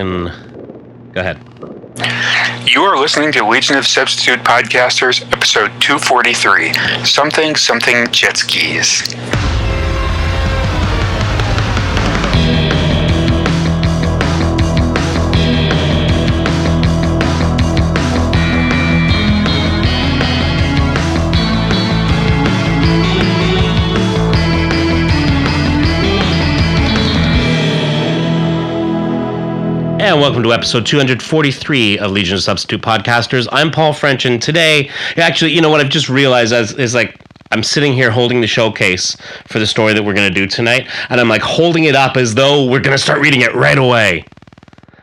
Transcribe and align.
Go 0.00 0.30
ahead. 1.16 1.40
You 2.72 2.82
are 2.82 2.96
listening 3.00 3.32
to 3.32 3.44
Legion 3.44 3.76
of 3.76 3.84
Substitute 3.84 4.38
Podcasters, 4.44 5.24
episode 5.32 5.70
243 5.80 6.72
Something 7.04 7.56
Something 7.56 8.06
Jet 8.12 8.36
Skis. 8.36 9.12
And 30.18 30.24
welcome 30.24 30.42
to 30.42 30.52
episode 30.52 30.84
243 30.84 32.00
of 32.00 32.10
Legion 32.10 32.34
of 32.34 32.42
Substitute 32.42 32.82
Podcasters. 32.82 33.46
I'm 33.52 33.70
Paul 33.70 33.92
French, 33.92 34.24
and 34.24 34.42
today, 34.42 34.90
actually, 35.16 35.52
you 35.52 35.60
know 35.60 35.70
what 35.70 35.80
I've 35.80 35.90
just 35.90 36.08
realized 36.08 36.52
is, 36.52 36.72
is 36.72 36.92
like 36.92 37.20
I'm 37.52 37.62
sitting 37.62 37.92
here 37.92 38.10
holding 38.10 38.40
the 38.40 38.48
showcase 38.48 39.16
for 39.46 39.60
the 39.60 39.66
story 39.68 39.94
that 39.94 40.02
we're 40.02 40.14
going 40.14 40.28
to 40.28 40.34
do 40.34 40.48
tonight, 40.48 40.88
and 41.10 41.20
I'm 41.20 41.28
like 41.28 41.42
holding 41.42 41.84
it 41.84 41.94
up 41.94 42.16
as 42.16 42.34
though 42.34 42.64
we're 42.64 42.80
going 42.80 42.96
to 42.96 43.00
start 43.00 43.20
reading 43.20 43.42
it 43.42 43.54
right 43.54 43.78
away. 43.78 44.24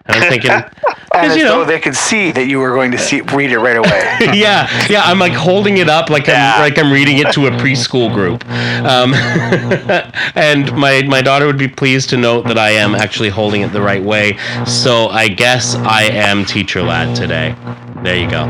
And 0.08 0.22
I'm 0.22 0.30
thinking, 0.30 0.52
as 1.24 1.36
you 1.38 1.44
know, 1.44 1.60
though 1.60 1.66
they 1.66 1.80
could 1.80 1.96
see 1.96 2.32
that 2.32 2.48
you 2.48 2.60
were 2.60 2.74
going 2.74 2.92
to 2.92 2.98
see, 2.98 3.22
read 3.22 3.52
it 3.52 3.60
right 3.60 3.78
away. 3.78 4.18
yeah, 4.38 4.70
yeah. 4.90 5.02
I'm 5.04 5.20
like 5.20 5.34
holding 5.34 5.78
it 5.78 5.90
up 5.90 6.10
like 6.10 6.28
Yeah. 6.28 6.56
I'm 6.56 6.62
like 6.62 6.78
I'm 6.78 6.92
reading 6.92 7.18
it 7.20 7.32
to 7.34 7.48
a 7.48 7.52
preschool 7.52 8.14
group, 8.14 8.46
um, 8.50 9.14
and 10.36 10.72
my 10.76 11.04
my 11.04 11.22
daughter 11.22 11.46
would 11.46 11.58
be 11.58 11.68
pleased 11.68 12.10
to 12.12 12.18
note 12.18 12.48
that 12.48 12.58
I 12.58 12.72
am 12.72 12.96
actually 12.96 13.30
holding 13.30 13.62
it 13.62 13.72
the 13.72 13.82
right 13.82 14.04
way. 14.04 14.38
So 14.66 15.08
I 15.08 15.28
guess 15.28 15.76
I 15.76 16.04
am 16.04 16.46
teacher 16.46 16.82
lad 16.84 17.16
today. 17.16 17.56
There 18.04 18.16
you 18.16 18.30
go, 18.30 18.44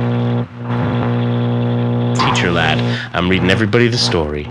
teacher 2.15 2.51
lad. 2.51 2.79
I'm 3.13 3.29
reading 3.29 3.49
everybody 3.49 3.87
the 3.87 3.97
story, 3.97 4.47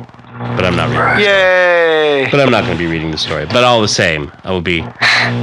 but 0.56 0.64
I'm 0.64 0.76
not 0.76 0.88
reading. 0.90 1.24
Yay! 1.26 2.28
But 2.30 2.40
I'm 2.40 2.50
not 2.50 2.64
going 2.64 2.76
to 2.76 2.82
be 2.84 2.90
reading 2.90 3.10
the 3.10 3.18
story. 3.18 3.46
But 3.46 3.64
all 3.64 3.80
the 3.82 3.88
same, 3.88 4.30
I 4.44 4.50
will 4.50 4.60
be 4.60 4.82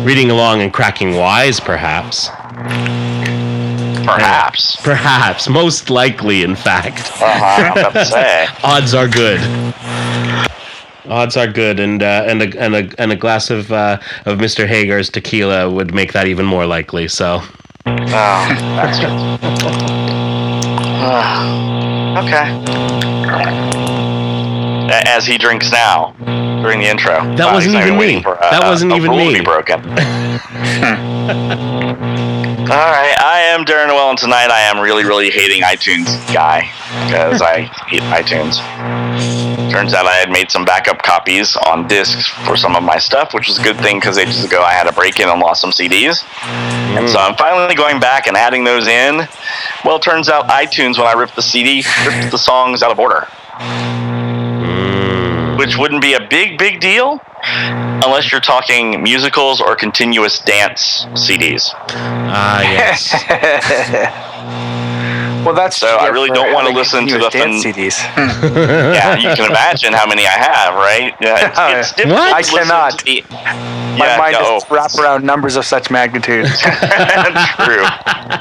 reading 0.04 0.30
along 0.32 0.62
and 0.62 0.72
cracking 0.74 1.16
wise, 1.16 1.60
perhaps. 1.60 2.30
Perhaps. 4.06 4.78
Perhaps, 4.82 5.48
most 5.48 5.90
likely, 5.90 6.44
in 6.44 6.56
fact. 6.56 7.12
Uh-huh, 7.22 7.64
I'm 7.64 7.78
about 7.78 7.94
to 7.94 8.06
say. 8.18 8.48
odds 8.64 8.94
are 8.94 9.08
good. 9.08 9.40
Odds 11.10 11.36
are 11.38 11.48
good, 11.48 11.80
and 11.80 12.02
uh, 12.02 12.24
and 12.28 12.42
a 12.42 12.60
and 12.60 12.76
a 12.76 12.90
and 13.02 13.12
a 13.12 13.16
glass 13.16 13.50
of 13.50 13.72
uh, 13.72 14.00
of 14.26 14.38
Mr. 14.40 14.66
Hagar's 14.68 15.10
tequila 15.10 15.70
would 15.70 15.94
make 15.94 16.14
that 16.14 16.28
even 16.28 16.46
more 16.46 16.66
likely. 16.66 17.08
So 17.08 17.42
Oh, 17.86 18.06
bastard. 18.78 19.12
okay. 23.78 23.81
A- 24.92 25.08
As 25.08 25.26
he 25.26 25.38
drinks 25.38 25.72
now 25.72 26.14
during 26.62 26.80
the 26.80 26.88
intro. 26.88 27.16
That 27.36 27.50
Uh, 27.50 27.54
wasn't 27.54 27.76
even 27.76 27.98
me. 27.98 28.22
for, 28.22 28.42
uh, 28.44 28.50
That 28.52 28.64
wasn't 28.64 28.94
even 28.94 29.12
me. 29.12 29.34
Be 29.36 29.42
broken. 29.42 29.82
All 32.72 32.78
right, 32.78 33.16
I 33.20 33.40
am 33.54 33.66
Darren 33.66 33.88
Noel, 33.88 34.12
and 34.12 34.18
tonight 34.18 34.50
I 34.50 34.62
am 34.62 34.80
really, 34.80 35.04
really 35.04 35.30
hating 35.30 35.62
iTunes 35.64 36.08
guy 36.34 36.70
because 37.06 37.42
I 37.42 37.62
hate 37.88 38.02
iTunes. 38.04 38.60
Turns 39.72 39.94
out 39.94 40.06
I 40.06 40.14
had 40.16 40.30
made 40.32 40.50
some 40.52 40.64
backup 40.64 41.02
copies 41.02 41.56
on 41.58 41.88
discs 41.88 42.28
for 42.46 42.56
some 42.56 42.76
of 42.76 42.84
my 42.84 42.98
stuff, 42.98 43.34
which 43.34 43.48
was 43.48 43.58
a 43.60 43.64
good 43.64 43.78
thing 43.78 43.98
because 44.00 44.18
ages 44.18 44.44
ago 44.46 44.62
I 44.64 44.72
had 44.74 44.88
a 44.88 44.92
break 44.94 45.20
in 45.20 45.28
and 45.30 45.40
lost 45.42 45.62
some 45.62 45.72
CDs. 45.72 46.24
And 46.98 47.10
so 47.10 47.20
I'm 47.20 47.36
finally 47.36 47.76
going 47.76 48.00
back 48.00 48.28
and 48.28 48.38
adding 48.38 48.64
those 48.64 48.88
in. 48.88 49.28
Well, 49.84 49.96
it 49.98 50.02
turns 50.02 50.30
out 50.30 50.48
iTunes, 50.48 50.98
when 50.98 51.08
I 51.08 51.14
ripped 51.14 51.36
the 51.36 51.42
CD, 51.42 51.84
ripped 52.06 52.32
the 52.32 52.38
songs 52.38 52.84
out 52.84 52.92
of 52.92 53.00
order, 53.00 53.28
mm, 53.60 54.51
which 55.62 55.78
wouldn't 55.78 56.02
be 56.02 56.14
a 56.14 56.20
big, 56.28 56.58
big 56.58 56.80
deal 56.80 57.22
unless 58.04 58.32
you're 58.32 58.42
talking 58.42 59.04
musicals 59.04 59.62
or 59.62 59.76
continuous 59.76 60.40
dance 60.40 61.06
CDs. 61.14 61.70
ah 61.94 62.62
yes, 62.78 63.14
well, 65.46 65.54
that's 65.54 65.78
So 65.78 65.98
I 65.98 66.08
really 66.08 66.32
don't 66.32 66.52
wanna 66.52 66.72
listen 66.72 67.06
to 67.08 67.20
the 67.20 67.30
dance 67.30 67.62
fin- 67.64 67.74
CDs. 67.74 67.98
yeah, 68.98 69.16
you 69.18 69.36
can 69.36 69.46
imagine 69.52 69.94
how 69.94 70.08
many 70.08 70.26
I 70.26 70.32
have, 70.50 70.74
right? 70.74 71.14
Yeah, 71.22 71.48
it's, 71.48 71.60
it's 71.90 71.94
difficult 71.94 72.20
What? 72.20 72.34
I 72.34 72.42
cannot. 72.42 72.98
to 73.00 73.06
the- 73.06 73.24
My 73.98 74.06
Yeah, 74.08 74.18
mind 74.18 74.34
yeah, 74.34 74.42
oh. 74.44 74.60
just 74.60 74.70
wrap 74.72 74.94
around 74.96 75.24
numbers 75.26 75.56
of 75.56 75.66
such 75.66 75.90
magnitude. 75.92 76.46
True. 77.66 77.84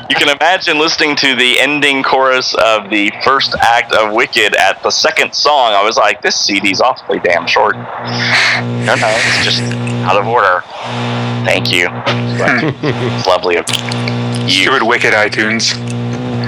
You 0.09 0.17
can 0.17 0.29
imagine 0.29 0.79
listening 0.79 1.17
to 1.17 1.35
the 1.35 1.59
ending 1.59 2.03
chorus 2.03 2.55
of 2.55 2.89
the 2.91 3.13
first 3.25 3.55
act 3.61 3.93
of 3.93 4.13
Wicked 4.13 4.55
at 4.57 4.83
the 4.83 4.91
second 4.91 5.35
song. 5.35 5.73
I 5.73 5.83
was 5.83 5.97
like, 5.97 6.23
this 6.23 6.37
CD's 6.39 6.81
awfully 6.81 7.19
damn 7.21 7.47
short. 7.47 7.77
No, 7.77 8.95
no, 8.95 9.09
it's 9.09 9.45
just 9.45 9.63
out 10.05 10.17
of 10.17 10.27
order. 10.27 10.63
Thank 11.45 11.73
you. 11.73 11.89
it's 11.91 13.27
lovely 13.27 13.57
of 13.57 13.65
you 14.49 14.49
Stupid 14.65 14.83
Wicked 14.83 15.13
iTunes. 15.15 15.73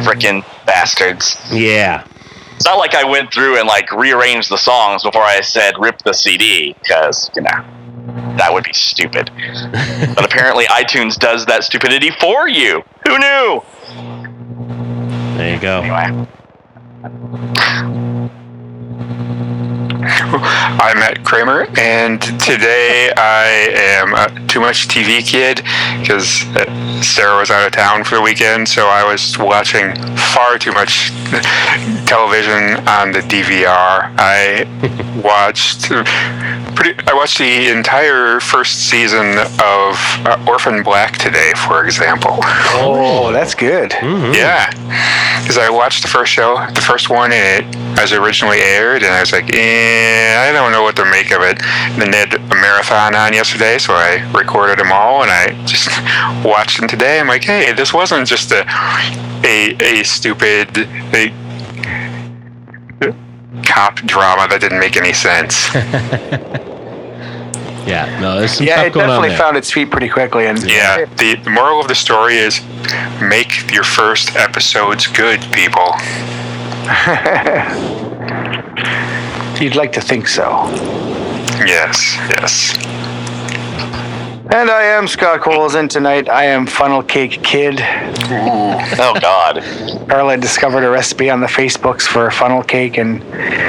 frickin' 0.04 0.44
bastards. 0.66 1.36
yeah. 1.52 2.06
It's 2.56 2.66
not 2.66 2.78
like 2.78 2.94
I 2.94 3.02
went 3.02 3.32
through 3.32 3.58
and 3.58 3.66
like 3.66 3.90
rearranged 3.90 4.48
the 4.48 4.56
songs 4.58 5.02
before 5.02 5.22
I 5.22 5.40
said 5.40 5.74
rip 5.80 5.98
the 6.04 6.12
CD, 6.12 6.74
because, 6.80 7.28
you 7.34 7.42
know, 7.42 7.64
that 8.36 8.52
would 8.52 8.64
be 8.64 8.72
stupid. 8.72 9.30
but 10.14 10.24
apparently 10.24 10.64
iTunes 10.66 11.18
does 11.18 11.46
that 11.46 11.64
stupidity 11.64 12.10
for 12.10 12.48
you. 12.48 12.82
Who 13.06 13.18
knew? 13.18 13.62
There 15.36 15.54
you 15.54 15.60
go. 15.60 15.80
Anyway. 15.80 16.26
I'm 20.04 20.98
Matt 20.98 21.24
Kramer, 21.24 21.66
and 21.78 22.20
today 22.20 23.12
I 23.16 23.70
am 23.72 24.14
a 24.14 24.48
too 24.48 24.58
much 24.58 24.88
TV 24.88 25.24
kid 25.24 25.62
because 26.00 26.44
uh, 26.56 27.02
Sarah 27.02 27.38
was 27.38 27.50
out 27.50 27.64
of 27.64 27.72
town 27.72 28.02
for 28.02 28.16
the 28.16 28.20
weekend, 28.20 28.68
so 28.68 28.86
I 28.88 29.04
was 29.04 29.38
watching 29.38 29.94
far 30.16 30.58
too 30.58 30.72
much 30.72 31.10
television 32.06 32.86
on 32.88 33.12
the 33.12 33.20
DVR. 33.20 34.12
I 34.18 34.64
watched 35.24 35.90
pretty. 36.82 37.08
I 37.08 37.14
watched 37.14 37.38
the 37.38 37.68
entire 37.68 38.40
first 38.40 38.88
season 38.88 39.38
of 39.38 39.96
uh, 40.26 40.44
Orphan 40.48 40.82
Black 40.82 41.16
today, 41.18 41.52
for 41.66 41.84
example. 41.84 42.38
oh, 42.42 43.30
that's 43.32 43.54
good. 43.54 43.90
Mhm. 43.92 44.34
Yeah, 44.34 44.70
because 45.40 45.58
I 45.58 45.70
watched 45.70 46.02
the 46.02 46.08
first 46.08 46.32
show, 46.32 46.66
the 46.74 46.80
first 46.80 47.10
one, 47.10 47.32
and 47.32 47.64
it 47.64 47.98
as 47.98 48.12
it 48.12 48.18
originally 48.18 48.60
aired, 48.60 49.02
and 49.02 49.12
I 49.12 49.20
was 49.20 49.32
like, 49.32 49.54
eh, 49.54 50.48
I 50.48 50.52
don't 50.52 50.72
know 50.72 50.82
what 50.82 50.96
to 50.96 51.04
make 51.04 51.30
of 51.30 51.42
it. 51.42 51.62
And 51.62 52.00
then 52.02 52.10
they 52.10 52.18
had 52.18 52.34
a 52.34 52.54
marathon 52.54 53.14
on 53.14 53.32
yesterday, 53.32 53.78
so 53.78 53.94
I 53.94 54.28
recorded 54.32 54.78
them 54.78 54.92
all, 54.92 55.22
and 55.22 55.30
I 55.30 55.64
just 55.66 55.88
watched 56.44 56.78
them 56.80 56.88
today. 56.88 57.20
I'm 57.20 57.28
like, 57.28 57.44
hey, 57.44 57.72
this 57.72 57.92
wasn't 57.92 58.26
just 58.26 58.50
a 58.52 58.64
a, 59.44 59.76
a 59.80 60.02
stupid 60.04 60.78
a, 61.14 61.32
cop 63.64 63.96
drama 63.96 64.48
that 64.48 64.60
didn't 64.60 64.80
make 64.80 64.96
any 64.96 65.12
sense. 65.12 65.68
Yeah. 67.86 68.20
No, 68.20 68.38
there's 68.38 68.52
some 68.52 68.66
Yeah, 68.66 68.74
stuff 68.74 68.86
it 68.86 68.92
going 68.92 69.10
on 69.10 69.22
definitely 69.22 69.36
found 69.36 69.56
its 69.56 69.70
feet 69.70 69.90
pretty 69.90 70.08
quickly. 70.08 70.46
And 70.46 70.62
yeah, 70.62 71.04
the, 71.04 71.36
the 71.36 71.50
moral 71.50 71.80
of 71.80 71.88
the 71.88 71.94
story 71.94 72.36
is 72.36 72.60
make 73.20 73.72
your 73.72 73.84
first 73.84 74.36
episodes 74.36 75.06
good, 75.06 75.40
people. 75.52 75.94
you'd 79.60 79.76
like 79.76 79.92
to 79.92 80.00
think 80.00 80.28
so. 80.28 80.66
Yes, 81.64 82.16
yes. 82.30 83.01
And 84.54 84.68
I 84.70 84.82
am 84.82 85.08
Scott 85.08 85.40
Coles, 85.40 85.74
and 85.76 85.90
tonight 85.90 86.28
I 86.28 86.44
am 86.44 86.66
Funnel 86.66 87.02
Cake 87.02 87.42
Kid. 87.42 87.80
Oh 87.80 89.16
God. 89.18 89.62
Carla 90.08 90.36
discovered 90.36 90.84
a 90.84 90.90
recipe 90.90 91.30
on 91.30 91.40
the 91.40 91.46
Facebooks 91.46 92.02
for 92.02 92.30
funnel 92.30 92.62
cake, 92.62 92.98
and 92.98 93.24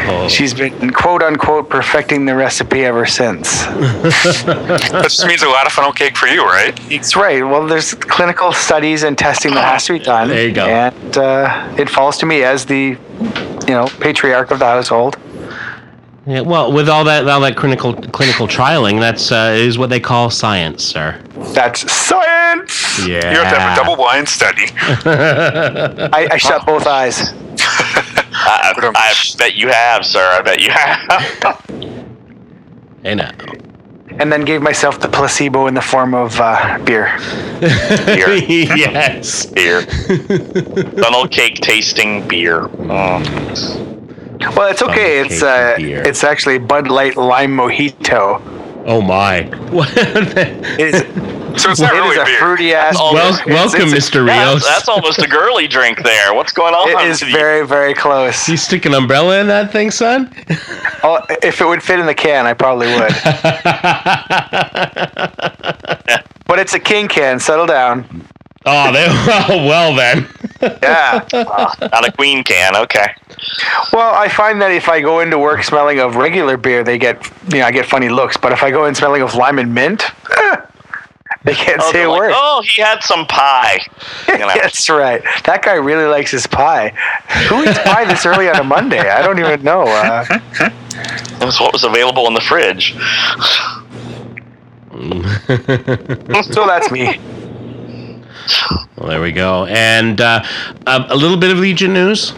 Oh. 0.10 0.28
she's 0.28 0.54
been 0.54 0.92
quote 0.92 1.24
unquote 1.24 1.70
perfecting 1.70 2.26
the 2.26 2.36
recipe 2.36 2.84
ever 2.84 3.06
since. 3.06 3.64
That 4.44 5.04
just 5.04 5.26
means 5.26 5.42
a 5.42 5.48
lot 5.48 5.66
of 5.66 5.72
funnel 5.72 5.94
cake 5.94 6.18
for 6.18 6.28
you, 6.28 6.44
right? 6.44 6.78
It's 6.92 7.16
right. 7.16 7.42
Well, 7.44 7.66
there's 7.66 7.94
clinical 7.94 8.52
studies 8.52 9.04
and 9.04 9.18
testing 9.18 9.54
that 9.54 9.64
has 9.64 9.86
to 9.86 9.94
be 9.94 10.00
done. 10.00 10.28
There 10.28 10.48
you 10.48 10.54
go. 10.54 10.66
And 10.68 11.18
uh, 11.18 11.76
it 11.78 11.90
falls 11.90 12.18
to 12.18 12.26
me 12.26 12.44
as 12.44 12.66
the, 12.66 12.98
you 13.68 13.74
know, 13.74 13.88
patriarch 14.02 14.52
of 14.52 14.60
the 14.60 14.66
household. 14.66 15.18
Yeah, 16.26 16.40
well, 16.40 16.72
with 16.72 16.88
all 16.88 17.04
that 17.04 17.28
all 17.28 17.42
that 17.42 17.58
clinical 17.58 17.94
clinical 17.94 18.48
trialing, 18.48 19.00
that's 19.00 19.30
uh, 19.30 19.54
is 19.58 19.78
what 19.78 19.90
they 19.90 20.00
call 20.00 20.30
science, 20.30 20.82
sir. 20.82 21.22
That's 21.54 21.92
science. 21.92 23.06
Yeah. 23.06 23.32
You 23.32 23.40
have 23.40 23.54
to 23.54 23.60
have 23.60 23.78
a 23.78 23.82
double 23.82 23.98
blind 23.98 24.30
study. 24.30 24.68
I, 24.72 26.30
I 26.32 26.38
shut 26.38 26.66
both 26.66 26.88
eyes. 26.88 27.34
I, 27.60 28.74
I 28.76 29.36
bet 29.38 29.56
you 29.56 29.68
have, 29.68 30.06
sir. 30.06 30.26
I 30.32 30.42
bet 30.42 30.62
you 30.62 30.72
have. 30.72 31.60
Hey 33.04 33.16
now. 33.16 33.32
and 34.12 34.32
then 34.32 34.46
gave 34.46 34.62
myself 34.62 34.98
the 35.02 35.10
placebo 35.10 35.68
in 35.68 35.74
the 35.74 35.82
form 35.82 36.14
of 36.14 36.40
uh, 36.40 36.80
beer. 36.86 37.18
Beer. 37.60 38.36
yes. 38.78 39.46
beer. 39.48 39.82
Funnel 41.02 41.28
cake 41.28 41.56
tasting 41.56 42.26
beer. 42.26 42.70
Mm. 42.70 43.93
Well, 44.56 44.70
it's 44.72 44.82
okay. 44.82 45.20
It's 45.22 45.40
cake 45.40 45.44
uh, 45.44 45.78
beer. 45.78 46.04
it's 46.06 46.24
actually 46.24 46.58
Bud 46.60 46.88
Light 46.90 47.16
Lime 47.18 47.56
Mojito. 47.56 48.42
Oh 48.86 49.02
my. 49.02 49.50
It 50.78 50.94
is, 50.94 51.04
So 51.56 51.70
it's 51.70 51.80
not 51.80 51.94
it 51.94 51.98
is 51.98 52.02
really 52.02 52.18
a 52.20 52.26
beer. 52.26 52.40
fruity 52.40 52.74
ass. 52.74 52.96
Oh, 53.00 53.14
well, 53.14 53.32
beer. 53.32 53.42
It's- 53.54 53.72
welcome, 53.72 53.88
it's- 53.90 54.10
Mr. 54.10 54.28
Yeah, 54.28 54.50
Rios. 54.50 54.64
that's, 54.64 54.76
that's 54.80 54.90
almost 54.90 55.20
a 55.22 55.28
girly 55.28 55.68
drink 55.68 56.02
there. 56.04 56.34
What's 56.34 56.52
going 56.52 56.74
on? 56.74 56.90
It 56.90 57.08
is 57.10 57.20
to 57.20 57.26
the- 57.26 57.32
very 57.32 57.66
very 57.66 57.94
close. 57.94 58.50
you 58.50 58.58
stick 58.58 58.86
an 58.86 58.94
umbrella 58.96 59.40
in 59.40 59.48
that 59.48 59.72
thing, 59.72 59.92
son? 59.92 60.34
Oh, 61.04 61.20
if 61.44 61.62
it 61.62 61.66
would 61.68 61.84
fit 61.84 62.00
in 62.00 62.08
the 62.08 62.16
can, 62.16 62.48
I 62.48 62.54
probably 62.54 62.88
would. 62.88 63.14
but 66.48 66.58
it's 66.60 66.74
a 66.74 66.80
king 66.80 67.08
can. 67.08 67.40
Settle 67.40 67.68
down. 67.68 68.28
Oh, 68.66 68.92
they, 68.92 69.08
well, 69.28 69.68
well 69.68 69.96
then. 69.96 70.28
Yeah. 70.82 71.26
Not 71.34 72.08
a 72.08 72.12
queen 72.12 72.44
can. 72.44 72.76
Okay. 72.76 73.14
Well, 73.92 74.14
I 74.16 74.28
find 74.30 74.62
that 74.62 74.72
if 74.72 74.88
I 74.90 75.02
go 75.02 75.20
into 75.20 75.38
work 75.38 75.64
smelling 75.64 76.00
of 76.00 76.16
regular 76.16 76.58
beer, 76.58 76.84
they 76.84 76.98
get 76.98 77.26
you 77.52 77.60
know 77.60 77.66
I 77.66 77.72
get 77.72 77.86
funny 77.86 78.10
looks. 78.10 78.38
But 78.38 78.52
if 78.54 78.64
I 78.64 78.72
go 78.72 78.86
in 78.86 78.96
smelling 78.96 79.22
of 79.22 79.36
lime 79.36 79.60
and 79.60 79.74
mint, 79.74 80.04
they 81.44 81.54
can't 81.54 81.82
Oh, 81.82 81.92
say 81.92 82.00
they're 82.00 82.08
a 82.08 82.12
like, 82.12 82.20
word. 82.22 82.32
oh, 82.36 82.62
he 82.66 82.82
had 82.82 83.04
some 83.04 83.26
pie. 83.28 83.80
You 84.28 84.38
know, 84.40 84.48
That's 84.56 84.90
right. 84.90 85.22
That 85.46 85.62
guy 85.64 85.74
really 85.74 86.06
likes 86.06 86.32
his 86.32 86.48
pie. 86.48 86.90
Who 87.50 87.64
eats 87.64 87.80
pie 87.80 88.06
this 88.06 88.26
early 88.26 88.50
on 88.50 88.56
a 88.58 88.64
Monday? 88.64 89.00
I 89.10 89.22
don't 89.22 89.40
even 89.40 89.62
know. 89.64 89.82
Uh, 89.84 90.24
That 91.40 91.46
was 91.46 91.60
what 91.60 91.74
was 91.74 91.84
available 91.84 92.28
in 92.28 92.34
the 92.34 92.42
fridge. 92.42 92.96
so 96.54 96.66
that's 96.68 96.92
me. 96.92 97.20
Well, 98.98 99.10
there 99.10 99.22
we 99.22 99.32
go. 99.32 99.66
And 99.66 100.20
uh, 100.22 100.44
a, 100.88 101.06
a 101.10 101.16
little 101.16 101.38
bit 101.38 101.52
of 101.52 101.58
Legion 101.58 101.94
news. 101.94 102.34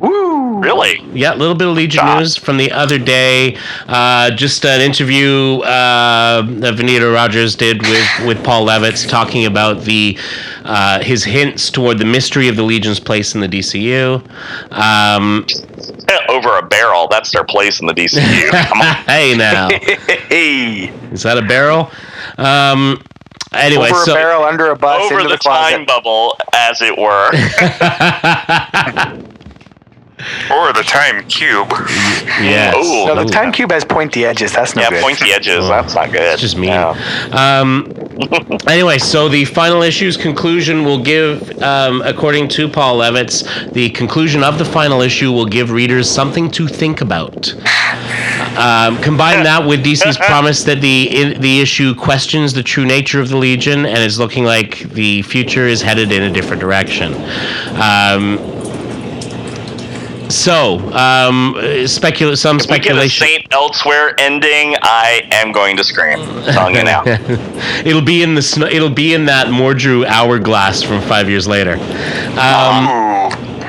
Woo! 0.00 0.60
Really? 0.60 1.00
Yeah, 1.12 1.34
a 1.34 1.36
little 1.36 1.54
bit 1.54 1.66
of 1.66 1.74
Legion 1.74 2.04
news 2.06 2.36
from 2.36 2.56
the 2.56 2.70
other 2.70 2.98
day. 2.98 3.56
Uh, 3.86 4.30
just 4.30 4.64
an 4.64 4.80
interview 4.80 5.58
uh, 5.60 6.42
that 6.42 6.74
Vaneta 6.74 7.12
Rogers 7.12 7.56
did 7.56 7.82
with, 7.82 8.26
with 8.26 8.44
Paul 8.44 8.66
Levitz 8.66 9.08
talking 9.08 9.46
about 9.46 9.82
the 9.82 10.16
uh, 10.64 11.02
his 11.02 11.24
hints 11.24 11.70
toward 11.70 11.98
the 11.98 12.04
mystery 12.04 12.48
of 12.48 12.56
the 12.56 12.62
Legion's 12.62 13.00
place 13.00 13.34
in 13.34 13.40
the 13.40 13.48
DCU. 13.48 14.22
Um, 14.72 15.46
Over 16.28 16.58
a 16.58 16.62
barrel. 16.66 17.08
That's 17.08 17.32
their 17.32 17.44
place 17.44 17.80
in 17.80 17.86
the 17.86 17.94
DCU. 17.94 18.50
Come 18.50 18.80
on. 18.80 18.94
hey 19.06 19.36
now, 19.36 19.68
hey, 20.28 20.88
is 21.12 21.22
that 21.22 21.38
a 21.38 21.42
barrel? 21.42 21.90
Um, 22.36 23.02
anyway, 23.52 23.90
over 23.90 24.04
so 24.04 24.12
a 24.12 24.14
barrel, 24.14 24.44
under 24.44 24.70
a 24.70 24.76
bus, 24.76 25.10
Over 25.10 25.20
into 25.20 25.30
the, 25.30 25.36
the, 25.36 25.42
time 25.42 25.84
bubble, 25.86 26.38
as 26.54 26.80
it 26.82 26.96
were. 26.96 27.30
Or 30.50 30.72
the 30.72 30.82
time 30.82 31.24
cube. 31.28 31.68
yes. 32.40 32.74
Ooh. 32.74 33.06
No, 33.06 33.24
the 33.24 33.30
time 33.30 33.52
cube 33.52 33.70
has 33.70 33.84
pointy 33.84 34.24
edges. 34.24 34.52
That's 34.52 34.74
not 34.74 34.90
good. 34.90 34.96
yeah, 34.96 35.00
good. 35.00 35.02
pointy 35.02 35.32
edges. 35.32 35.64
Oh, 35.64 35.68
That's 35.68 35.94
not 35.94 36.10
good. 36.10 36.22
It's 36.22 36.40
just 36.40 36.56
mean. 36.56 36.70
Yeah. 36.70 36.90
Um, 37.32 37.92
anyway, 38.68 38.98
so 38.98 39.28
the 39.28 39.44
final 39.44 39.82
issue's 39.82 40.16
conclusion 40.16 40.84
will 40.84 41.02
give, 41.02 41.62
um, 41.62 42.02
according 42.02 42.48
to 42.48 42.68
Paul 42.68 42.98
Levitz, 42.98 43.72
the 43.72 43.90
conclusion 43.90 44.42
of 44.42 44.58
the 44.58 44.64
final 44.64 45.02
issue 45.02 45.30
will 45.30 45.46
give 45.46 45.70
readers 45.70 46.10
something 46.10 46.50
to 46.52 46.66
think 46.66 47.00
about. 47.00 47.54
Um, 48.58 49.00
combine 49.02 49.44
that 49.44 49.64
with 49.64 49.84
DC's 49.84 50.16
promise 50.26 50.64
that 50.64 50.80
the 50.80 51.22
in, 51.22 51.40
the 51.40 51.60
issue 51.60 51.94
questions 51.94 52.52
the 52.52 52.62
true 52.62 52.84
nature 52.84 53.20
of 53.20 53.28
the 53.28 53.36
Legion 53.36 53.86
and 53.86 53.98
is 53.98 54.18
looking 54.18 54.44
like 54.44 54.80
the 54.90 55.22
future 55.22 55.66
is 55.66 55.80
headed 55.80 56.10
in 56.10 56.24
a 56.24 56.30
different 56.30 56.60
direction. 56.60 57.14
Um, 57.80 58.57
so, 60.28 60.78
um, 60.92 61.56
specula- 61.86 62.36
some 62.36 62.56
If 62.58 62.62
we 62.70 62.78
get 62.78 62.96
a 62.96 63.08
speculation. 63.08 63.26
Saint 63.26 63.46
Elsewhere 63.52 64.14
ending, 64.18 64.76
I 64.82 65.26
am 65.32 65.52
going 65.52 65.76
to 65.76 65.84
scream. 65.84 66.20
I'm 66.20 66.44
telling 66.52 66.74
you 66.76 66.84
now. 66.84 67.02
it'll 67.84 68.02
be 68.02 68.22
in 68.22 68.34
the 68.34 68.42
snow. 68.42 68.66
It'll 68.66 68.90
be 68.90 69.14
in 69.14 69.26
that 69.26 69.48
Mordru 69.48 70.04
hourglass 70.06 70.82
from 70.82 71.00
five 71.02 71.28
years 71.28 71.46
later. 71.48 71.74
Um, 72.38 72.86
Ooh. 72.88 73.18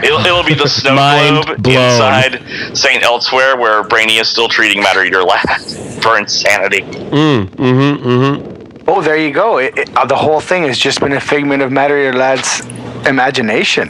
It'll, 0.01 0.19
it'll 0.19 0.43
be 0.43 0.53
the 0.53 0.67
snow 0.79 0.95
globe 0.95 1.61
blown. 1.61 1.75
inside 1.75 2.77
Saint 2.77 3.03
Elsewhere, 3.03 3.57
where 3.57 3.83
Brainy 3.83 4.17
is 4.17 4.29
still 4.29 4.47
treating 4.47 4.81
Matter 4.81 5.03
Eater 5.03 5.23
Lad 5.23 5.43
for 6.01 6.17
insanity. 6.17 6.81
mm, 6.81 7.45
mm-hmm, 7.47 8.07
mm-hmm. 8.07 8.83
Oh, 8.87 9.01
there 9.01 9.17
you 9.17 9.31
go. 9.31 9.57
It, 9.57 9.77
it- 9.77 9.97
uh, 9.97 10.05
the 10.05 10.15
whole 10.15 10.39
thing 10.39 10.63
has 10.63 10.77
just 10.79 10.99
been 11.01 11.11
a 11.13 11.19
figment 11.19 11.61
of 11.61 11.71
Matter 11.71 11.97
Eater 11.99 12.17
Lad's 12.17 12.61
imagination. 13.07 13.89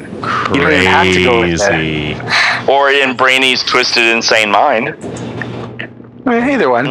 You 0.53 0.61
don't 0.61 0.73
even 0.73 0.85
have 0.85 1.13
to 1.13 1.23
go 1.23 1.41
with 1.41 1.59
that. 1.59 1.69
Crazy. 1.71 2.71
Or 2.71 2.89
in 2.91 3.15
Brainy's 3.15 3.63
Twisted 3.63 4.03
Insane 4.05 4.51
Mind. 4.51 4.89
I 6.25 6.39
mean, 6.39 6.49
either 6.49 6.69
one. 6.69 6.85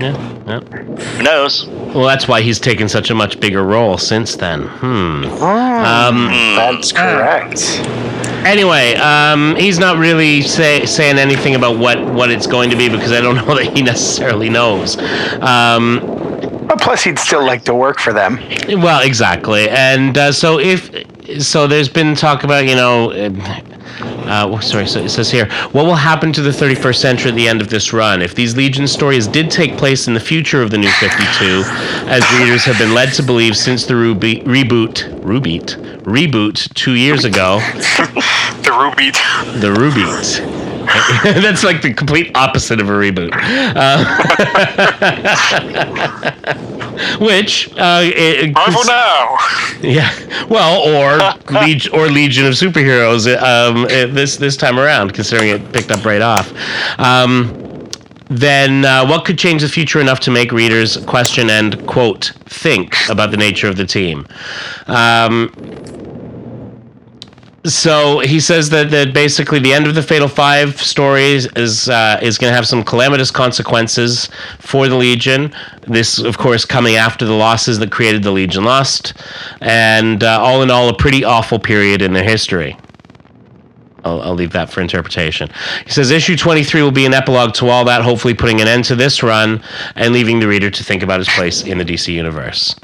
Yeah, 0.00 0.42
yeah. 0.46 0.60
Who 0.60 1.22
knows? 1.22 1.66
Well, 1.66 2.04
that's 2.04 2.26
why 2.26 2.42
he's 2.42 2.58
taken 2.58 2.88
such 2.88 3.10
a 3.10 3.14
much 3.14 3.38
bigger 3.40 3.62
role 3.62 3.96
since 3.98 4.34
then. 4.36 4.62
Hmm. 4.62 5.24
Um, 5.42 6.26
That's 6.56 6.90
correct. 6.92 7.60
anyway, 8.44 8.94
um, 8.96 9.54
he's 9.56 9.78
not 9.78 9.96
really 9.98 10.42
say, 10.42 10.84
saying 10.86 11.18
anything 11.18 11.54
about 11.54 11.78
what, 11.78 12.04
what 12.12 12.30
it's 12.30 12.48
going 12.48 12.70
to 12.70 12.76
be 12.76 12.88
because 12.88 13.12
I 13.12 13.20
don't 13.20 13.36
know 13.46 13.54
that 13.54 13.76
he 13.76 13.82
necessarily 13.82 14.48
knows. 14.50 14.98
Um, 15.40 16.00
But 16.66 16.80
plus, 16.80 17.04
he'd 17.04 17.18
still 17.18 17.44
like 17.44 17.62
to 17.64 17.74
work 17.74 18.00
for 18.00 18.12
them. 18.12 18.38
Well, 18.68 19.02
exactly, 19.02 19.68
and 19.68 20.18
uh, 20.18 20.32
so 20.32 20.58
if 20.58 20.90
so, 21.38 21.66
there's 21.66 21.88
been 21.88 22.14
talk 22.14 22.44
about 22.44 22.66
you 22.66 22.74
know. 22.74 23.10
Uh, 24.26 24.58
sorry, 24.60 24.86
so 24.86 25.00
it 25.00 25.10
says 25.10 25.30
here, 25.30 25.46
what 25.72 25.84
will 25.84 25.94
happen 25.94 26.32
to 26.32 26.40
the 26.42 26.50
31st 26.50 26.96
century 26.96 27.30
at 27.30 27.36
the 27.36 27.46
end 27.46 27.60
of 27.60 27.68
this 27.68 27.92
run? 27.92 28.22
If 28.22 28.34
these 28.34 28.56
Legion 28.56 28.88
stories 28.88 29.28
did 29.28 29.50
take 29.50 29.76
place 29.76 30.08
in 30.08 30.14
the 30.14 30.20
future 30.20 30.62
of 30.62 30.70
the 30.70 30.78
New 30.78 30.90
52, 30.90 31.62
as 32.08 32.24
readers 32.40 32.64
have 32.64 32.78
been 32.78 32.94
led 32.94 33.12
to 33.14 33.22
believe 33.22 33.56
since 33.56 33.84
the 33.86 33.94
Ruby, 33.94 34.36
reboot, 34.40 35.20
Rubeat, 35.20 35.76
reboot 36.02 36.72
two 36.74 36.94
years 36.94 37.24
ago, 37.24 37.58
The 38.62 38.72
ruby. 38.80 39.10
the 39.60 39.68
Rubeat. 39.74 40.53
That's 41.24 41.64
like 41.64 41.82
the 41.82 41.92
complete 41.92 42.30
opposite 42.36 42.80
of 42.80 42.88
a 42.88 42.92
reboot. 42.92 43.30
Uh, 43.74 44.04
which, 47.18 47.72
uh, 47.76 48.02
it, 48.04 48.54
for 48.54 48.86
now. 48.86 49.36
yeah, 49.82 50.46
well, 50.46 50.80
or 50.82 51.18
Legion 51.62 51.92
or 51.92 52.06
Legion 52.06 52.46
of 52.46 52.54
Superheroes 52.54 53.26
um, 53.42 53.84
this 54.14 54.36
this 54.36 54.56
time 54.56 54.78
around, 54.78 55.14
considering 55.14 55.50
it 55.50 55.72
picked 55.72 55.90
up 55.90 56.04
right 56.04 56.22
off. 56.22 56.52
Um, 56.98 57.88
then, 58.28 58.84
uh, 58.84 59.06
what 59.06 59.24
could 59.24 59.38
change 59.38 59.62
the 59.62 59.68
future 59.68 60.00
enough 60.00 60.20
to 60.20 60.30
make 60.30 60.52
readers 60.52 60.96
question 61.06 61.50
and 61.50 61.86
quote 61.86 62.32
think 62.46 62.96
about 63.08 63.30
the 63.30 63.36
nature 63.36 63.68
of 63.68 63.76
the 63.76 63.86
team? 63.86 64.26
Um, 64.86 65.52
so 67.64 68.18
he 68.18 68.40
says 68.40 68.68
that, 68.70 68.90
that 68.90 69.14
basically 69.14 69.58
the 69.58 69.72
end 69.72 69.86
of 69.86 69.94
the 69.94 70.02
Fatal 70.02 70.28
Five 70.28 70.80
stories 70.80 71.46
is 71.56 71.88
uh, 71.88 72.18
is 72.22 72.36
going 72.36 72.50
to 72.50 72.54
have 72.54 72.66
some 72.66 72.84
calamitous 72.84 73.30
consequences 73.30 74.28
for 74.58 74.88
the 74.88 74.96
Legion. 74.96 75.52
This, 75.86 76.18
of 76.18 76.36
course, 76.36 76.64
coming 76.64 76.96
after 76.96 77.24
the 77.24 77.32
losses 77.32 77.78
that 77.78 77.90
created 77.90 78.22
the 78.22 78.30
Legion 78.30 78.64
Lost, 78.64 79.14
and 79.60 80.22
uh, 80.22 80.38
all 80.40 80.62
in 80.62 80.70
all, 80.70 80.88
a 80.88 80.96
pretty 80.96 81.24
awful 81.24 81.58
period 81.58 82.02
in 82.02 82.12
their 82.12 82.24
history. 82.24 82.76
I'll, 84.04 84.20
I'll 84.20 84.34
leave 84.34 84.52
that 84.52 84.70
for 84.70 84.80
interpretation. 84.80 85.48
He 85.86 85.90
says 85.90 86.10
issue 86.10 86.36
23 86.36 86.82
will 86.82 86.90
be 86.90 87.06
an 87.06 87.14
epilogue 87.14 87.54
to 87.54 87.68
all 87.68 87.84
that, 87.86 88.02
hopefully 88.02 88.34
putting 88.34 88.60
an 88.60 88.68
end 88.68 88.84
to 88.84 88.94
this 88.94 89.22
run 89.22 89.62
and 89.96 90.12
leaving 90.12 90.40
the 90.40 90.48
reader 90.48 90.70
to 90.70 90.84
think 90.84 91.02
about 91.02 91.20
his 91.20 91.28
place 91.30 91.62
in 91.62 91.78
the 91.78 91.84
DC 91.84 92.12
universe. 92.12 92.74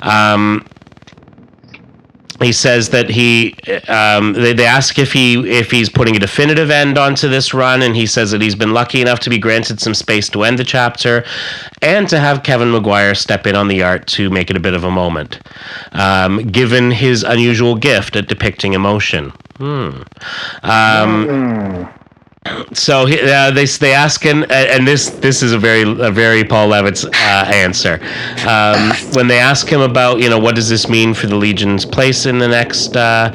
Um, 0.00 0.64
he 2.42 2.52
says 2.52 2.88
that 2.90 3.08
he 3.08 3.54
um, 3.88 4.32
they, 4.32 4.52
they 4.52 4.66
ask 4.66 4.98
if 4.98 5.12
he 5.12 5.50
if 5.50 5.70
he's 5.70 5.88
putting 5.88 6.16
a 6.16 6.18
definitive 6.18 6.70
end 6.70 6.96
onto 6.96 7.28
this 7.28 7.52
run 7.52 7.82
and 7.82 7.94
he 7.94 8.06
says 8.06 8.30
that 8.30 8.40
he's 8.40 8.54
been 8.54 8.72
lucky 8.72 9.00
enough 9.00 9.20
to 9.20 9.30
be 9.30 9.38
granted 9.38 9.80
some 9.80 9.94
space 9.94 10.28
to 10.30 10.42
end 10.42 10.58
the 10.58 10.64
chapter 10.64 11.24
and 11.82 12.08
to 12.08 12.18
have 12.18 12.42
kevin 12.42 12.70
maguire 12.70 13.14
step 13.14 13.46
in 13.46 13.54
on 13.54 13.68
the 13.68 13.82
art 13.82 14.06
to 14.06 14.30
make 14.30 14.50
it 14.50 14.56
a 14.56 14.60
bit 14.60 14.74
of 14.74 14.84
a 14.84 14.90
moment 14.90 15.40
um, 15.92 16.38
given 16.38 16.90
his 16.90 17.22
unusual 17.22 17.74
gift 17.74 18.16
at 18.16 18.26
depicting 18.26 18.72
emotion 18.72 19.32
hmm. 19.58 20.02
um, 20.62 21.88
so 22.72 23.02
uh, 23.02 23.50
they 23.50 23.66
they 23.66 23.92
ask 23.92 24.22
him, 24.22 24.46
and 24.48 24.88
this 24.88 25.10
this 25.10 25.42
is 25.42 25.52
a 25.52 25.58
very 25.58 25.82
a 25.82 26.10
very 26.10 26.42
Paul 26.42 26.70
Levitz 26.70 27.04
uh, 27.04 27.50
answer. 27.50 28.00
Um, 28.48 28.92
when 29.14 29.26
they 29.28 29.38
ask 29.38 29.68
him 29.68 29.82
about 29.82 30.20
you 30.20 30.30
know 30.30 30.38
what 30.38 30.54
does 30.54 30.66
this 30.66 30.88
mean 30.88 31.12
for 31.12 31.26
the 31.26 31.36
Legion's 31.36 31.84
place 31.84 32.24
in 32.24 32.38
the 32.38 32.48
next 32.48 32.96
uh, 32.96 33.30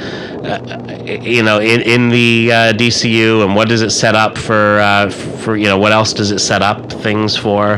uh 0.46 1.04
you 1.06 1.44
know 1.44 1.60
in 1.60 1.82
in 1.82 2.10
the 2.10 2.52
uh, 2.52 2.74
DCU 2.74 3.46
and 3.46 3.56
what 3.56 3.70
does 3.70 3.84
it 3.84 3.92
set 3.92 4.16
up 4.16 4.40
for 4.40 4.80
uh, 4.80 5.12
for 5.12 5.56
you 5.56 5.66
know 5.66 5.78
what 5.78 5.92
else 5.92 6.12
does 6.12 6.32
it 6.32 6.40
set 6.40 6.64
up 6.64 6.92
things 6.92 7.38
for? 7.38 7.78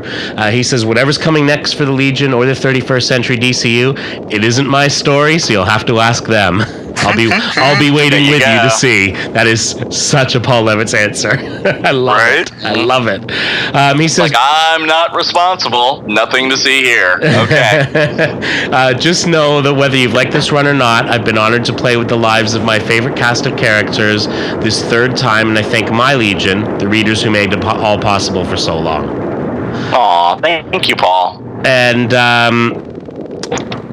he 0.50 0.64
says 0.64 0.86
whatever's 0.86 1.18
coming 1.18 1.46
next 1.46 1.74
for 1.74 1.84
the 1.84 1.92
Legion 1.92 2.34
or 2.34 2.46
the 2.46 2.54
31st 2.54 3.04
century 3.04 3.38
DCU, 3.38 4.32
it 4.32 4.46
isn't 4.46 4.68
my 4.68 4.88
story, 4.88 5.40
so 5.40 5.52
you'll 5.52 5.66
have 5.66 5.86
to 5.86 6.00
ask 6.00 6.24
them. 6.24 6.62
I'll 7.08 7.16
be 7.16 7.30
I'll 7.32 7.80
be 7.80 7.92
waiting 7.92 8.26
you 8.26 8.32
with 8.32 8.42
go. 8.42 8.54
you 8.54 8.62
to 8.62 8.70
see. 8.70 9.12
That 9.32 9.48
is 9.48 9.72
such 9.90 10.36
a 10.36 10.40
Paul 10.40 10.66
Levitz 10.66 10.94
answer. 10.98 11.32
I 11.86 11.92
love 11.92 12.18
right? 12.18 12.42
it. 12.42 12.64
I 12.64 12.74
love 12.74 13.08
it. 13.08 13.32
Um, 13.76 14.00
he 14.00 14.08
says, 14.08 14.32
like, 14.32 14.34
"I'm 14.38 14.86
not 14.86 15.16
responsible. 15.16 16.02
Nothing 16.04 16.50
to 16.50 16.58
see 16.58 16.84
here." 16.84 17.20
Okay. 17.22 17.86
uh, 18.72 18.94
just 18.94 19.28
know 19.28 19.62
that 19.62 19.74
whether 19.74 19.96
you've 19.96 20.14
liked 20.14 20.32
this 20.32 20.52
run 20.52 20.68
or 20.68 20.74
not, 20.74 21.08
I've 21.08 21.26
been 21.26 21.38
honored 21.38 21.66
to 21.66 21.74
play 21.74 21.98
with 21.98 22.10
the 22.10 22.18
lives 22.18 22.54
of 22.54 22.64
my 22.64 22.80
favorite 22.80 23.16
cast 23.16 23.46
of 23.46 23.58
characters 23.58 24.28
this 24.28 24.84
third 24.84 25.16
time, 25.16 25.50
and 25.50 25.58
I 25.58 25.64
thank 25.64 25.92
my 25.92 26.16
legion, 26.16 26.78
the 26.78 26.88
readers 26.88 27.22
who 27.22 27.30
made 27.30 27.54
it 27.54 27.64
all 27.64 28.00
possible 28.00 28.44
for 28.44 28.58
so 28.58 28.78
long. 28.78 29.10
Aw, 29.94 30.38
thank 30.38 30.88
you, 30.88 30.96
Paul. 30.96 31.42
And 31.66 32.14
um, 32.14 32.97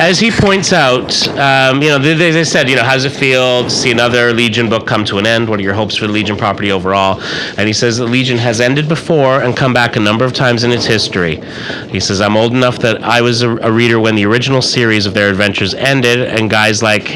as 0.01 0.19
he 0.19 0.31
points 0.31 0.73
out, 0.73 1.29
um, 1.39 1.81
you 1.81 1.89
know, 1.89 1.99
they, 1.99 2.15
they, 2.15 2.45
said, 2.45 2.69
you 2.69 2.77
know, 2.77 2.83
how 2.83 2.95
does 2.95 3.05
it 3.05 3.13
feel 3.13 3.65
to 3.65 3.71
see 3.71 3.91
another 3.91 4.33
Legion 4.33 4.69
book 4.69 4.87
come 4.87 5.05
to 5.05 5.19
an 5.19 5.27
end? 5.27 5.49
What 5.49 5.61
are 5.61 5.63
your 5.63 5.75
hopes 5.75 5.97
for 5.97 6.07
the 6.07 6.13
Legion 6.13 6.37
property 6.37 6.73
overall? 6.73 7.21
And 7.57 7.67
he 7.67 7.73
says 7.73 7.97
the 7.99 8.05
Legion 8.05 8.37
has 8.39 8.61
ended 8.61 8.89
before 8.89 9.43
and 9.43 9.57
come 9.57 9.73
back 9.73 9.97
a 9.97 10.01
number 10.01 10.25
of 10.25 10.33
times 10.33 10.65
in 10.65 10.73
its 10.73 10.85
history. 10.85 11.37
He 11.89 12.01
says, 12.01 12.21
I'm 12.21 12.37
old 12.37 12.53
enough 12.53 12.79
that 12.81 13.03
I 13.05 13.21
was 13.21 13.43
a, 13.43 13.57
a 13.59 13.71
reader 13.71 14.01
when 14.01 14.17
the 14.17 14.27
original 14.27 14.63
series 14.63 15.07
of 15.07 15.15
their 15.15 15.31
adventures 15.31 15.75
ended, 15.75 16.21
and 16.21 16.51
guys 16.51 16.83
like 16.83 17.09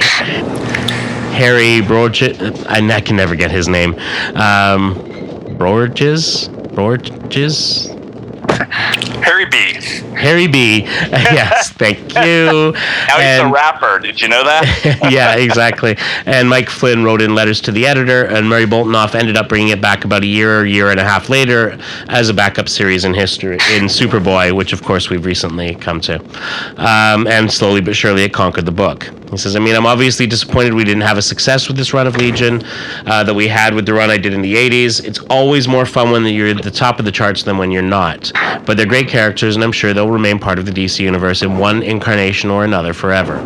Harry 1.32 1.80
Brorges, 1.80 2.66
I, 2.66 2.94
I 2.94 3.00
can 3.00 3.16
never 3.16 3.34
get 3.34 3.50
his 3.50 3.68
name, 3.68 3.94
um? 4.34 4.94
Brorges? 5.58 6.48
Harry 8.48 9.46
B. 9.46 9.74
Harry 10.16 10.46
B. 10.46 10.80
yes, 11.10 11.70
thank 11.70 11.98
you. 11.98 12.72
now 12.72 13.18
and, 13.18 13.42
he's 13.42 13.50
a 13.50 13.52
rapper. 13.52 13.98
Did 13.98 14.20
you 14.20 14.28
know 14.28 14.44
that? 14.44 15.08
yeah, 15.12 15.36
exactly. 15.36 15.96
And 16.26 16.48
Mike 16.48 16.68
Flynn 16.68 17.04
wrote 17.04 17.22
in 17.22 17.34
letters 17.34 17.60
to 17.62 17.72
the 17.72 17.86
editor, 17.86 18.24
and 18.24 18.48
Murray 18.48 18.66
Boltinoff 18.66 19.14
ended 19.14 19.36
up 19.36 19.48
bringing 19.48 19.68
it 19.68 19.80
back 19.80 20.04
about 20.04 20.22
a 20.22 20.26
year, 20.26 20.66
year 20.66 20.90
and 20.90 20.98
a 20.98 21.04
half 21.04 21.28
later, 21.28 21.78
as 22.08 22.28
a 22.28 22.34
backup 22.34 22.68
series 22.68 23.04
in 23.04 23.14
history 23.14 23.54
in 23.72 23.84
Superboy, 23.84 24.52
which 24.52 24.72
of 24.72 24.82
course 24.82 25.10
we've 25.10 25.24
recently 25.24 25.74
come 25.74 26.00
to. 26.02 26.16
Um, 26.76 27.26
and 27.26 27.50
slowly 27.50 27.80
but 27.80 27.94
surely, 27.94 28.24
it 28.24 28.32
conquered 28.32 28.66
the 28.66 28.72
book. 28.72 29.10
He 29.30 29.36
says, 29.36 29.56
I 29.56 29.58
mean, 29.58 29.76
I'm 29.76 29.84
obviously 29.84 30.26
disappointed 30.26 30.72
we 30.72 30.84
didn't 30.84 31.02
have 31.02 31.18
a 31.18 31.22
success 31.22 31.68
with 31.68 31.76
this 31.76 31.92
run 31.92 32.06
of 32.06 32.16
Legion 32.16 32.62
uh, 33.04 33.24
that 33.24 33.34
we 33.34 33.46
had 33.46 33.74
with 33.74 33.84
the 33.84 33.92
run 33.92 34.08
I 34.08 34.16
did 34.16 34.32
in 34.32 34.40
the 34.40 34.54
80s. 34.54 35.04
It's 35.04 35.18
always 35.28 35.68
more 35.68 35.84
fun 35.84 36.10
when 36.10 36.24
you're 36.24 36.48
at 36.48 36.62
the 36.62 36.70
top 36.70 36.98
of 36.98 37.04
the 37.04 37.12
charts 37.12 37.42
than 37.42 37.58
when 37.58 37.70
you're 37.70 37.82
not. 37.82 38.32
But 38.64 38.76
they're 38.76 38.86
great 38.86 39.08
characters, 39.08 39.54
and 39.54 39.62
I'm 39.62 39.72
sure 39.72 39.92
they'll 39.92 40.10
remain 40.10 40.38
part 40.38 40.58
of 40.58 40.64
the 40.64 40.72
DC 40.72 41.00
universe 41.00 41.42
in 41.42 41.58
one 41.58 41.82
incarnation 41.82 42.48
or 42.48 42.64
another 42.64 42.94
forever. 42.94 43.36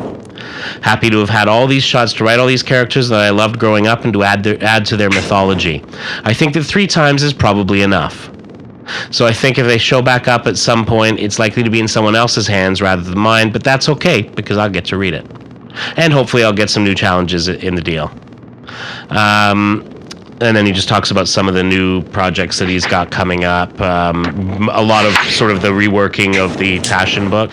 Happy 0.82 1.10
to 1.10 1.18
have 1.18 1.28
had 1.28 1.48
all 1.48 1.66
these 1.66 1.82
shots 1.82 2.12
to 2.14 2.24
write 2.24 2.38
all 2.38 2.46
these 2.46 2.62
characters 2.62 3.08
that 3.08 3.20
I 3.20 3.30
loved 3.30 3.58
growing 3.58 3.88
up 3.88 4.04
and 4.04 4.12
to 4.12 4.22
add, 4.22 4.44
their, 4.44 4.62
add 4.62 4.86
to 4.86 4.96
their 4.96 5.10
mythology. 5.10 5.84
I 6.22 6.32
think 6.32 6.54
that 6.54 6.62
three 6.62 6.86
times 6.86 7.24
is 7.24 7.32
probably 7.32 7.82
enough. 7.82 8.30
So 9.10 9.26
I 9.26 9.32
think 9.32 9.58
if 9.58 9.66
they 9.66 9.78
show 9.78 10.02
back 10.02 10.28
up 10.28 10.46
at 10.46 10.56
some 10.56 10.84
point, 10.84 11.18
it's 11.18 11.38
likely 11.38 11.62
to 11.62 11.70
be 11.70 11.80
in 11.80 11.88
someone 11.88 12.14
else's 12.14 12.46
hands 12.46 12.80
rather 12.80 13.02
than 13.02 13.18
mine, 13.18 13.50
but 13.50 13.64
that's 13.64 13.88
okay 13.88 14.22
because 14.22 14.58
I'll 14.58 14.70
get 14.70 14.84
to 14.86 14.96
read 14.96 15.14
it 15.14 15.41
and 15.96 16.12
hopefully 16.12 16.44
I'll 16.44 16.52
get 16.52 16.70
some 16.70 16.84
new 16.84 16.94
challenges 16.94 17.48
in 17.48 17.74
the 17.74 17.82
deal. 17.82 18.10
Um, 19.10 19.88
and 20.40 20.56
then 20.56 20.66
he 20.66 20.72
just 20.72 20.88
talks 20.88 21.10
about 21.10 21.28
some 21.28 21.48
of 21.48 21.54
the 21.54 21.62
new 21.62 22.02
projects 22.02 22.58
that 22.58 22.68
he's 22.68 22.86
got 22.86 23.10
coming 23.10 23.44
up. 23.44 23.80
Um, 23.80 24.68
a 24.72 24.82
lot 24.82 25.06
of 25.06 25.14
sort 25.30 25.52
of 25.52 25.62
the 25.62 25.68
reworking 25.68 26.42
of 26.42 26.58
the 26.58 26.80
Taschen 26.80 27.30
book. 27.30 27.52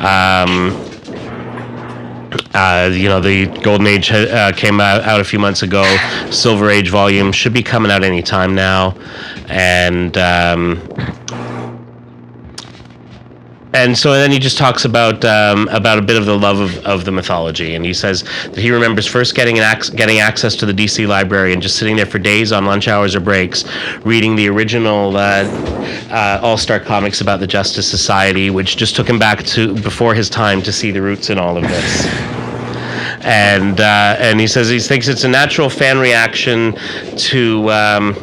Um, 0.00 0.82
uh, 2.54 2.90
you 2.92 3.08
know, 3.08 3.20
the 3.20 3.46
Golden 3.62 3.86
Age 3.86 4.10
uh, 4.12 4.52
came 4.52 4.80
out, 4.80 5.02
out, 5.02 5.20
a 5.20 5.24
few 5.24 5.38
months 5.38 5.62
ago. 5.62 5.84
Silver 6.30 6.70
Age 6.70 6.90
volume 6.90 7.32
should 7.32 7.52
be 7.52 7.62
coming 7.62 7.90
out 7.90 8.04
anytime 8.04 8.54
now, 8.54 8.96
and 9.48 10.16
um, 10.16 10.80
and 13.76 13.96
so 13.96 14.14
then 14.14 14.30
he 14.30 14.38
just 14.38 14.56
talks 14.56 14.86
about 14.86 15.22
um, 15.26 15.68
about 15.68 15.98
a 15.98 16.02
bit 16.02 16.16
of 16.16 16.24
the 16.24 16.36
love 16.36 16.60
of, 16.60 16.78
of 16.86 17.04
the 17.04 17.12
mythology, 17.12 17.74
and 17.74 17.84
he 17.84 17.92
says 17.92 18.22
that 18.22 18.56
he 18.56 18.70
remembers 18.70 19.06
first 19.06 19.34
getting 19.34 19.58
ac- 19.58 19.94
getting 19.94 20.18
access 20.18 20.56
to 20.56 20.64
the 20.64 20.72
DC 20.72 21.06
library 21.06 21.52
and 21.52 21.60
just 21.60 21.76
sitting 21.76 21.94
there 21.94 22.06
for 22.06 22.18
days 22.18 22.52
on 22.52 22.64
lunch 22.64 22.88
hours 22.88 23.14
or 23.14 23.20
breaks, 23.20 23.64
reading 23.98 24.34
the 24.34 24.48
original 24.48 25.14
uh, 25.18 25.44
uh, 26.10 26.40
All 26.42 26.56
Star 26.56 26.80
comics 26.80 27.20
about 27.20 27.38
the 27.38 27.46
Justice 27.46 27.86
Society, 27.86 28.48
which 28.48 28.78
just 28.78 28.96
took 28.96 29.06
him 29.06 29.18
back 29.18 29.42
to 29.44 29.74
before 29.74 30.14
his 30.14 30.30
time 30.30 30.62
to 30.62 30.72
see 30.72 30.90
the 30.90 31.02
roots 31.02 31.28
in 31.28 31.38
all 31.38 31.58
of 31.58 31.62
this. 31.64 32.06
And 33.26 33.78
uh, 33.78 34.16
and 34.18 34.40
he 34.40 34.46
says 34.46 34.70
he 34.70 34.78
thinks 34.78 35.06
it's 35.06 35.24
a 35.24 35.28
natural 35.28 35.68
fan 35.68 35.98
reaction 35.98 36.74
to 37.16 37.70
um, 37.70 38.14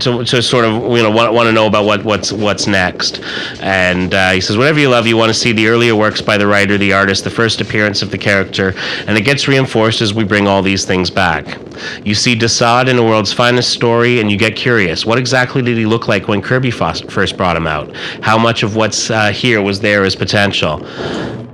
to, 0.00 0.24
to 0.24 0.42
sort 0.42 0.64
of 0.64 0.74
you 0.74 1.02
know 1.02 1.10
want, 1.10 1.32
want 1.32 1.46
to 1.46 1.52
know 1.52 1.66
about 1.66 1.84
what 1.84 2.04
what's 2.04 2.32
what's 2.32 2.66
next. 2.66 3.20
And 3.60 4.12
uh, 4.14 4.32
he 4.32 4.40
says, 4.40 4.56
whatever 4.56 4.78
you 4.80 4.88
love, 4.88 5.06
you 5.06 5.16
want 5.16 5.30
to 5.30 5.34
see 5.34 5.52
the 5.52 5.68
earlier 5.68 5.94
works 5.96 6.20
by 6.20 6.36
the 6.38 6.46
writer, 6.46 6.78
the 6.78 6.92
artist, 6.92 7.24
the 7.24 7.30
first 7.30 7.60
appearance 7.60 8.02
of 8.02 8.10
the 8.10 8.18
character, 8.18 8.74
and 9.06 9.16
it 9.16 9.22
gets 9.22 9.48
reinforced 9.48 10.00
as 10.00 10.14
we 10.14 10.24
bring 10.24 10.46
all 10.46 10.62
these 10.62 10.84
things 10.84 11.10
back. 11.10 11.58
You 12.04 12.14
see 12.14 12.36
Desaad 12.36 12.88
in 12.88 12.96
the 12.96 13.02
world's 13.02 13.32
finest 13.32 13.70
story, 13.70 14.20
and 14.20 14.30
you 14.30 14.36
get 14.36 14.56
curious. 14.56 15.04
What 15.04 15.18
exactly 15.18 15.62
did 15.62 15.76
he 15.76 15.86
look 15.86 16.08
like 16.08 16.28
when 16.28 16.40
Kirby 16.42 16.70
first 16.70 17.36
brought 17.36 17.56
him 17.56 17.66
out? 17.66 17.94
How 18.22 18.38
much 18.38 18.62
of 18.62 18.76
what's 18.76 19.10
uh, 19.10 19.30
here 19.30 19.62
was 19.62 19.80
there 19.80 20.04
as 20.04 20.16
potential? 20.16 20.80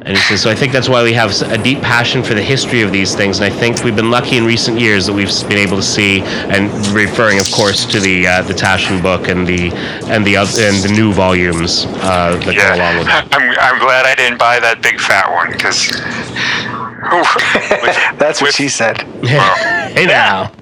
And 0.02 0.16
he 0.16 0.22
says, 0.22 0.42
so 0.42 0.50
I 0.50 0.54
think 0.54 0.72
that's 0.72 0.88
why 0.88 1.02
we 1.02 1.12
have 1.12 1.30
a 1.42 1.58
deep 1.58 1.82
passion 1.82 2.22
for 2.22 2.32
the 2.32 2.42
history 2.42 2.80
of 2.80 2.90
these 2.90 3.14
things, 3.14 3.38
and 3.38 3.52
I 3.52 3.54
think 3.54 3.84
we've 3.84 3.94
been 3.94 4.10
lucky 4.10 4.38
in 4.38 4.46
recent 4.46 4.80
years 4.80 5.04
that 5.06 5.12
we've 5.12 5.28
been 5.48 5.58
able 5.58 5.76
to 5.76 5.82
see, 5.82 6.22
and 6.22 6.70
referring, 6.88 7.38
of 7.38 7.50
course, 7.50 7.84
to 7.86 8.00
the 8.00 8.26
uh, 8.26 8.42
the 8.42 8.54
Taschen 8.54 9.02
book 9.02 9.28
and 9.28 9.46
the 9.46 9.70
and 10.08 10.24
the 10.24 10.36
and 10.36 10.82
the 10.82 10.92
new 10.94 11.12
volumes 11.12 11.84
uh, 11.86 12.40
that 12.44 12.54
yeah. 12.54 12.70
go 12.70 12.76
along 12.76 12.98
with 12.98 13.08
it. 13.08 13.12
I'm 13.36 13.74
I'm 13.74 13.78
glad 13.78 14.06
I 14.06 14.14
didn't 14.14 14.38
buy 14.38 14.58
that 14.60 14.80
big 14.82 14.98
fat 15.00 15.30
one 15.30 15.52
because. 15.52 15.90
that's 18.18 18.40
what 18.40 18.48
with, 18.48 18.54
she 18.54 18.68
said. 18.68 19.02
Well, 19.22 19.88
hey 19.92 20.06
now. 20.06 20.52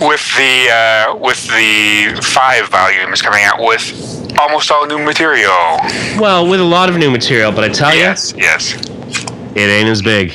With 0.00 0.24
the 0.36 0.70
uh, 0.70 1.16
with 1.16 1.46
the 1.48 2.20
five 2.22 2.68
volumes 2.68 3.20
coming 3.20 3.42
out 3.44 3.58
with 3.60 3.92
almost 4.38 4.70
all 4.70 4.86
new 4.86 4.98
material. 4.98 5.52
Well, 6.18 6.46
with 6.48 6.60
a 6.60 6.64
lot 6.64 6.88
of 6.88 6.96
new 6.96 7.10
material, 7.10 7.52
but 7.52 7.64
I 7.64 7.68
tell 7.68 7.92
you, 7.92 7.98
yes, 8.00 8.32
yes, 8.36 8.74
it 9.54 9.58
ain't 9.58 9.88
as 9.88 10.00
big. 10.00 10.32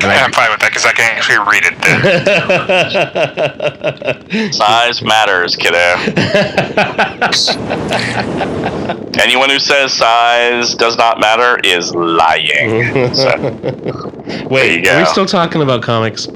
And 0.00 0.12
I'm 0.12 0.30
fine 0.32 0.48
with 0.50 0.60
that 0.60 0.70
because 0.70 0.86
I 0.86 0.92
can 0.92 1.10
actually 1.16 1.38
read 1.50 1.64
it. 4.30 4.52
size 4.54 5.02
matters, 5.02 5.56
kiddo. 5.56 5.76
Anyone 9.20 9.50
who 9.50 9.58
says 9.58 9.92
size 9.92 10.76
does 10.76 10.96
not 10.96 11.18
matter 11.18 11.58
is 11.64 11.92
lying. 11.96 13.12
So, 13.12 13.36
Wait, 14.48 14.86
are 14.86 15.00
we 15.00 15.04
still 15.06 15.26
talking 15.26 15.62
about 15.62 15.82
comics? 15.82 16.28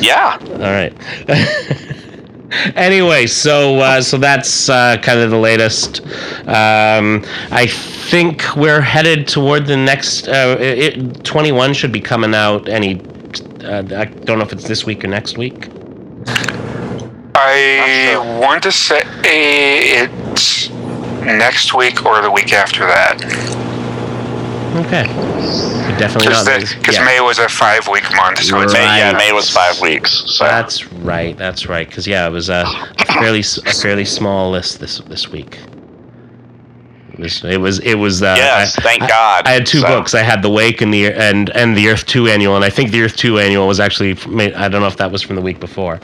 Yeah. 0.00 0.38
All 0.40 0.58
right. 0.58 0.92
anyway, 2.76 3.26
so 3.26 3.76
uh, 3.76 4.00
so 4.00 4.18
that's 4.18 4.68
uh, 4.68 4.96
kind 5.02 5.20
of 5.20 5.30
the 5.30 5.38
latest. 5.38 6.00
Um, 6.46 7.24
I 7.50 7.66
think 7.66 8.56
we're 8.56 8.80
headed 8.80 9.28
toward 9.28 9.66
the 9.66 9.76
next. 9.76 10.28
Uh, 10.28 10.56
it, 10.58 11.24
21 11.24 11.74
should 11.74 11.92
be 11.92 12.00
coming 12.00 12.34
out 12.34 12.68
any. 12.68 13.00
Uh, 13.62 13.84
I 13.94 14.04
don't 14.06 14.38
know 14.38 14.44
if 14.44 14.52
it's 14.52 14.66
this 14.66 14.84
week 14.84 15.04
or 15.04 15.08
next 15.08 15.38
week. 15.38 15.68
I 17.34 18.10
sure. 18.12 18.40
want 18.40 18.62
to 18.64 18.72
say 18.72 19.02
it's 19.22 20.70
next 20.70 21.74
week 21.74 22.04
or 22.04 22.20
the 22.20 22.30
week 22.30 22.52
after 22.52 22.80
that. 22.86 23.59
Okay. 24.76 25.04
Definitely 25.98 26.28
not. 26.32 26.46
Because 26.46 26.96
yeah. 26.96 27.04
May 27.04 27.20
was 27.20 27.38
a 27.38 27.48
five 27.48 27.86
week 27.88 28.04
month, 28.14 28.38
so 28.38 28.56
right. 28.56 28.72
May, 28.72 28.98
yeah, 28.98 29.12
May 29.12 29.32
was 29.32 29.50
five 29.50 29.80
weeks. 29.80 30.22
So. 30.26 30.44
That's 30.44 30.90
right. 30.92 31.36
That's 31.36 31.66
right. 31.66 31.86
Because 31.88 32.06
yeah, 32.06 32.26
it 32.26 32.30
was 32.30 32.48
a, 32.48 32.64
fairly 33.18 33.40
a 33.40 33.72
fairly 33.74 34.04
small 34.04 34.50
list 34.50 34.78
this 34.80 34.98
this 35.00 35.28
week. 35.28 35.58
This- 37.18 37.44
It 37.44 37.58
was 37.60 37.80
it 37.80 37.96
was. 37.96 38.22
Uh, 38.22 38.34
Yes, 38.38 38.78
I- 38.78 38.82
thank 38.82 39.00
God. 39.08 39.46
I 39.46 39.50
had 39.50 39.66
two 39.66 39.80
So- 39.80 39.88
books. 39.88 40.14
I 40.14 40.22
had 40.22 40.40
the 40.40 40.48
Wake 40.48 40.80
and 40.80 40.94
the 40.94 41.12
and 41.12 41.50
and 41.50 41.76
the 41.76 41.88
Earth 41.90 42.06
Two 42.06 42.28
annual, 42.28 42.54
and 42.56 42.64
I 42.64 42.70
think 42.70 42.92
the 42.92 43.02
Earth 43.02 43.16
Two 43.16 43.38
annual 43.38 43.66
was 43.66 43.80
actually. 43.80 44.16
made- 44.28 44.54
I 44.54 44.68
don't 44.68 44.80
know 44.80 44.86
if 44.86 44.96
that 44.98 45.10
was 45.10 45.20
from 45.20 45.36
the 45.36 45.42
week 45.42 45.60
before, 45.60 46.00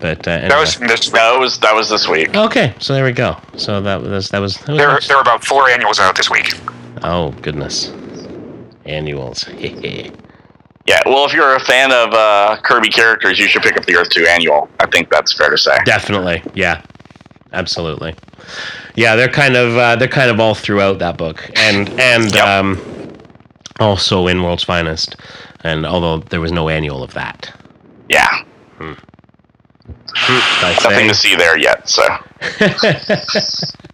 but 0.00 0.18
uh, 0.28 0.46
That 0.48 0.58
was 0.60 0.76
this. 0.76 1.12
No, 1.12 1.36
it 1.36 1.40
was 1.40 1.58
that 1.60 1.74
was 1.74 1.88
this 1.88 2.06
week. 2.06 2.36
okay. 2.36 2.74
So 2.78 2.92
there 2.94 3.04
we 3.04 3.12
go. 3.12 3.36
So 3.56 3.80
that 3.80 4.02
was 4.02 4.28
that 4.28 4.38
was. 4.40 4.58
That 4.58 4.68
was 4.72 4.78
There, 4.78 4.88
nice. 4.88 5.08
there 5.08 5.16
were 5.16 5.22
about 5.22 5.44
four 5.44 5.68
annuals 5.70 5.98
out 5.98 6.14
this 6.14 6.30
week. 6.30 6.54
Oh 7.02 7.32
goodness, 7.42 7.90
annuals. 8.84 9.48
Yeah, 10.84 10.98
well, 11.06 11.24
if 11.24 11.32
you're 11.32 11.54
a 11.54 11.60
fan 11.60 11.92
of 11.92 12.12
uh, 12.12 12.56
Kirby 12.64 12.88
characters, 12.88 13.38
you 13.38 13.46
should 13.46 13.62
pick 13.62 13.76
up 13.76 13.84
the 13.86 13.94
Earth 13.96 14.08
Two 14.10 14.26
Annual. 14.26 14.68
I 14.80 14.86
think 14.86 15.10
that's 15.10 15.32
fair 15.32 15.48
to 15.48 15.56
say. 15.56 15.76
Definitely, 15.84 16.42
yeah, 16.54 16.82
absolutely. 17.52 18.16
Yeah, 18.96 19.14
they're 19.14 19.28
kind 19.28 19.54
of 19.54 19.76
uh, 19.76 19.94
they're 19.94 20.08
kind 20.08 20.28
of 20.28 20.40
all 20.40 20.56
throughout 20.56 20.98
that 20.98 21.16
book, 21.16 21.48
and 21.54 21.88
and 22.00 22.34
Yep. 22.34 22.44
um, 22.44 23.12
also 23.78 24.26
in 24.26 24.42
World's 24.42 24.64
Finest, 24.64 25.14
and 25.62 25.86
although 25.86 26.18
there 26.18 26.40
was 26.40 26.50
no 26.50 26.68
annual 26.68 27.04
of 27.04 27.14
that, 27.14 27.54
Yeah, 28.08 28.26
Did 28.80 28.96
I 30.18 30.76
nothing 30.82 31.06
to 31.08 31.14
see 31.14 31.36
there 31.36 31.56
yet. 31.56 31.88
So 31.88 32.02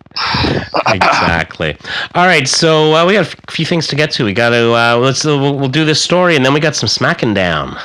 exactly. 0.86 1.76
All 2.14 2.26
right, 2.26 2.48
so 2.48 2.94
uh, 2.94 3.06
we 3.06 3.14
got 3.14 3.32
a 3.32 3.52
few 3.52 3.64
things 3.64 3.86
to 3.88 3.96
get 3.96 4.10
to. 4.12 4.24
We 4.24 4.32
got 4.32 4.50
to 4.50 4.72
uh, 4.72 4.96
let's 4.96 5.24
uh, 5.24 5.36
we'll, 5.36 5.58
we'll 5.58 5.68
do 5.68 5.84
this 5.84 6.02
story, 6.02 6.36
and 6.36 6.44
then 6.44 6.52
we 6.54 6.60
got 6.60 6.74
some 6.76 6.88
smacking 6.88 7.34
down, 7.34 7.76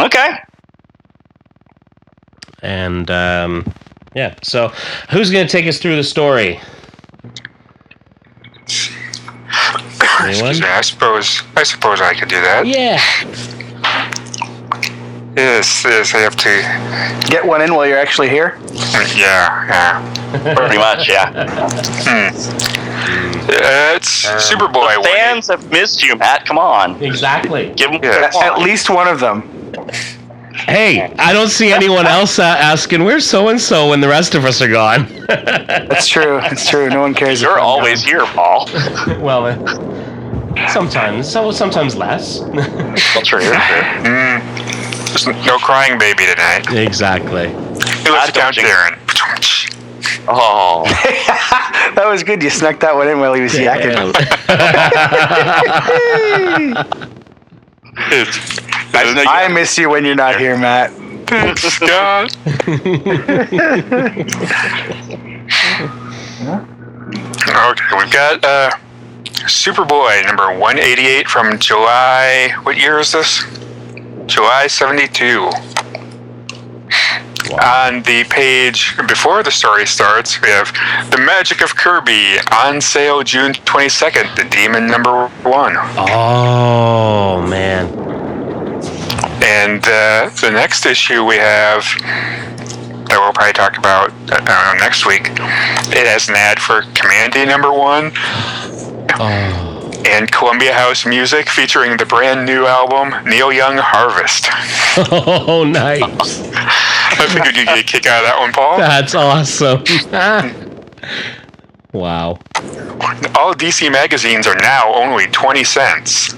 okay, 0.00 0.38
and 2.62 3.10
um, 3.10 3.64
yeah. 4.14 4.34
So 4.42 4.68
who's 5.10 5.30
going 5.30 5.46
to 5.46 5.52
take 5.52 5.66
us 5.66 5.78
through 5.78 5.96
the 5.96 6.04
story? 6.04 6.60
Excuse 10.26 10.60
me. 10.60 10.66
I 10.66 10.80
suppose. 10.80 11.42
I 11.56 11.62
suppose 11.64 12.00
I 12.00 12.14
could 12.14 12.28
do 12.28 12.40
that. 12.40 12.66
Yeah. 12.66 13.00
Yes. 15.36 15.84
Yes. 15.84 16.14
I 16.14 16.18
have 16.18 16.36
to. 16.36 17.28
Get 17.30 17.44
one 17.44 17.60
in 17.60 17.74
while 17.74 17.86
you're 17.86 17.98
actually 17.98 18.28
here. 18.28 18.58
Yeah. 19.16 19.66
Yeah. 19.66 20.54
pretty 20.54 20.78
much. 20.78 21.08
Yeah, 21.08 21.30
Uh, 23.46 23.94
it's 23.96 24.24
Superboy. 24.26 24.96
one- 24.98 25.04
fans 25.04 25.48
have 25.48 25.70
missed 25.70 26.02
you, 26.02 26.16
Matt. 26.16 26.46
Come 26.46 26.58
on, 26.58 27.02
Exactly. 27.02 27.72
give 27.76 27.90
them. 27.92 28.00
Yeah. 28.02 28.30
At, 28.32 28.34
at 28.36 28.58
least 28.58 28.88
one 28.90 29.06
of 29.08 29.20
them. 29.20 29.42
Hey, 30.54 31.12
I 31.18 31.32
don't 31.32 31.48
see 31.48 31.72
anyone 31.72 32.06
else 32.06 32.38
uh, 32.38 32.42
asking 32.44 33.04
where's 33.04 33.26
so 33.28 33.48
and 33.48 33.60
so 33.60 33.90
when 33.90 34.00
the 34.00 34.08
rest 34.08 34.34
of 34.34 34.44
us 34.44 34.62
are 34.62 34.68
gone. 34.68 35.06
That's 35.28 36.06
true. 36.08 36.38
It's 36.44 36.68
true. 36.68 36.88
No 36.88 37.00
one 37.00 37.12
cares. 37.12 37.42
You're 37.42 37.58
I'm 37.58 37.64
always 37.64 38.02
here, 38.04 38.24
Paul. 38.26 38.66
well, 39.20 39.46
uh, 39.46 40.68
sometimes, 40.68 41.30
so 41.30 41.50
sometimes 41.50 41.96
less. 41.96 42.40
Well, 42.40 43.22
true. 43.22 43.40
true. 43.40 43.50
There's 45.14 45.26
no 45.46 45.58
crying 45.58 45.96
baby 45.98 46.24
tonight. 46.26 46.66
exactly. 46.72 47.48
He 47.48 48.10
lives 48.10 48.32
don't 48.32 48.34
down 48.34 48.52
Darren. 48.64 48.98
Oh. 50.28 50.84
That 51.94 52.06
was 52.08 52.22
good. 52.24 52.42
You 52.42 52.50
snuck 52.50 52.80
that 52.80 52.96
one 52.96 53.06
in 53.08 53.20
while 53.20 53.34
he 53.34 53.42
was 53.42 53.52
yakking. 53.52 53.94
I 57.96 59.12
know 59.14 59.22
you- 59.22 59.28
I 59.28 59.48
miss 59.48 59.78
you 59.78 59.88
when 59.90 60.04
you're 60.04 60.14
not 60.16 60.38
here, 60.40 60.56
Matt. 60.58 60.90
Thanks, 61.26 61.78
God. 61.78 62.30
okay, 66.60 67.96
we've 67.96 68.12
got 68.12 68.44
uh, 68.44 68.70
Superboy 69.46 70.24
number 70.26 70.46
188 70.58 71.28
from 71.28 71.58
July. 71.58 72.52
What 72.62 72.76
year 72.76 72.98
is 72.98 73.12
this? 73.12 73.42
July 74.26 74.66
72. 74.66 75.50
On 77.60 78.02
the 78.02 78.24
page 78.30 78.96
before 79.06 79.42
the 79.42 79.50
story 79.50 79.86
starts, 79.86 80.40
we 80.40 80.48
have 80.48 80.72
The 81.10 81.18
Magic 81.18 81.62
of 81.62 81.76
Kirby 81.76 82.38
on 82.50 82.80
sale 82.80 83.22
June 83.22 83.52
22nd, 83.52 84.34
The 84.36 84.44
Demon 84.44 84.86
number 84.86 85.28
one. 85.42 85.74
Oh 85.96 87.44
man. 87.46 87.86
And 89.42 89.84
uh, 89.86 90.30
the 90.40 90.50
next 90.50 90.86
issue 90.86 91.24
we 91.24 91.36
have 91.36 91.84
that 93.08 93.18
we'll 93.20 93.32
probably 93.32 93.52
talk 93.52 93.76
about 93.76 94.10
uh, 94.32 94.36
I 94.40 94.70
don't 94.70 94.78
know, 94.78 94.84
next 94.84 95.06
week. 95.06 95.28
It 95.94 96.06
has 96.06 96.28
an 96.30 96.34
ad 96.36 96.58
for 96.58 96.82
Kamandi 96.82 97.46
number 97.46 97.70
one 97.72 98.12
Oh. 99.16 99.73
And 100.06 100.30
Columbia 100.30 100.72
House 100.72 101.06
Music 101.06 101.48
featuring 101.48 101.96
the 101.96 102.06
brand 102.06 102.46
new 102.46 102.66
album 102.66 103.14
Neil 103.28 103.52
Young 103.52 103.76
Harvest. 103.78 104.48
Oh, 104.96 105.64
nice. 105.64 106.00
I 106.54 107.26
figured 107.28 107.56
you'd 107.56 107.66
get 107.66 107.78
a 107.78 107.82
kick 107.82 108.06
out 108.06 108.22
of 108.22 108.28
that 108.30 108.38
one, 108.38 108.52
Paul. 108.52 108.78
That's 108.78 109.14
awesome. 109.14 109.80
wow. 111.92 112.38
All 113.36 113.54
DC 113.54 113.90
magazines 113.90 114.46
are 114.46 114.54
now 114.56 114.94
only 114.94 115.26
20 115.26 115.64
cents. 115.64 116.34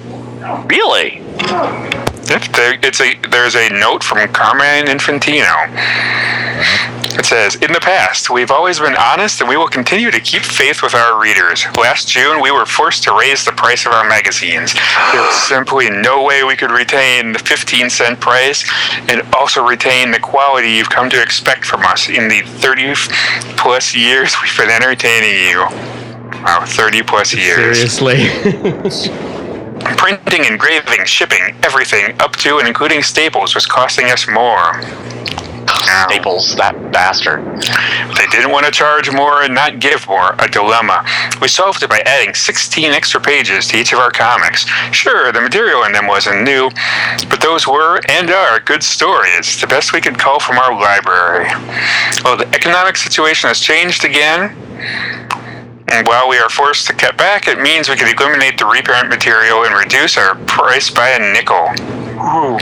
really? 0.66 1.22
Yep, 2.28 2.42
there, 2.54 2.78
it's 2.82 3.00
a 3.00 3.14
there's 3.30 3.54
a 3.54 3.68
note 3.68 4.02
from 4.02 4.26
Carmine 4.32 4.86
Infantino. 4.86 5.46
It 7.18 7.24
says, 7.24 7.54
"In 7.56 7.72
the 7.72 7.80
past, 7.80 8.28
we've 8.28 8.50
always 8.50 8.78
been 8.78 8.94
honest, 8.96 9.40
and 9.40 9.48
we 9.48 9.56
will 9.56 9.68
continue 9.68 10.10
to 10.10 10.20
keep 10.20 10.42
faith 10.42 10.82
with 10.82 10.94
our 10.94 11.18
readers. 11.18 11.66
Last 11.78 12.08
June, 12.08 12.40
we 12.40 12.50
were 12.50 12.66
forced 12.66 13.04
to 13.04 13.12
raise 13.12 13.44
the 13.44 13.52
price 13.52 13.86
of 13.86 13.92
our 13.92 14.04
magazines. 14.04 14.74
There 15.12 15.22
was 15.22 15.34
simply 15.48 15.88
no 15.88 16.22
way 16.22 16.44
we 16.44 16.56
could 16.56 16.70
retain 16.70 17.32
the 17.32 17.38
15 17.38 17.88
cent 17.88 18.20
price 18.20 18.70
and 19.08 19.22
also 19.34 19.64
retain 19.64 20.10
the 20.10 20.20
quality 20.20 20.72
you've 20.72 20.90
come 20.90 21.08
to 21.10 21.22
expect 21.22 21.64
from 21.64 21.84
us 21.86 22.08
in 22.08 22.28
the 22.28 22.42
30 22.42 22.94
plus 23.56 23.94
years 23.94 24.36
we've 24.42 24.56
been 24.56 24.70
entertaining 24.70 25.48
you." 25.48 25.60
Wow, 26.44 26.64
30 26.66 27.02
plus 27.02 27.34
years. 27.34 27.78
Seriously. 27.78 28.28
Printing, 29.96 30.44
engraving, 30.44 31.04
shipping, 31.06 31.56
everything 31.62 32.14
up 32.20 32.36
to 32.36 32.58
and 32.58 32.68
including 32.68 33.02
staples 33.02 33.54
was 33.54 33.66
costing 33.66 34.10
us 34.10 34.28
more. 34.28 34.80
Staples, 35.76 36.56
that 36.56 36.92
bastard. 36.92 37.44
They 38.16 38.26
didn't 38.30 38.50
want 38.50 38.66
to 38.66 38.72
charge 38.72 39.10
more 39.12 39.42
and 39.42 39.54
not 39.54 39.80
give 39.80 40.06
more, 40.08 40.34
a 40.38 40.48
dilemma. 40.48 41.04
We 41.40 41.48
solved 41.48 41.82
it 41.82 41.90
by 41.90 42.00
adding 42.06 42.34
16 42.34 42.92
extra 42.92 43.20
pages 43.20 43.68
to 43.68 43.78
each 43.78 43.92
of 43.92 43.98
our 43.98 44.10
comics. 44.10 44.64
Sure, 44.92 45.32
the 45.32 45.40
material 45.40 45.84
in 45.84 45.92
them 45.92 46.06
wasn't 46.06 46.42
new, 46.42 46.70
but 47.28 47.40
those 47.40 47.66
were 47.66 48.00
and 48.08 48.30
are 48.30 48.60
good 48.60 48.82
stories, 48.82 49.60
the 49.60 49.66
best 49.66 49.92
we 49.92 50.00
could 50.00 50.18
call 50.18 50.40
from 50.40 50.58
our 50.58 50.78
library. 50.78 51.48
Well, 52.24 52.36
the 52.36 52.48
economic 52.54 52.96
situation 52.96 53.48
has 53.48 53.60
changed 53.60 54.04
again. 54.04 54.56
And 55.88 56.06
while 56.08 56.28
we 56.28 56.36
are 56.38 56.48
forced 56.48 56.88
to 56.88 56.94
cut 56.94 57.16
back, 57.16 57.46
it 57.46 57.60
means 57.60 57.88
we 57.88 57.94
can 57.96 58.12
eliminate 58.14 58.58
the 58.58 58.66
reparent 58.66 59.08
material 59.08 59.64
and 59.64 59.74
reduce 59.74 60.16
our 60.16 60.34
price 60.46 60.90
by 60.90 61.10
a 61.10 61.32
nickel. 61.32 61.70
Ooh. 62.18 62.58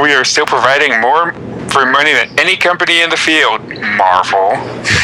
We 0.00 0.14
are 0.14 0.24
still 0.24 0.46
providing 0.46 1.00
more 1.00 1.34
for 1.70 1.86
money 1.86 2.12
than 2.12 2.38
any 2.38 2.56
company 2.56 3.00
in 3.02 3.10
the 3.10 3.16
field. 3.16 3.60
Marvel. 3.96 4.52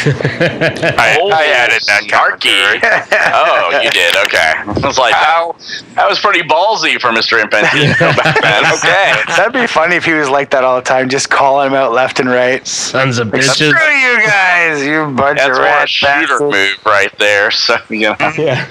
I, 0.07 1.17
Oh, 1.21 1.31
I 1.31 1.47
added 1.47 1.83
that 1.87 2.03
snarky. 2.05 2.81
commentary. 2.81 2.81
Oh, 3.39 3.81
you 3.83 3.91
did. 3.91 4.17
Okay. 4.27 4.53
I 4.57 4.87
was 4.87 4.99
like, 4.99 5.15
Ow. 5.15 5.55
that 5.95 6.09
was 6.09 6.19
pretty 6.19 6.43
ballsy 6.43 7.01
for 7.01 7.11
Mr. 7.11 7.43
Infantino 7.43 7.99
back 8.17 8.41
then. 8.41 8.65
Okay. 8.73 9.23
That'd 9.37 9.53
be 9.53 9.67
funny 9.67 9.97
if 9.97 10.05
he 10.05 10.13
was 10.13 10.29
like 10.29 10.51
that 10.51 10.65
all 10.65 10.77
the 10.77 10.83
time, 10.83 11.09
just 11.09 11.29
calling 11.31 11.69
him 11.69 11.75
out 11.75 11.93
left 11.93 12.21
and 12.21 12.29
right. 12.29 12.67
Sons 12.67 13.19
of 13.19 13.29
bitches. 13.29 13.55
Screw 13.55 13.69
you 13.69 14.27
guys, 14.27 14.85
you 14.85 15.07
bunch 15.17 15.39
That's 15.39 15.51
of 15.51 15.57
one 15.57 15.65
rat 15.65 15.89
shooter 15.89 16.11
bastards. 16.39 16.41
move 16.53 16.87
right 16.87 17.19
there. 17.19 17.51
So, 17.51 17.77
you 17.91 18.01
know. 18.01 18.17
Yeah. 18.39 18.65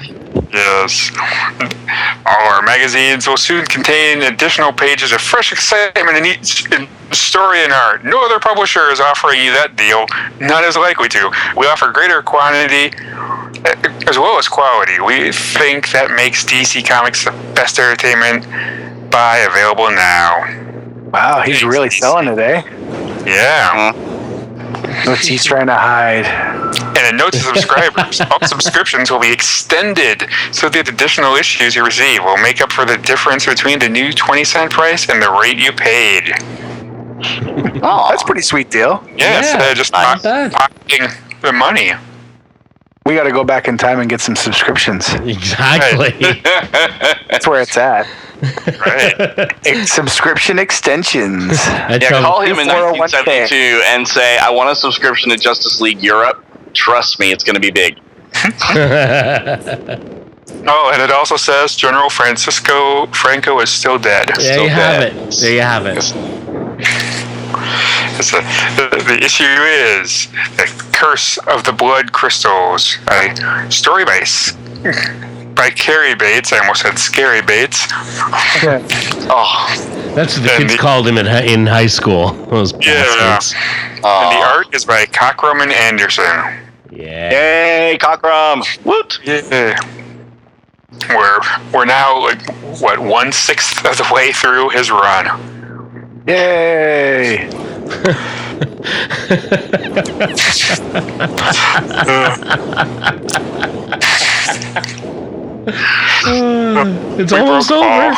Yes. 0.55 1.11
All 2.25 2.47
our 2.47 2.61
magazines 2.61 3.27
will 3.27 3.35
soon 3.35 3.65
contain 3.65 4.21
additional 4.21 4.71
pages 4.71 5.11
of 5.11 5.19
fresh 5.19 5.51
excitement 5.51 6.15
and 6.15 6.25
each 6.25 6.71
in 6.71 6.87
story 7.11 7.59
and 7.59 7.73
art. 7.73 8.05
No 8.05 8.23
other 8.23 8.39
publisher 8.39 8.89
is 8.89 9.01
offering 9.01 9.43
you 9.43 9.51
that 9.51 9.75
deal. 9.75 10.05
Not 10.39 10.63
as 10.63 10.77
likely 10.77 11.09
to. 11.09 11.29
We 11.57 11.67
offer 11.67 11.91
greater 11.91 12.21
quantity 12.21 12.95
eh, 13.65 14.07
as 14.07 14.17
well 14.17 14.37
as 14.37 14.47
quality. 14.47 15.01
We 15.01 15.33
think 15.33 15.91
that 15.91 16.11
makes 16.15 16.45
DC 16.45 16.87
Comics 16.87 17.25
the 17.25 17.31
best 17.53 17.77
entertainment. 17.77 18.49
Buy 19.11 19.39
available 19.39 19.91
now. 19.91 21.11
Wow, 21.11 21.41
he's 21.41 21.63
really 21.65 21.89
selling 21.89 22.27
it, 22.29 22.39
eh? 22.39 22.63
Yeah. 23.25 23.91
What's 25.05 25.27
he 25.27 25.37
trying 25.37 25.67
to 25.67 25.75
hide? 25.75 26.25
And 27.05 27.15
a 27.15 27.17
note 27.17 27.33
to 27.33 27.39
subscribers 27.39 28.19
all 28.21 28.39
subscriptions 28.47 29.11
will 29.11 29.19
be 29.19 29.31
extended 29.31 30.27
so 30.51 30.69
that 30.69 30.89
additional 30.89 31.35
issues 31.35 31.75
you 31.75 31.85
receive 31.85 32.23
will 32.23 32.37
make 32.37 32.61
up 32.61 32.71
for 32.71 32.83
the 32.85 32.97
difference 32.97 33.45
between 33.45 33.77
the 33.79 33.89
new 33.89 34.11
20 34.11 34.43
cent 34.43 34.71
price 34.71 35.07
and 35.09 35.21
the 35.21 35.29
rate 35.31 35.57
you 35.57 35.71
paid. 35.71 36.33
Oh, 37.87 38.07
That's 38.09 38.23
a 38.23 38.25
pretty 38.25 38.41
sweet 38.41 38.69
deal. 38.71 39.03
Yeah, 39.15 39.37
instead 39.39 39.61
Yeah, 39.61 39.71
of 39.71 39.77
just 39.77 39.93
not 39.93 40.23
not 40.23 40.51
pocketing 40.51 41.07
the 41.41 41.51
money. 41.51 41.91
We 43.05 43.13
got 43.15 43.23
to 43.23 43.31
go 43.31 43.43
back 43.43 43.67
in 43.67 43.77
time 43.77 43.99
and 43.99 44.09
get 44.09 44.21
some 44.21 44.35
subscriptions. 44.35 45.13
Exactly. 45.23 46.41
That's 47.29 47.47
where 47.47 47.61
it's 47.61 47.77
at. 47.77 48.07
Right. 48.41 49.49
Ex- 49.65 49.91
subscription 49.91 50.59
extensions. 50.59 51.49
That's 51.65 52.03
Yeah, 52.03 52.21
call 52.21 52.41
him 52.41 52.59
in 52.59 52.67
401k. 52.67 52.97
1972 52.99 53.81
and 53.87 54.07
say, 54.07 54.37
I 54.37 54.49
want 54.51 54.69
a 54.71 54.75
subscription 54.75 55.29
to 55.31 55.37
Justice 55.37 55.79
League 55.81 56.01
Europe. 56.03 56.44
Trust 56.75 57.19
me, 57.19 57.31
it's 57.31 57.43
going 57.43 57.55
to 57.55 57.59
be 57.61 57.71
big. 57.71 57.99
Oh, 60.67 60.89
and 60.93 60.99
it 61.01 61.11
also 61.11 61.35
says 61.37 61.75
General 61.75 62.09
Francisco 62.09 63.05
Franco 63.07 63.59
is 63.59 63.69
still 63.69 63.99
dead. 63.99 64.27
there 64.29 64.35
still 64.39 64.63
you 64.63 64.69
have 64.69 65.01
it. 65.01 65.13
There 65.39 65.53
you 65.53 65.61
have 65.61 65.85
it. 65.85 65.97
It's 68.17 68.33
a, 68.33 68.41
the, 68.75 69.03
the 69.07 69.23
issue 69.23 69.43
is 69.43 70.27
the 70.57 70.65
curse 70.93 71.37
of 71.47 71.63
the 71.65 71.71
blood 71.71 72.11
crystals. 72.13 72.97
A 73.09 73.69
story 73.71 74.05
by 74.05 74.17
S- 74.17 74.53
by 75.55 75.69
Cary 75.69 76.15
Bates. 76.15 76.51
I 76.51 76.59
almost 76.59 76.81
said 76.81 76.97
Scary 76.97 77.41
Bates. 77.41 77.85
Oh, 79.27 80.13
That's 80.15 80.37
what 80.37 80.43
the 80.45 80.51
And 80.53 80.61
kids 80.63 80.73
the- 80.73 80.77
called 80.79 81.07
him 81.07 81.17
in 81.17 81.25
hi- 81.25 81.41
in 81.43 81.65
high 81.67 81.87
school. 81.87 82.29
Those 82.49 82.71
Yeah. 82.73 83.03
bastards. 83.03 83.53
And 83.97 84.31
the 84.31 84.41
art 84.45 84.73
is 84.73 84.85
by 84.85 85.05
Cockrum 85.05 85.61
and 85.61 85.71
Anderson. 85.71 86.64
Yeah. 86.91 87.31
Yay, 87.31 87.97
Cockrum! 87.99 88.63
Woot! 88.85 89.19
Yeah. 89.23 89.79
We're 91.09 91.39
we're 91.73 91.85
now 91.85 92.21
like 92.21 92.41
what 92.79 92.99
one 92.99 93.31
sixth 93.31 93.85
of 93.85 93.97
the 93.97 94.09
way 94.13 94.31
through 94.31 94.69
his 94.69 94.89
run. 94.91 96.23
Yay! 96.27 97.49
It's 107.17 107.31
We 107.31 107.39
almost 107.39 107.71
over. 107.71 108.11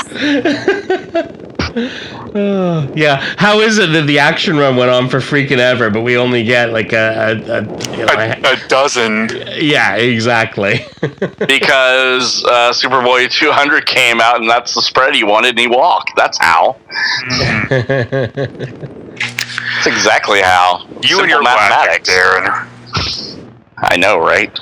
Uh, 1.75 2.87
yeah. 2.95 3.17
How 3.37 3.59
is 3.59 3.77
it 3.79 3.87
that 3.93 4.07
the 4.07 4.19
action 4.19 4.57
run 4.57 4.75
went 4.75 4.89
on 4.91 5.09
for 5.09 5.17
freaking 5.19 5.57
ever, 5.59 5.89
but 5.89 6.01
we 6.01 6.17
only 6.17 6.43
get 6.43 6.71
like 6.71 6.93
a, 6.93 6.97
a, 7.47 7.51
a, 7.51 7.61
you 7.97 8.05
know, 8.05 8.13
A, 8.13 8.39
a- 8.43 8.53
a 8.53 8.67
dozen. 8.67 9.29
yeah, 9.55 9.95
exactly. 9.95 10.85
Because 11.47 12.43
uh, 12.45 12.71
Superboy 12.73 13.29
200 13.31 13.85
came 13.85 14.19
out, 14.21 14.39
and 14.41 14.49
that's 14.49 14.73
the 14.75 14.81
spread 14.81 15.13
he 15.15 15.23
wanted, 15.23 15.49
and 15.51 15.59
he 15.59 15.67
walked. 15.67 16.11
That's 16.15 16.37
how. 16.37 16.75
That's 19.77 19.87
exactly 19.87 20.41
how. 20.41 20.85
You 21.01 21.09
Simple 21.09 21.21
and 21.23 21.29
your 21.29 21.43
mathematics. 21.43 22.09
Darren. 22.09 22.67
I 23.77 23.97
know, 23.97 24.17
right? 24.19 24.57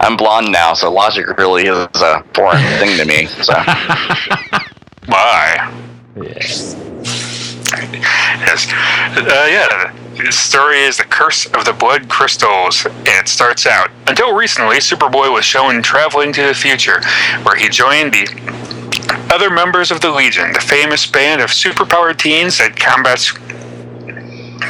I'm 0.00 0.16
blonde 0.16 0.52
now, 0.52 0.74
so 0.74 0.92
logic 0.92 1.26
really 1.38 1.64
is 1.66 1.88
a 2.02 2.22
foreign 2.34 2.62
thing 2.78 2.96
to 2.98 3.04
me. 3.04 3.26
So 3.26 3.54
My. 5.08 5.72
yeah. 6.16 6.76
Yes. 8.38 8.72
Uh, 9.16 9.46
yeah. 9.50 9.92
The 10.16 10.32
story 10.32 10.80
is 10.80 10.96
The 10.96 11.04
Curse 11.04 11.46
of 11.46 11.64
the 11.64 11.72
Blood 11.72 12.08
Crystals, 12.08 12.86
and 12.86 13.08
it 13.08 13.28
starts 13.28 13.66
out. 13.66 13.90
Until 14.06 14.34
recently, 14.34 14.76
Superboy 14.76 15.32
was 15.32 15.44
shown 15.44 15.82
traveling 15.82 16.32
to 16.32 16.42
the 16.42 16.54
future, 16.54 17.02
where 17.42 17.56
he 17.56 17.68
joined 17.68 18.12
the 18.12 18.26
other 19.32 19.50
members 19.50 19.90
of 19.90 20.00
the 20.00 20.10
Legion, 20.10 20.52
the 20.52 20.60
famous 20.60 21.06
band 21.06 21.40
of 21.42 21.50
superpowered 21.50 22.18
teens 22.18 22.58
that 22.58 22.76
combats 22.76 23.32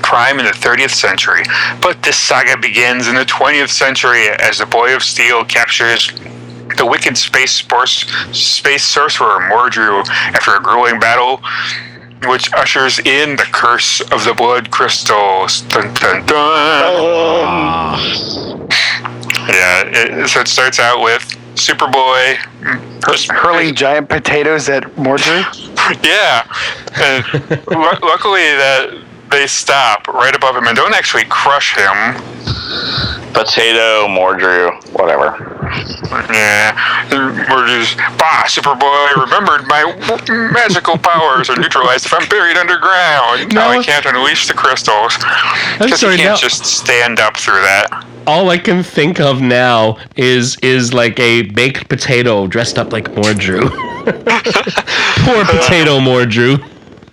crime 0.03 0.38
in 0.38 0.44
the 0.44 0.53
30th 0.53 0.90
century. 0.90 1.42
But 1.81 2.03
this 2.03 2.18
saga 2.18 2.57
begins 2.57 3.09
in 3.09 3.14
the 3.14 3.25
20th 3.25 3.70
century 3.70 4.29
as 4.29 4.59
the 4.59 4.66
Boy 4.66 4.94
of 4.94 5.03
Steel 5.03 5.44
captures 5.44 6.11
the 6.76 6.86
wicked 6.86 7.16
space 7.16 7.52
sports, 7.52 8.06
space 8.36 8.84
sorcerer 8.84 9.40
Mordru 9.50 10.06
after 10.08 10.54
a 10.56 10.60
grueling 10.60 10.98
battle 11.00 11.40
which 12.26 12.52
ushers 12.54 12.98
in 13.00 13.36
the 13.36 13.46
curse 13.52 14.00
of 14.10 14.24
the 14.24 14.32
blood 14.34 14.70
crystals. 14.70 15.60
Dun, 15.62 15.92
dun, 15.94 16.24
dun. 16.26 17.98
Yeah, 19.48 19.82
it, 19.86 20.28
so 20.28 20.40
it 20.40 20.48
starts 20.48 20.78
out 20.80 21.02
with 21.02 21.22
Superboy. 21.54 22.36
Hur- 23.04 23.34
hurling 23.34 23.74
giant 23.84 24.08
potatoes 24.08 24.68
at 24.68 24.84
Mordru. 24.96 25.44
Yeah, 26.04 26.42
and 26.96 27.24
lu- 27.68 28.08
luckily 28.08 28.40
that 28.40 29.04
they 29.30 29.46
stop 29.46 30.08
right 30.08 30.34
above 30.34 30.56
him 30.56 30.66
and 30.66 30.76
don't 30.76 30.94
actually 30.94 31.24
crush 31.24 31.76
him. 31.76 32.14
Potato, 33.37 34.09
Mordru, 34.09 34.72
whatever. 34.99 35.37
Yeah, 36.33 36.72
we're 37.12 37.66
just 37.68 37.96
bah. 38.18 38.44
Superboy 38.46 39.14
remembered 39.25 39.66
my 39.68 39.85
magical 40.53 40.96
powers 40.96 41.51
are 41.51 41.57
neutralized 41.57 42.07
if 42.07 42.14
I'm 42.14 42.27
buried 42.29 42.57
underground. 42.57 43.53
Now 43.53 43.72
No. 43.72 43.81
I 43.81 43.83
can't 43.83 44.07
unleash 44.07 44.46
the 44.49 44.55
crystals 44.55 45.16
because 45.79 46.01
sorry, 46.01 46.16
he 46.16 46.22
can't 46.22 46.31
now- 46.33 46.37
just 46.37 46.64
stand 46.64 47.20
up 47.20 47.37
through 47.37 47.61
that. 47.61 48.05
All 48.27 48.49
I 48.51 48.59
can 48.59 48.83
think 48.83 49.20
of 49.20 49.40
now 49.42 49.99
is 50.16 50.57
is 50.62 50.92
like 50.94 51.20
a 51.20 51.42
baked 51.42 51.88
potato 51.88 52.46
dressed 52.46 52.79
up 52.79 52.90
like 52.92 53.05
Mordru. 53.12 53.68
Poor 54.07 55.44
potato 55.44 55.99
Mordru. 56.01 56.64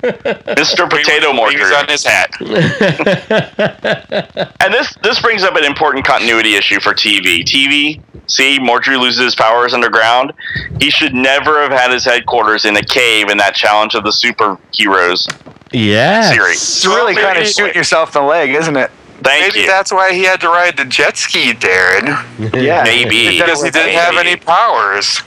Mr. 0.04 0.90
Potato 0.90 1.32
Wings 1.32 1.56
Mordru. 1.62 1.80
on 1.80 1.88
his 1.88 2.04
hat. 2.06 2.30
And 4.64 4.74
this 4.74 4.94
this 5.04 5.20
brings 5.22 5.44
up 5.44 5.56
an 5.56 5.64
important 5.66 6.06
continuity 6.06 6.56
issue 6.56 6.80
for 6.80 6.94
TV. 6.94 7.44
TV, 7.44 8.02
see, 8.28 8.60
Mordru 8.60 9.00
loses 9.00 9.24
his 9.24 9.36
powers 9.36 9.74
underground. 9.74 10.32
He 10.80 10.90
should 10.90 11.14
never 11.14 11.62
have 11.62 11.72
had 11.72 11.92
his 11.92 12.06
headquarters 12.06 12.66
in 12.66 12.76
a 12.78 12.84
cave 12.84 13.30
in 13.30 13.38
that 13.40 13.56
Challenge 13.56 13.94
of 13.96 14.04
the 14.04 14.12
Superheroes 14.12 15.28
Yeah. 15.72 16.32
series. 16.32 16.62
It's 16.62 16.86
really 16.86 17.16
kind 17.16 17.38
of 17.38 17.48
shooting 17.48 17.76
yourself 17.76 18.16
in 18.16 18.22
the 18.22 18.28
leg, 18.28 18.52
isn't 18.52 18.76
it? 18.78 18.92
Thank 19.22 19.54
Maybe 19.54 19.62
you. 19.62 19.68
that's 19.68 19.92
why 19.92 20.12
he 20.14 20.24
had 20.24 20.40
to 20.42 20.50
ride 20.50 20.76
the 20.78 20.86
jet 20.86 21.18
ski, 21.18 21.54
Darren, 21.54 22.08
Yeah. 22.62 22.84
Maybe. 22.84 23.38
because 23.38 23.64
he 23.64 23.70
didn't 23.70 23.96
have 23.96 24.18
any 24.18 24.36
powers. 24.36 25.22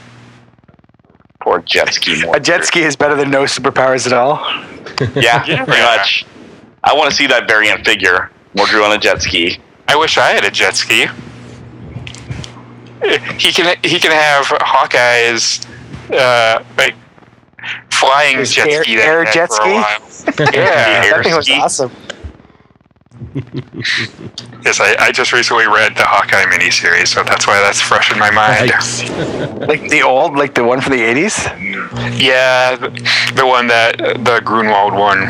Poor 1.47 1.61
jet 1.61 1.95
ski 1.95 2.15
Mordru. 2.23 2.35
A 2.35 2.41
jet 2.41 2.65
ski 2.65 2.81
is 2.81 2.97
better 2.97 3.15
than 3.15 3.31
no 3.31 3.45
superpowers 3.45 4.05
at 4.07 4.13
all. 4.13 4.39
Yeah, 5.15 5.45
pretty 5.45 5.83
much. 5.83 6.25
I 6.83 6.93
want 6.95 7.09
to 7.11 7.15
see 7.15 7.27
that 7.29 7.47
variant 7.47 7.85
figure. 7.85 8.31
Mordru 8.57 8.83
on 8.85 8.91
a 8.93 8.99
jet 8.99 9.23
ski. 9.23 9.61
I 9.87 9.95
wish 9.95 10.17
I 10.19 10.31
had 10.31 10.43
a 10.45 10.51
jet 10.51 10.75
ski. 10.75 11.07
He 13.39 13.53
can 13.53 13.77
he 13.85 13.99
can 14.01 14.11
have 14.11 14.47
Hawkeye's 14.61 15.61
uh, 16.11 16.65
like 16.79 16.95
flying 17.93 18.39
His 18.39 18.53
jet 18.53 18.69
air- 18.69 18.83
ski. 18.83 18.97
that 18.97 19.07
air 19.07 19.25
jet 19.27 19.49
for 19.51 19.63
a 19.63 19.65
ski? 19.65 19.73
while. 19.75 20.51
Yeah. 20.55 21.11
That 21.11 21.21
thing 21.25 21.37
was 21.37 21.49
awesome. 21.51 21.93
Yes, 24.65 24.81
I, 24.81 24.97
I 24.99 25.13
just 25.13 25.33
recently 25.33 25.67
read 25.67 25.95
the 25.95 26.05
Hawkeye 26.05 26.45
miniseries, 26.47 27.09
so 27.09 27.23
that's 27.23 27.47
why 27.47 27.61
that's 27.61 27.81
fresh 27.81 28.11
in 28.11 28.19
my 28.19 28.31
mind. 28.31 28.71
Like 29.69 29.89
the 29.91 30.03
old, 30.03 30.37
like 30.37 30.55
the 30.55 30.65
one 30.65 30.81
from 30.81 30.93
the 30.93 31.03
eighties. 31.03 31.45
Yeah, 32.19 32.77
the, 32.77 33.45
one 33.47 33.67
that 33.67 33.99
the 33.99 34.41
Gruenwald 34.43 34.99
one. 34.99 35.29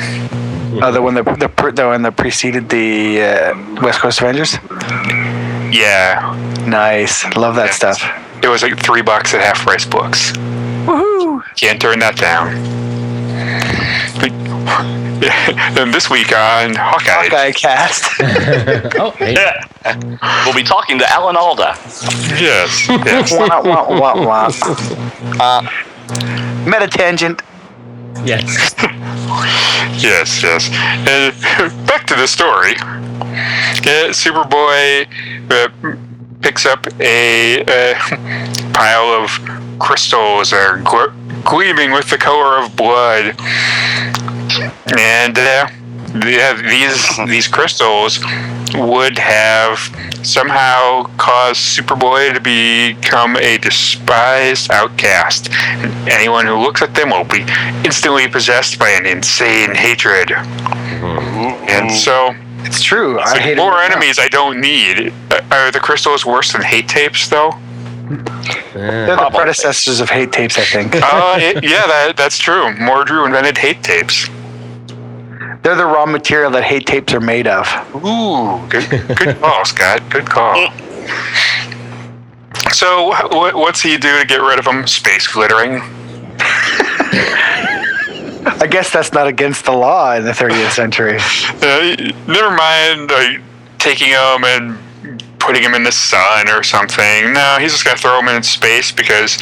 Oh, 0.83 0.93
the 0.93 1.03
one 1.03 1.15
that 1.15 1.25
the, 1.25 1.73
the 1.73 1.87
one 1.87 2.03
that 2.03 2.17
preceded 2.17 2.69
the 2.69 3.23
uh, 3.23 3.83
West 3.83 4.01
Coast 4.01 4.21
Avengers. 4.21 4.55
Yeah, 5.75 6.33
Nice, 6.67 7.25
love 7.37 7.57
that 7.57 7.75
stuff. 7.75 8.01
it 8.43 8.49
was 8.49 8.63
like 8.63 8.79
three 8.79 9.03
bucks 9.03 9.35
at 9.35 9.41
half 9.41 9.61
price 9.65 9.85
books. 9.85 10.33
Woohoo! 10.87 11.43
Can't 11.57 11.81
turn 11.81 11.99
that 11.99 12.17
down. 12.17 12.55
then 15.75 15.91
this 15.93 16.11
week 16.11 16.33
on 16.33 16.75
Hawkeye, 16.75 17.29
Hawkeye 17.29 17.53
cast. 17.53 18.05
Oh, 18.99 19.11
hey. 19.13 19.37
We'll 20.45 20.55
be 20.55 20.63
talking 20.65 20.99
to 20.99 21.09
Alan 21.11 21.37
Alda. 21.37 21.75
yes, 22.41 22.87
yes. 22.89 23.33
wah, 23.33 23.63
wah, 23.63 23.89
wah, 23.89 24.27
wah. 24.27 24.51
Uh, 25.41 25.63
Meta 26.69 26.89
tangent. 26.89 27.43
yes. 28.25 28.75
Yes, 29.99 30.43
yes. 30.43 30.69
Uh, 31.07 31.31
back 31.87 32.07
to 32.07 32.15
the 32.15 32.27
story. 32.27 32.75
Uh, 32.77 34.13
Superboy 34.13 35.07
uh, 35.51 35.97
picks 36.43 36.67
up 36.67 36.87
a 37.01 37.63
uh, 37.63 37.95
pile 38.73 39.07
of 39.07 39.31
crystals 39.79 40.51
that 40.51 40.61
are 40.69 40.79
gl- 40.79 41.45
gleaming 41.45 41.93
with 41.93 42.09
the 42.11 42.19
color 42.19 42.63
of 42.63 42.77
blood, 42.77 43.35
and 44.99 45.39
uh, 45.39 45.67
have 45.67 46.59
these 46.63 47.29
these 47.29 47.49
crystals 47.49 48.19
would 48.75 49.19
have 49.19 49.79
somehow 50.27 51.05
caused 51.19 51.61
Superboy 51.79 52.35
to 52.35 52.41
become 52.41 53.37
a 53.37 53.59
despised 53.59 54.71
outcast. 54.73 55.49
Anyone 56.09 56.47
who 56.47 56.57
looks 56.57 56.83
at 56.83 56.95
them 56.95 57.11
will 57.11 57.25
be 57.25 57.45
instantly 57.85 58.27
possessed 58.29 58.79
by 58.79 58.91
an 58.91 59.07
insane 59.07 59.75
hatred. 59.75 60.33
And 60.33 61.91
so 61.93 62.35
It's 62.65 62.83
true. 62.83 63.19
It's 63.21 63.31
I 63.31 63.33
like, 63.35 63.41
hate 63.43 63.57
more 63.57 63.79
enemies 63.81 64.19
I 64.19 64.29
don't 64.29 64.61
need. 64.61 65.13
Uh, 65.31 65.41
Are 65.53 65.71
the 65.71 65.81
crystals 65.81 66.27
worse 66.27 66.53
than 66.53 66.63
hate 66.63 66.89
tapes, 66.89 67.29
though? 67.29 67.53
They're 68.75 69.07
the 69.07 69.15
Probably. 69.17 69.37
predecessors 69.39 70.01
of 70.01 70.11
hate 70.11 70.33
tapes, 70.33 70.59
I 70.59 70.65
think. 70.65 70.95
Uh, 70.97 71.37
it- 71.41 71.63
yeah, 71.65 71.87
that, 71.87 72.15
that's 72.17 72.39
true. 72.39 72.65
Mordru 72.75 73.27
invented 73.27 73.59
hate 73.59 73.83
tapes. 73.83 74.29
They're 75.67 75.75
the 75.75 75.85
raw 75.85 76.07
material 76.07 76.53
that 76.53 76.63
hate 76.63 76.87
tapes 76.87 77.13
are 77.13 77.19
made 77.19 77.49
of. 77.49 77.67
Ooh, 77.97 78.65
good, 78.69 78.89
good 79.17 79.37
call, 79.41 79.65
Scott. 79.65 80.01
Good 80.11 80.25
call. 80.25 80.71
So, 82.71 83.11
wh- 83.11 83.53
what's 83.57 83.83
he 83.83 83.97
do 83.97 84.17
to 84.21 84.25
get 84.25 84.41
rid 84.43 84.61
of 84.61 84.65
them? 84.65 84.87
Space 84.87 85.27
glittering. 85.27 85.81
I 88.49 88.69
guess 88.71 88.93
that's 88.93 89.13
not 89.13 89.27
against 89.27 89.65
the 89.65 89.73
law 89.73 90.15
in 90.15 90.23
the 90.25 90.31
30th 90.31 90.71
century. 90.71 91.19
Uh, 91.67 91.97
never 92.29 92.55
mind 92.55 93.11
uh, 93.11 93.33
taking 93.79 94.11
them 94.11 94.45
and 94.45 94.79
putting 95.41 95.65
him 95.65 95.75
in 95.75 95.83
the 95.83 95.91
sun 95.91 96.49
or 96.49 96.63
something. 96.63 97.33
No, 97.33 97.57
he's 97.59 97.73
just 97.73 97.85
gonna 97.85 97.97
throw 97.97 98.21
him 98.21 98.29
in 98.29 98.41
space 98.45 98.93
because 98.93 99.39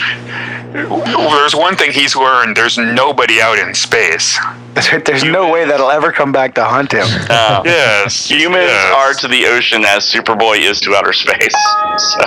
there's 0.73 1.55
one 1.55 1.77
thing 1.77 1.93
he's 1.93 2.17
learned: 2.17 2.57
there's 2.57 2.79
nobody 2.79 3.43
out 3.43 3.59
in 3.59 3.75
space. 3.75 4.39
There's 5.05 5.25
no 5.25 5.51
way 5.53 5.65
that'll 5.65 5.91
ever 5.91 6.11
come 6.13 6.33
back 6.33 6.55
to 6.55 6.65
hunt 6.65 6.93
him. 6.93 7.07
Uh, 7.31 7.63
Yes, 7.65 8.29
Humans 8.31 8.65
yes. 8.67 8.95
are 8.97 9.15
to 9.21 9.29
the 9.29 9.47
ocean 9.47 9.85
as 9.85 10.05
Superboy 10.11 10.59
is 10.61 10.81
to 10.81 10.95
outer 10.95 11.13
space. 11.13 11.55
So, 11.99 12.21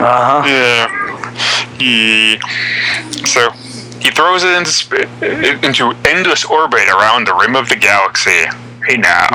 Uh 0.00 0.42
huh. 0.42 0.42
Yeah. 0.48 0.88
He, 1.78 2.38
so 3.26 3.50
he 4.00 4.10
throws 4.10 4.42
it 4.44 4.50
into 4.56 4.70
sp- 4.74 5.06
into 5.22 5.92
endless 6.04 6.44
orbit 6.44 6.88
around 6.88 7.26
the 7.26 7.34
rim 7.34 7.54
of 7.56 7.68
the 7.68 7.76
galaxy. 7.76 8.44
Hey 8.86 8.96
now, 8.96 9.28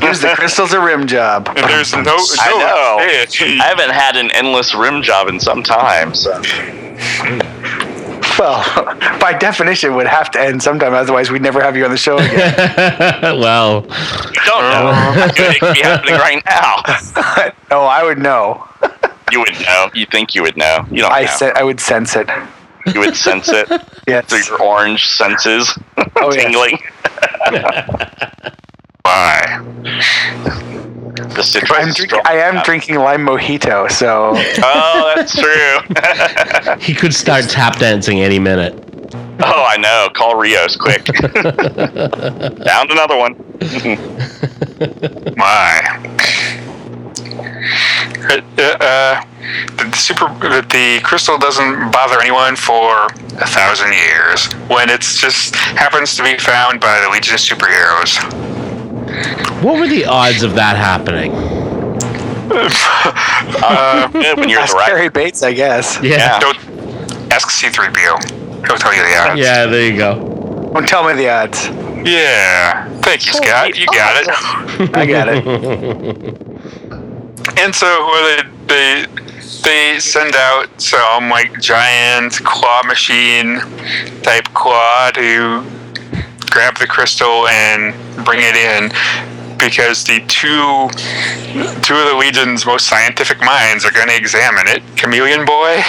Gives 0.00 0.20
the 0.20 0.32
crystals 0.36 0.72
a 0.72 0.80
rim 0.80 1.06
job. 1.06 1.48
and 1.48 1.58
there's 1.68 1.92
no 1.92 2.02
no 2.02 2.16
I 2.38 2.58
know. 2.58 3.04
fish. 3.26 3.42
I 3.42 3.64
haven't 3.64 3.90
had 3.90 4.16
an 4.16 4.30
endless 4.32 4.74
rim 4.74 5.02
job 5.02 5.28
in 5.28 5.40
some 5.40 5.62
time. 5.62 6.14
So, 6.14 6.32
Well, 8.42 9.18
by 9.20 9.32
definition, 9.38 9.92
it 9.92 9.94
would 9.94 10.08
have 10.08 10.28
to 10.32 10.40
end 10.40 10.60
sometime. 10.62 10.94
Otherwise, 10.94 11.30
we'd 11.30 11.42
never 11.42 11.62
have 11.62 11.76
you 11.76 11.84
on 11.84 11.92
the 11.92 11.96
show 11.96 12.16
again. 12.18 12.54
well, 13.38 13.82
you 13.84 14.40
don't 14.46 14.62
know. 14.62 14.90
Uh, 14.92 15.28
it 15.36 15.60
could 15.60 15.74
be 15.74 15.80
happening 15.80 16.14
right 16.14 16.42
now. 16.44 16.82
oh, 17.70 17.84
I 17.86 18.02
would 18.02 18.18
know. 18.18 18.66
You 19.30 19.38
would 19.40 19.52
know. 19.60 19.90
You 19.94 20.06
think 20.06 20.34
you 20.34 20.42
would 20.42 20.56
know. 20.56 20.84
You 20.90 21.02
don't 21.02 21.12
I 21.12 21.22
know. 21.22 21.30
said 21.36 21.52
I 21.56 21.62
would 21.62 21.78
sense 21.78 22.16
it. 22.16 22.28
you 22.92 22.98
would 22.98 23.14
sense 23.16 23.48
it 23.48 23.68
Yes. 24.08 24.26
through 24.28 24.40
your 24.42 24.60
orange 24.60 25.06
senses 25.06 25.78
Oh, 26.16 26.32
tingling. 26.32 26.78
Why? 29.02 29.60
The 31.34 31.42
citrus. 31.42 31.70
I'm 31.72 31.92
drink- 31.92 32.12
I 32.28 32.38
am 32.38 32.62
drinking 32.64 32.96
lime 32.96 33.24
mojito, 33.26 33.90
so 33.90 34.32
Oh, 34.36 35.12
that's 35.16 35.34
true. 35.38 35.78
he 36.80 36.94
could 36.94 37.14
start 37.14 37.48
tap 37.48 37.78
dancing 37.78 38.20
any 38.20 38.38
minute. 38.38 38.74
oh, 39.42 39.66
I 39.68 39.76
know. 39.76 40.08
Call 40.14 40.36
Rios 40.36 40.76
quick. 40.76 41.06
Found 41.06 42.90
another 42.90 43.16
one. 43.16 43.34
My. 45.36 45.80
Uh, 48.24 48.40
uh, 48.62 49.24
the 49.76 49.92
super 49.96 50.28
the, 50.28 51.00
crystal 51.02 51.38
doesn't 51.38 51.92
bother 51.92 52.20
anyone 52.20 52.56
for 52.56 53.06
a 53.06 53.46
thousand 53.46 53.92
years 53.92 54.52
when 54.68 54.88
it's 54.88 55.20
just 55.20 55.54
happens 55.56 56.16
to 56.16 56.22
be 56.22 56.36
found 56.38 56.80
by 56.80 57.00
the 57.00 57.08
Legion 57.08 57.34
of 57.34 57.40
Superheroes. 57.40 58.22
What 59.62 59.78
were 59.78 59.88
the 59.88 60.06
odds 60.06 60.42
of 60.42 60.54
that 60.54 60.76
happening? 60.76 61.51
Uh, 62.50 64.08
when 64.36 64.48
you're 64.48 64.60
ask 64.60 64.72
the 64.72 64.78
right. 64.78 64.88
Cary 64.88 65.08
Bates, 65.08 65.42
I 65.42 65.52
guess. 65.52 65.98
Yeah. 66.02 66.38
don't 66.40 66.58
ask 67.32 67.48
C3PO. 67.48 68.66
He'll 68.66 68.76
tell 68.76 68.94
you 68.94 69.02
the 69.02 69.16
odds. 69.18 69.40
Yeah, 69.40 69.66
there 69.66 69.90
you 69.90 69.96
go. 69.96 70.70
Don't 70.72 70.88
tell 70.88 71.06
me 71.06 71.14
the 71.14 71.28
odds. 71.28 71.66
Yeah. 72.06 72.88
Thank 73.00 73.26
you, 73.26 73.32
Scott. 73.32 73.78
You 73.78 73.86
got 73.86 74.22
it. 74.22 74.28
I 74.96 75.06
got 75.06 75.28
it. 75.28 76.48
And 77.58 77.74
so 77.74 77.86
well, 77.86 78.44
they, 78.68 79.04
they 79.04 79.06
they 79.64 79.98
send 80.00 80.34
out 80.36 80.80
some 80.80 81.28
like 81.28 81.60
giant 81.60 82.32
claw 82.44 82.82
machine 82.84 83.58
type 84.22 84.44
claw 84.54 85.10
to 85.14 85.64
grab 86.50 86.76
the 86.78 86.86
crystal 86.86 87.48
and 87.48 87.92
bring 88.24 88.40
it 88.42 88.54
in 88.54 88.90
because 89.62 90.04
the 90.04 90.18
two 90.26 90.88
two 91.82 91.94
of 91.94 92.08
the 92.08 92.16
legion's 92.18 92.66
most 92.66 92.88
scientific 92.88 93.40
minds 93.40 93.84
are 93.84 93.92
going 93.92 94.08
to 94.08 94.16
examine 94.16 94.66
it 94.66 94.82
chameleon 94.96 95.44
boy 95.44 95.80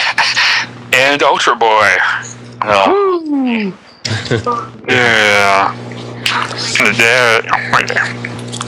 and 0.93 1.23
ultra 1.23 1.55
boy 1.55 1.89
Oh, 2.65 3.73
yeah 4.87 5.75
yeah 6.97 7.41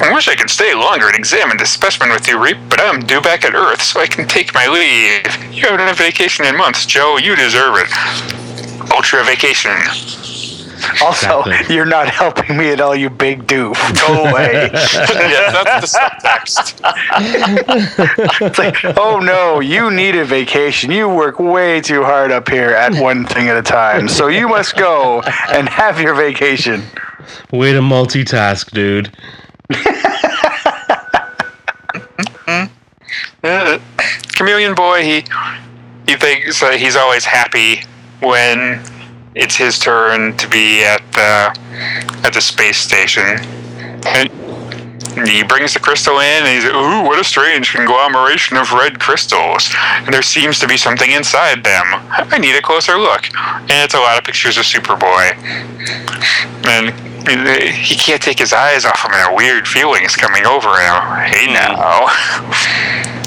I 0.02 0.12
wish 0.14 0.28
I 0.28 0.36
could 0.36 0.50
stay 0.50 0.74
longer 0.74 1.08
and 1.08 1.16
examine 1.16 1.56
this 1.56 1.70
specimen 1.70 2.10
with 2.12 2.28
you, 2.28 2.38
Reep, 2.38 2.58
but 2.70 2.82
I'm 2.82 3.06
due 3.06 3.22
back 3.22 3.46
at 3.46 3.56
Earth, 3.56 3.82
so 3.82 4.02
I 4.02 4.08
can 4.08 4.28
take 4.28 4.54
my 4.54 4.68
leave. 4.68 5.56
You 5.56 5.62
haven't 5.62 5.80
had 5.80 5.92
a 5.92 5.96
vacation 5.96 6.46
in 6.46 6.58
months, 6.58 6.86
Joe. 6.86 7.18
You 7.18 7.34
deserve 7.38 7.76
it. 7.78 8.92
Ultra 8.92 9.24
vacation. 9.24 9.72
Also, 11.02 11.42
Exactly. 11.44 11.76
you're 11.76 11.86
not 11.86 12.08
helping 12.10 12.58
me 12.58 12.70
at 12.72 12.80
all, 12.82 12.96
you 12.96 13.10
big 13.10 13.46
doof. 13.48 13.76
Go 14.08 14.24
away. 14.30 14.70
yeah, 14.74 15.64
that's 15.64 15.92
the 15.94 16.00
subtext. 16.00 16.80
it's 18.42 18.58
like, 18.58 18.78
oh 18.98 19.20
no, 19.20 19.60
you 19.60 19.92
need 19.92 20.16
a 20.16 20.26
vacation. 20.26 20.92
You 20.92 21.08
work 21.10 21.40
way 21.40 21.82
too 21.82 22.04
hard 22.04 22.32
up 22.32 22.48
here 22.50 22.70
at 22.72 22.94
one 23.02 23.26
thing 23.26 23.48
at 23.50 23.58
a 23.58 23.62
time. 23.62 24.08
So 24.08 24.28
you 24.28 24.48
must 24.48 24.76
go 24.78 25.22
and 25.54 25.68
have 25.70 26.00
your 26.00 26.14
vacation. 26.16 26.84
Way 27.52 27.74
to 27.74 27.80
multitask, 27.82 28.72
dude. 28.72 29.12
Uh, 33.44 33.80
Chameleon 34.36 34.76
Boy, 34.76 35.04
he 35.04 35.24
he 36.08 36.16
thinks 36.16 36.62
uh, 36.62 36.72
he's 36.72 36.96
always 36.96 37.26
happy 37.26 37.82
when 38.20 38.80
it's 39.36 39.56
his 39.56 39.78
turn 39.78 40.36
to 40.38 40.48
be 40.50 40.84
at 40.84 41.02
the 41.12 41.54
at 42.26 42.34
the 42.34 42.42
space 42.42 42.78
station. 42.78 43.40
And 44.08 44.30
he 45.28 45.44
brings 45.44 45.74
the 45.74 45.80
crystal 45.80 46.20
in, 46.20 46.44
and 46.44 46.48
he's 46.48 46.66
ooh, 46.66 47.04
what 47.04 47.20
a 47.20 47.24
strange 47.24 47.74
conglomeration 47.74 48.58
of 48.58 48.72
red 48.74 49.00
crystals. 49.00 49.70
And 49.76 50.14
there 50.14 50.22
seems 50.22 50.60
to 50.60 50.68
be 50.68 50.78
something 50.78 51.12
inside 51.12 51.64
them. 51.64 51.84
I 51.88 52.38
need 52.38 52.56
a 52.56 52.62
closer 52.62 52.98
look. 52.98 53.30
And 53.36 53.72
it's 53.72 53.94
a 53.94 54.00
lot 54.00 54.18
of 54.18 54.24
pictures 54.24 54.58
of 54.58 54.64
Superboy. 54.64 55.36
And 56.66 56.94
he- 57.78 57.96
can't 57.96 58.22
take 58.22 58.40
his 58.40 58.54
eyes 58.54 58.86
off 58.86 59.04
him, 59.04 59.12
and 59.14 59.32
a 59.32 59.36
weird 59.36 59.68
feeling's 59.68 60.16
coming 60.16 60.46
over 60.46 60.70
him. 60.70 61.02
Hey 61.26 61.48
hmm. 61.48 61.54
now. 61.54 62.08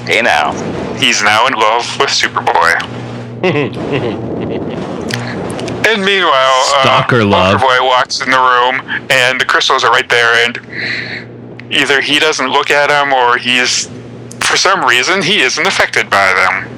hey 0.06 0.22
now. 0.22 0.52
He's 0.98 1.22
now 1.22 1.46
in 1.46 1.54
love 1.54 1.84
with 1.98 2.10
Superboy. 2.10 2.74
and 5.88 6.05
meanwhile, 6.05 6.62
Stalker 6.81 7.20
uh, 7.22 7.24
love. 7.24 7.61
Superboy 7.61 7.81
walks 7.87 8.20
in 8.20 8.31
the 8.31 8.37
room, 8.38 8.81
and 9.11 9.40
the 9.40 9.44
crystals 9.44 9.85
are 9.85 9.90
right 9.90 10.09
there, 10.09 10.35
and 10.44 11.72
either 11.72 12.01
he 12.01 12.18
doesn't 12.18 12.48
look 12.48 12.70
at 12.70 12.88
them, 12.88 13.12
or 13.12 13.37
he's, 13.38 13.87
for 14.40 14.57
some 14.57 14.85
reason, 14.85 15.22
he 15.22 15.40
isn't 15.40 15.66
affected 15.66 16.09
by 16.11 16.33
them. 16.35 16.74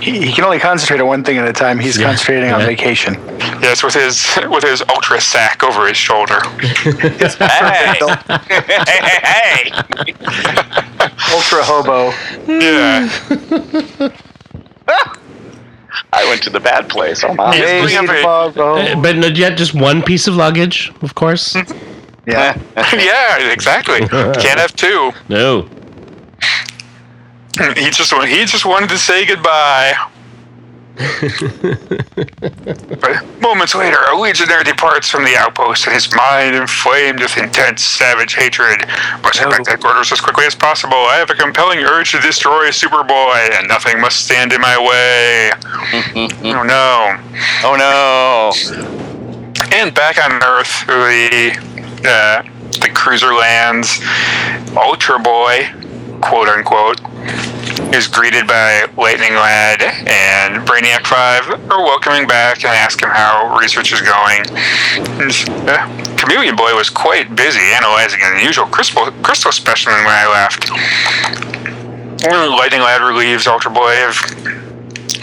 He, 0.00 0.26
he 0.26 0.32
can 0.32 0.42
only 0.44 0.58
concentrate 0.58 1.00
on 1.00 1.06
one 1.06 1.22
thing 1.22 1.38
at 1.38 1.46
a 1.46 1.52
time. 1.52 1.78
He's 1.78 1.96
Yeah, 1.96 2.06
concentrating 2.08 2.50
on 2.50 2.62
vacation. 2.62 3.14
Yes, 3.62 3.84
with 3.84 3.94
his 3.94 4.26
with 4.50 4.64
his 4.64 4.82
ultra 4.88 5.20
sack 5.20 5.62
over 5.62 5.86
his 5.86 5.96
shoulder. 5.96 6.40
Hey. 6.82 7.98
hey, 8.48 9.00
hey, 9.00 9.20
hey. 9.22 9.70
Ultra 11.32 11.62
hobo. 11.62 12.10
Yeah. 12.48 13.08
I 16.12 16.24
went 16.28 16.42
to 16.44 16.50
the 16.50 16.60
bad 16.60 16.88
place. 16.88 17.24
Oh 17.24 17.34
my. 17.34 17.54
Yes, 17.54 17.82
bring 17.84 17.96
up 17.96 18.06
Baby 18.06 18.60
a- 18.60 18.62
Uh, 18.62 19.02
But 19.02 19.16
not 19.16 19.36
yet 19.36 19.56
just 19.58 19.74
one 19.74 20.02
piece 20.02 20.26
of 20.28 20.36
luggage, 20.36 20.92
of 21.02 21.14
course. 21.14 21.56
Yeah. 22.24 22.56
yeah, 22.94 23.50
exactly. 23.50 24.06
Can't 24.06 24.60
have 24.60 24.76
two. 24.76 25.10
No. 25.28 25.66
He 27.74 27.90
just 27.90 28.12
he 28.14 28.44
just 28.44 28.64
wanted 28.64 28.90
to 28.90 28.98
say 28.98 29.26
goodbye. 29.26 29.94
But 30.96 31.08
moments 33.40 33.74
later, 33.74 33.96
a 34.10 34.18
legionnaire 34.18 34.62
departs 34.62 35.08
from 35.08 35.24
the 35.24 35.34
outpost, 35.36 35.86
and 35.86 35.94
his 35.94 36.14
mind 36.14 36.54
inflamed 36.54 37.20
with 37.20 37.34
intense, 37.38 37.82
savage 37.82 38.34
hatred. 38.34 38.86
Must 39.22 39.40
back 39.40 39.62
to 39.64 39.70
headquarters 39.70 40.12
as 40.12 40.20
quickly 40.20 40.44
as 40.44 40.54
possible. 40.54 40.96
I 40.96 41.16
have 41.16 41.30
a 41.30 41.34
compelling 41.34 41.78
urge 41.80 42.12
to 42.12 42.20
destroy 42.20 42.68
Superboy, 42.68 43.58
and 43.58 43.66
nothing 43.68 43.98
must 44.00 44.22
stand 44.24 44.52
in 44.52 44.60
my 44.60 44.78
way. 44.78 45.50
oh 46.54 46.62
no! 46.62 47.16
Oh 47.64 47.74
no. 47.78 48.52
And 49.72 49.94
back 49.94 50.22
on 50.22 50.42
Earth, 50.42 50.84
the 50.86 51.56
uh, 52.04 52.42
the 52.80 52.90
cruiser 52.94 53.32
lands. 53.32 53.98
Ultra 54.76 55.18
Boy, 55.18 55.70
quote 56.20 56.48
unquote, 56.48 57.00
is 57.92 58.08
greeted 58.08 58.46
by 58.46 58.86
Lightning 58.96 59.34
Lad 59.34 59.82
and 59.82 60.66
Brainiac 60.66 61.06
5 61.06 61.70
are 61.70 61.82
welcoming 61.82 62.26
back 62.26 62.64
and 62.64 62.72
ask 62.72 63.02
him 63.02 63.10
how 63.10 63.56
research 63.58 63.92
is 63.92 64.00
going. 64.00 64.44
And, 65.20 65.68
uh, 65.68 66.16
Chameleon 66.16 66.56
Boy 66.56 66.74
was 66.74 66.88
quite 66.88 67.36
busy 67.36 67.60
analyzing 67.60 68.20
an 68.22 68.38
unusual 68.38 68.66
crystal, 68.66 69.10
crystal 69.22 69.52
specimen 69.52 69.98
when 70.04 70.14
I 70.14 70.26
left. 70.26 70.70
Lightning 72.56 72.80
Lad 72.80 73.02
relieves 73.02 73.46
Ultra 73.46 73.70
Boy 73.70 74.08
of 74.08 74.16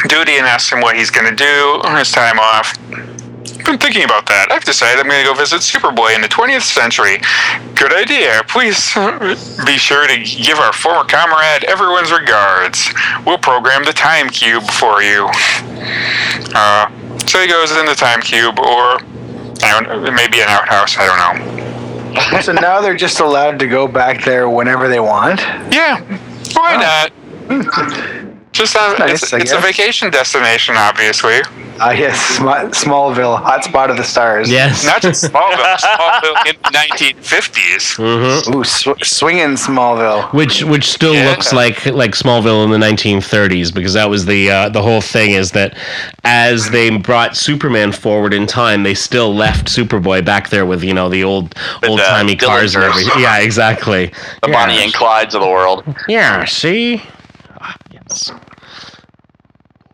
duty 0.08 0.34
and 0.34 0.46
asks 0.46 0.72
him 0.72 0.82
what 0.82 0.96
he's 0.96 1.10
going 1.10 1.30
to 1.30 1.36
do 1.36 1.82
on 1.84 1.98
his 1.98 2.12
time 2.12 2.38
off. 2.40 2.78
Been 3.66 3.78
thinking 3.78 4.04
about 4.04 4.26
that. 4.28 4.52
I've 4.52 4.64
decided 4.64 5.00
I'm 5.00 5.08
going 5.08 5.24
to 5.24 5.32
go 5.32 5.34
visit 5.34 5.62
Superboy 5.62 6.16
in 6.16 6.22
the 6.22 6.28
20th 6.28 6.64
century. 6.64 7.22
Good 7.76 7.94
idea. 7.94 8.42
Please 8.48 8.94
be 9.66 9.78
sure 9.78 10.08
to 10.08 10.18
give 10.18 10.58
our 10.58 10.74
former 10.74 11.04
comrade 11.04 11.64
everyone's 11.66 12.12
regards. 12.12 12.90
We'll 13.26 13.38
program 13.38 13.84
the 13.84 13.94
time 13.94 14.30
cube 14.30 14.64
for 14.64 15.02
you. 15.02 15.30
Uh, 16.56 16.90
so 17.28 17.42
he 17.42 17.48
goes 17.48 17.72
in 17.78 17.86
the 17.86 17.96
time 17.96 18.22
cube, 18.22 18.58
or 18.60 19.00
I 19.62 19.80
don't 19.80 20.04
know, 20.04 20.12
maybe 20.12 20.42
an 20.42 20.48
outhouse. 20.50 20.98
I 20.98 21.06
don't 21.06 21.20
know. 21.20 22.42
so 22.42 22.54
now 22.54 22.82
they're 22.82 22.98
just 22.98 23.20
allowed 23.20 23.60
to 23.60 23.68
go 23.68 23.88
back 23.88 24.24
there 24.26 24.50
whenever 24.50 24.88
they 24.88 25.00
want. 25.00 25.40
Yeah, 25.72 26.02
why 26.54 27.10
not? 27.50 28.26
Just 28.60 28.76
on, 28.76 29.00
Nice, 29.00 29.24
it's, 29.24 29.34
it's 29.34 29.52
a 29.54 29.60
vacation 29.60 30.12
destination, 30.12 30.76
obviously. 30.78 31.40
Ah, 31.82 31.92
yes, 31.92 32.20
Sm- 32.36 32.44
Smallville, 32.76 33.42
hotspot 33.42 33.90
of 33.90 33.96
the 33.96 34.04
stars. 34.04 34.52
Yes. 34.52 34.86
Not 34.86 35.02
just 35.02 35.24
Smallville, 35.32 35.78
Smallville 35.78 36.46
in 36.48 36.56
the 36.62 36.78
1950s. 36.78 37.96
Mhm. 37.98 38.54
Ooh, 38.56 38.64
sw- 38.66 39.02
swinging 39.08 39.56
Smallville. 39.56 40.32
Which 40.34 40.62
which 40.64 40.92
still 40.92 41.14
Yeah. 41.16 41.30
looks 41.30 41.54
like 41.54 41.86
like 41.86 42.12
Smallville 42.12 42.66
in 42.66 42.70
the 42.72 42.78
1930s 42.86 43.74
because 43.74 43.94
that 43.94 44.10
was 44.10 44.26
the 44.26 44.52
uh, 44.52 44.68
the 44.70 44.82
whole 44.82 45.00
thing 45.00 45.32
is 45.32 45.52
that 45.52 45.78
as 46.26 46.70
they 46.70 46.90
brought 46.98 47.38
Superman 47.38 47.94
forward 47.94 48.34
in 48.34 48.46
time, 48.46 48.84
they 48.84 48.94
still 48.94 49.34
left 49.34 49.68
Superboy 49.68 50.26
back 50.26 50.50
there 50.50 50.66
with 50.66 50.84
you 50.84 50.94
know 50.94 51.08
the 51.08 51.24
old 51.24 51.56
With 51.82 51.92
old 51.92 52.00
the 52.00 52.04
timey 52.04 52.36
cars 52.36 52.76
and 52.76 52.84
everything. 52.84 53.14
Yeah, 53.22 53.38
exactly. 53.40 54.08
The 54.44 54.50
yeah. 54.50 54.54
Bonnie 54.54 54.84
and 54.84 54.94
Clydes 54.94 55.34
of 55.34 55.40
the 55.42 55.48
world. 55.50 55.84
Yeah, 56.10 56.44
see. 56.44 57.02
Ah, 57.62 57.76
yes. 57.92 58.32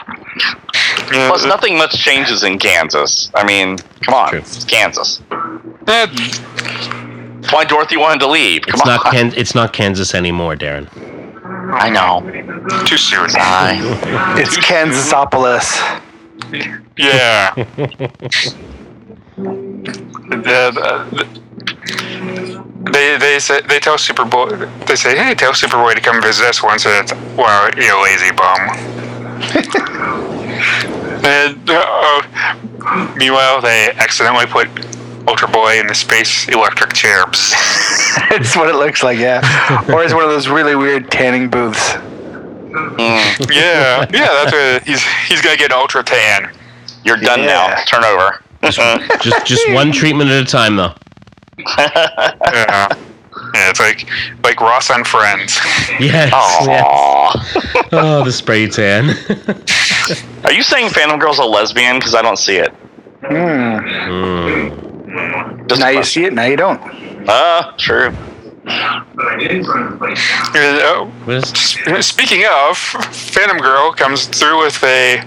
Yeah, 0.08 1.28
Plus, 1.30 1.46
nothing 1.46 1.78
much 1.78 1.94
changes 1.98 2.44
in 2.44 2.58
Kansas. 2.60 3.30
I 3.36 3.44
mean, 3.46 3.78
come 4.02 4.14
on, 4.16 4.30
True. 4.30 4.40
it's 4.40 4.64
Kansas. 4.66 5.22
eh, 5.88 6.08
That's 6.08 7.54
why 7.54 7.64
Dorothy 7.66 7.98
wanted 7.98 8.20
to 8.22 8.28
leave. 8.28 8.62
Come 8.64 8.74
It's 8.80 8.82
on. 8.82 8.88
not 8.88 9.12
Kan- 9.12 9.34
it's 9.36 9.56
not 9.56 9.74
Kansas 9.74 10.14
anymore, 10.16 10.56
Darren. 10.56 10.88
I 11.74 11.90
know. 11.90 12.22
too 12.86 12.98
soon. 12.98 13.28
I, 13.36 14.36
It's 14.40 14.58
Kansasopolis. 14.58 15.80
Yeah. 16.98 17.54
The- 19.36 20.72
the- 20.74 21.28
they 22.92 23.18
they 23.18 23.40
say 23.40 23.62
they 23.62 23.80
tell 23.80 23.96
Superboy 23.98 24.70
they 24.88 24.96
say 24.96 25.18
hey 25.18 25.34
tell 25.36 25.52
Superboy 25.54 25.96
to 25.96 26.02
come 26.02 26.22
visit 26.22 26.46
us 26.46 26.62
once 26.64 26.86
and 26.86 26.94
it's 27.04 27.14
wow 27.36 27.70
you 27.76 28.04
lazy 28.04 28.32
bum. 28.32 28.60
and 31.26 31.70
uh, 31.70 33.14
meanwhile 33.18 33.62
they 33.62 33.92
accidentally 33.96 34.46
put 34.46 34.68
Ultra 35.28 35.48
Boy 35.48 35.80
in 35.80 35.88
the 35.88 35.96
space 35.96 36.48
electric 36.50 36.94
chair. 36.94 37.24
it's 38.32 38.56
what 38.56 38.70
it 38.70 38.76
looks 38.76 39.04
like, 39.04 39.18
yeah. 39.18 39.42
or 39.92 40.04
it's 40.04 40.14
one 40.14 40.24
of 40.24 40.30
those 40.30 40.48
really 40.48 40.76
weird 40.76 41.12
tanning 41.12 41.50
booths. 41.50 41.94
mm, 41.94 43.52
yeah, 43.52 44.06
yeah, 44.14 44.44
that's 44.44 44.52
what 44.52 44.84
he's 44.84 45.02
he's 45.28 45.42
gonna 45.42 45.58
get 45.58 45.72
ultra 45.72 46.04
tan. 46.04 46.52
you're 47.04 47.18
done 47.18 47.42
now. 47.42 47.76
Turn 47.86 48.04
over. 48.04 48.42
Just 49.22 49.46
just 49.46 49.72
one 49.72 49.92
treatment 49.92 50.30
at 50.30 50.44
a 50.44 50.46
time 50.46 50.76
though. 50.76 50.94
Yeah. 52.54 52.90
Yeah, 53.66 53.72
it's 53.72 53.80
like 53.80 54.08
like 54.44 54.62
Ross 54.62 54.92
on 54.92 55.04
Friends. 55.04 55.60
Yes. 56.00 56.32
yes. 56.68 57.86
Oh, 57.92 58.24
the 58.24 58.32
spray 58.32 58.68
tan. 58.68 59.10
Are 60.44 60.52
you 60.54 60.62
saying 60.62 60.90
Phantom 60.92 61.18
Girl's 61.20 61.40
a 61.40 61.44
lesbian? 61.46 61.98
Because 61.98 62.14
I 62.14 62.22
don't 62.22 62.38
see 62.38 62.58
it. 62.58 62.70
Hmm. 63.22 63.80
Mm. 64.06 65.68
Just 65.68 65.80
Now 65.82 65.88
you 65.90 66.04
see 66.04 66.26
it, 66.26 66.34
now 66.34 66.44
you 66.44 66.58
don't. 66.58 66.80
Uh, 67.28 67.72
true. 67.78 68.14
Oh, 70.58 71.12
What 71.26 71.38
is- 71.38 72.06
Speaking 72.06 72.44
of, 72.52 72.78
Phantom 72.78 73.58
Girl 73.58 73.94
comes 73.94 74.26
through 74.28 74.60
with 74.64 74.84
a 74.84 75.24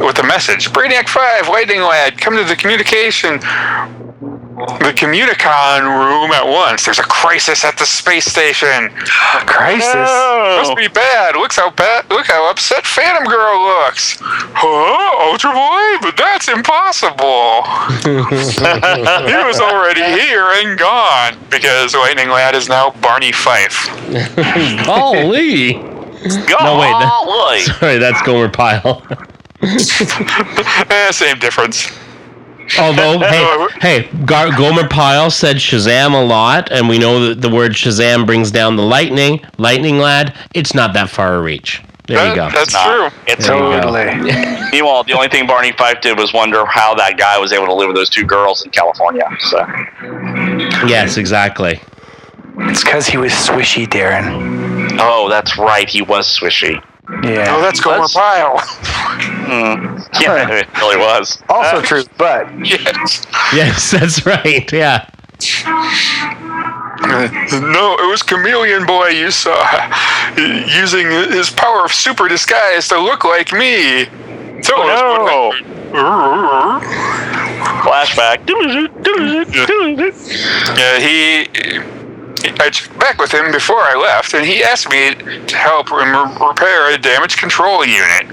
with 0.00 0.18
a 0.18 0.22
message. 0.22 0.70
Brainiac 0.70 1.08
Five, 1.08 1.48
Lightning 1.48 1.80
Lad, 1.82 2.18
come 2.18 2.36
to 2.36 2.44
the 2.44 2.56
communication 2.56 3.40
the 4.56 4.92
Communicon 4.96 5.84
room 5.84 6.32
at 6.32 6.46
once. 6.46 6.84
There's 6.86 6.98
a 6.98 7.02
crisis 7.02 7.64
at 7.64 7.76
the 7.76 7.84
space 7.84 8.24
station. 8.24 8.88
Crisis. 9.44 9.94
Must 9.94 10.74
be 10.76 10.88
bad. 10.88 11.36
Looks 11.36 11.56
how 11.56 11.70
bad. 11.70 12.08
Look 12.08 12.26
how 12.26 12.50
upset 12.50 12.86
Phantom 12.86 13.24
Girl 13.24 13.60
looks. 13.62 14.16
Huh, 14.20 15.30
Ultra 15.30 15.52
Boy? 15.52 15.98
But 16.00 16.16
that's 16.16 16.48
impossible. 16.48 17.64
he 19.28 19.36
was 19.46 19.60
already 19.60 20.02
here 20.02 20.46
and 20.54 20.78
gone 20.78 21.36
because 21.50 21.94
Lightning 21.94 22.28
Lad 22.30 22.54
is 22.54 22.68
now 22.68 22.90
Barney 23.02 23.32
Fife. 23.32 23.86
Golly. 24.86 25.74
No, 25.74 26.78
wait, 26.78 26.90
that- 26.96 27.76
Sorry, 27.78 27.98
that's 27.98 28.22
Gomer 28.22 28.48
Pyle. 28.48 29.02
eh, 29.62 31.10
same 31.12 31.38
difference. 31.38 31.90
Although, 32.78 33.18
hey, 33.28 33.66
hey, 33.80 34.08
Gar- 34.24 34.56
Gomer 34.56 34.88
Pyle 34.88 35.30
said 35.30 35.56
Shazam 35.56 36.12
a 36.14 36.24
lot, 36.24 36.70
and 36.72 36.88
we 36.88 36.98
know 36.98 37.28
that 37.28 37.40
the 37.40 37.48
word 37.50 37.72
Shazam 37.72 38.26
brings 38.26 38.50
down 38.50 38.76
the 38.76 38.82
lightning. 38.82 39.44
Lightning 39.58 39.98
lad, 39.98 40.34
it's 40.54 40.74
not 40.74 40.92
that 40.94 41.08
far 41.10 41.36
a 41.36 41.40
reach. 41.42 41.82
There 42.06 42.28
you 42.28 42.36
go. 42.36 42.48
That's 42.50 42.72
Nah, 42.72 42.84
true. 43.08 43.18
It's 43.26 43.46
There 43.48 43.56
you 43.56 43.62
go. 43.62 43.80
Totally. 43.80 44.32
meanwhile 44.70 45.02
the 45.02 45.12
only 45.12 45.26
thing 45.28 45.44
Barney 45.46 45.72
Fife 45.72 46.00
did 46.00 46.16
was 46.16 46.32
wonder 46.32 46.64
how 46.64 46.94
that 46.94 47.18
guy 47.18 47.36
was 47.36 47.52
able 47.52 47.66
to 47.66 47.74
live 47.74 47.88
with 47.88 47.96
those 47.96 48.10
two 48.10 48.24
girls 48.24 48.64
in 48.64 48.70
California. 48.70 49.28
So 49.40 49.58
Yes, 50.86 51.16
exactly. 51.16 51.80
It's 52.58 52.84
because 52.84 53.06
he 53.08 53.16
was 53.16 53.32
swishy, 53.32 53.86
Darren. 53.88 54.96
oh, 55.00 55.28
that's 55.28 55.58
right, 55.58 55.88
he 55.88 56.00
was 56.02 56.26
swishy. 56.28 56.80
Yeah. 57.22 57.54
Oh, 57.56 57.60
that's 57.62 57.80
Gomer 57.80 58.00
Let's- 58.00 58.14
Pyle. 58.14 58.58
Hmm. 59.46 59.98
Yeah, 60.20 60.50
it 60.50 60.66
really 60.78 60.96
was. 60.96 61.40
also 61.48 61.80
true, 61.80 62.02
but 62.18 62.48
yes. 62.66 63.24
Yes, 63.54 63.90
that's 63.92 64.26
right. 64.26 64.70
Yeah. 64.72 65.08
No, 67.62 67.96
it 68.00 68.10
was 68.10 68.22
Chameleon 68.22 68.84
Boy 68.86 69.08
you 69.10 69.30
saw 69.30 69.54
using 70.36 71.06
his 71.08 71.48
power 71.50 71.84
of 71.84 71.92
super 71.92 72.26
disguise 72.28 72.88
to 72.88 72.98
look 72.98 73.22
like 73.24 73.52
me. 73.52 74.06
So 74.62 74.74
Oh, 74.76 75.52
no. 75.94 76.80
Flashback. 77.84 78.42
Yeah, 80.76 80.98
he. 80.98 81.95
I 82.60 82.70
checked 82.70 82.98
back 82.98 83.18
with 83.18 83.32
him 83.32 83.52
before 83.52 83.80
I 83.80 83.94
left, 83.94 84.34
and 84.34 84.44
he 84.46 84.62
asked 84.62 84.90
me 84.90 85.14
to 85.14 85.56
help 85.56 85.90
him 85.90 86.12
re- 86.12 86.48
repair 86.48 86.92
a 86.94 86.98
damaged 86.98 87.38
control 87.38 87.84
unit. 87.84 88.26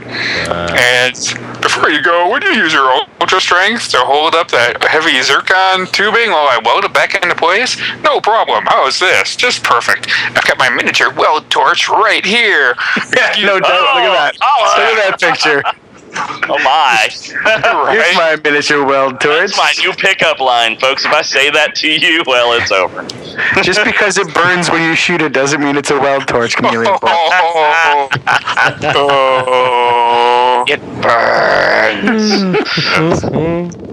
Uh. 0.49 0.75
and 0.77 1.15
before 1.61 1.89
you 1.89 2.01
go, 2.01 2.29
would 2.29 2.43
you 2.43 2.51
use 2.51 2.73
your 2.73 2.89
ultra 3.21 3.39
strength 3.39 3.89
to 3.89 3.97
hold 3.97 4.35
up 4.35 4.49
that 4.51 4.83
heavy 4.83 5.21
zircon 5.21 5.87
tubing 5.87 6.29
while 6.31 6.47
I 6.47 6.59
weld 6.63 6.85
it 6.85 6.93
back 6.93 7.15
into 7.15 7.35
place? 7.35 7.77
No 8.01 8.19
problem. 8.19 8.65
How 8.65 8.87
is 8.87 8.99
this? 8.99 9.35
Just 9.35 9.63
perfect. 9.63 10.07
I've 10.25 10.43
got 10.45 10.57
my 10.57 10.69
miniature 10.69 11.11
weld 11.13 11.49
torch 11.49 11.87
right 11.89 12.25
here. 12.25 12.75
yeah, 13.15 13.33
no 13.41 13.59
doubt. 13.59 13.95
Look 13.95 14.03
at 14.03 14.13
that. 14.13 14.37
Oh, 14.41 14.47
oh. 14.59 14.91
Look 14.91 15.05
at 15.05 15.19
that 15.19 15.33
picture. 15.33 15.63
Oh 16.15 16.59
my. 16.63 17.07
Here's 17.09 18.15
my 18.15 18.39
miniature 18.43 18.85
weld 18.85 19.19
torch. 19.19 19.55
That's 19.55 19.57
my 19.57 19.73
new 19.79 19.93
pickup 19.93 20.39
line, 20.39 20.77
folks. 20.77 21.05
If 21.05 21.11
I 21.11 21.21
say 21.21 21.49
that 21.51 21.75
to 21.75 21.87
you, 21.87 22.23
well, 22.27 22.53
it's 22.53 22.71
over. 22.71 23.03
Just 23.63 23.83
because 23.83 24.17
it 24.17 24.31
burns 24.33 24.69
when 24.69 24.87
you 24.87 24.95
shoot 24.95 25.21
it 25.21 25.33
doesn't 25.33 25.61
mean 25.61 25.75
it's 25.75 25.89
a 25.91 25.99
weld 25.99 26.27
torch, 26.27 26.55
chameleon. 26.55 26.97
Oh, 27.05 28.09
oh. 28.95 30.65
It 30.67 30.79
burns. 31.01 32.31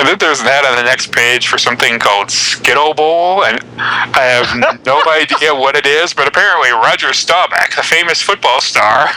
I 0.00 0.06
think 0.06 0.20
there's 0.20 0.40
an 0.40 0.46
ad 0.46 0.64
on 0.64 0.76
the 0.76 0.83
next 0.83 1.12
page 1.12 1.48
for 1.48 1.59
something 1.59 1.98
called 1.98 2.30
Skittle 2.30 2.94
Bowl, 2.94 3.44
and 3.44 3.61
I 3.78 4.22
have 4.22 4.85
no 4.85 5.02
idea 5.09 5.54
what 5.54 5.77
it 5.77 5.87
is, 5.87 6.14
but 6.14 6.29
apparently 6.29 6.71
Roger 6.71 7.12
Staubach, 7.12 7.75
the 7.77 7.83
famous 7.83 8.23
football 8.23 8.60
star, 8.60 9.08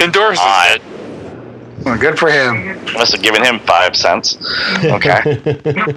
endorses 0.00 0.40
I 0.42 0.76
it. 0.76 1.01
Well, 1.84 1.98
good 1.98 2.18
for 2.18 2.30
him. 2.30 2.82
must 2.94 3.12
have 3.12 3.22
given 3.22 3.44
him 3.44 3.58
five 3.60 3.96
cents. 3.96 4.36
Okay. 4.84 5.42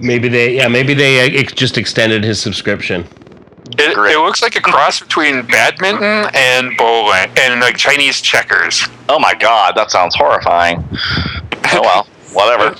Maybe 0.00 0.28
they, 0.28 0.56
yeah, 0.56 0.68
maybe 0.68 0.94
they 0.94 1.40
uh, 1.40 1.42
just 1.42 1.76
extended 1.76 2.24
his 2.24 2.40
subscription. 2.40 3.06
It, 3.72 3.96
it 3.96 4.18
looks 4.18 4.40
like 4.40 4.56
a 4.56 4.60
cross 4.60 4.98
between 4.98 5.46
badminton 5.46 6.30
and 6.34 6.76
bowling 6.76 7.28
and 7.38 7.60
like 7.60 7.76
Chinese 7.76 8.20
checkers. 8.20 8.88
Oh 9.08 9.18
my 9.18 9.34
god, 9.34 9.76
that 9.76 9.90
sounds 9.90 10.14
horrifying. 10.16 10.82
Oh 11.72 11.80
well, 11.82 12.06
whatever. 12.32 12.74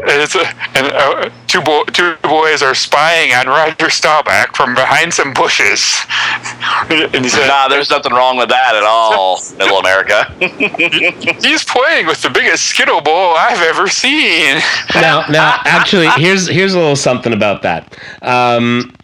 It's 0.00 0.34
a, 0.36 0.46
and 0.76 0.86
uh, 0.92 1.30
two 1.46 1.60
bo- 1.60 1.84
two 1.84 2.16
boys 2.22 2.62
are 2.62 2.74
spying 2.74 3.32
on 3.32 3.46
Roger 3.46 3.90
Staubach 3.90 4.54
from 4.56 4.74
behind 4.74 5.12
some 5.12 5.32
bushes, 5.34 5.96
and 6.90 7.24
he 7.24 7.28
said, 7.28 7.48
Nah, 7.48 7.68
there's 7.68 7.90
nothing 7.90 8.12
wrong 8.12 8.36
with 8.36 8.48
that 8.48 8.76
at 8.76 8.84
all, 8.84 9.40
Middle 9.58 9.78
America. 9.78 10.24
"He's 11.42 11.64
playing 11.64 12.06
with 12.06 12.22
the 12.22 12.30
biggest 12.30 12.64
skittle 12.66 13.00
bowl 13.00 13.34
I've 13.36 13.62
ever 13.62 13.88
seen." 13.88 14.60
Now, 14.94 15.24
now, 15.28 15.60
actually, 15.64 16.08
here's 16.16 16.46
here's 16.46 16.74
a 16.74 16.78
little 16.78 16.96
something 16.96 17.32
about 17.32 17.62
that. 17.62 17.96
Um, 18.22 18.94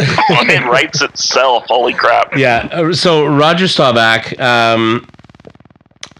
it 0.00 0.64
writes 0.66 1.02
itself. 1.02 1.64
Holy 1.68 1.92
crap. 1.92 2.34
yeah, 2.36 2.68
uh, 2.72 2.92
so 2.94 3.26
Roger 3.26 3.68
Staubach, 3.68 4.38
um, 4.40 5.06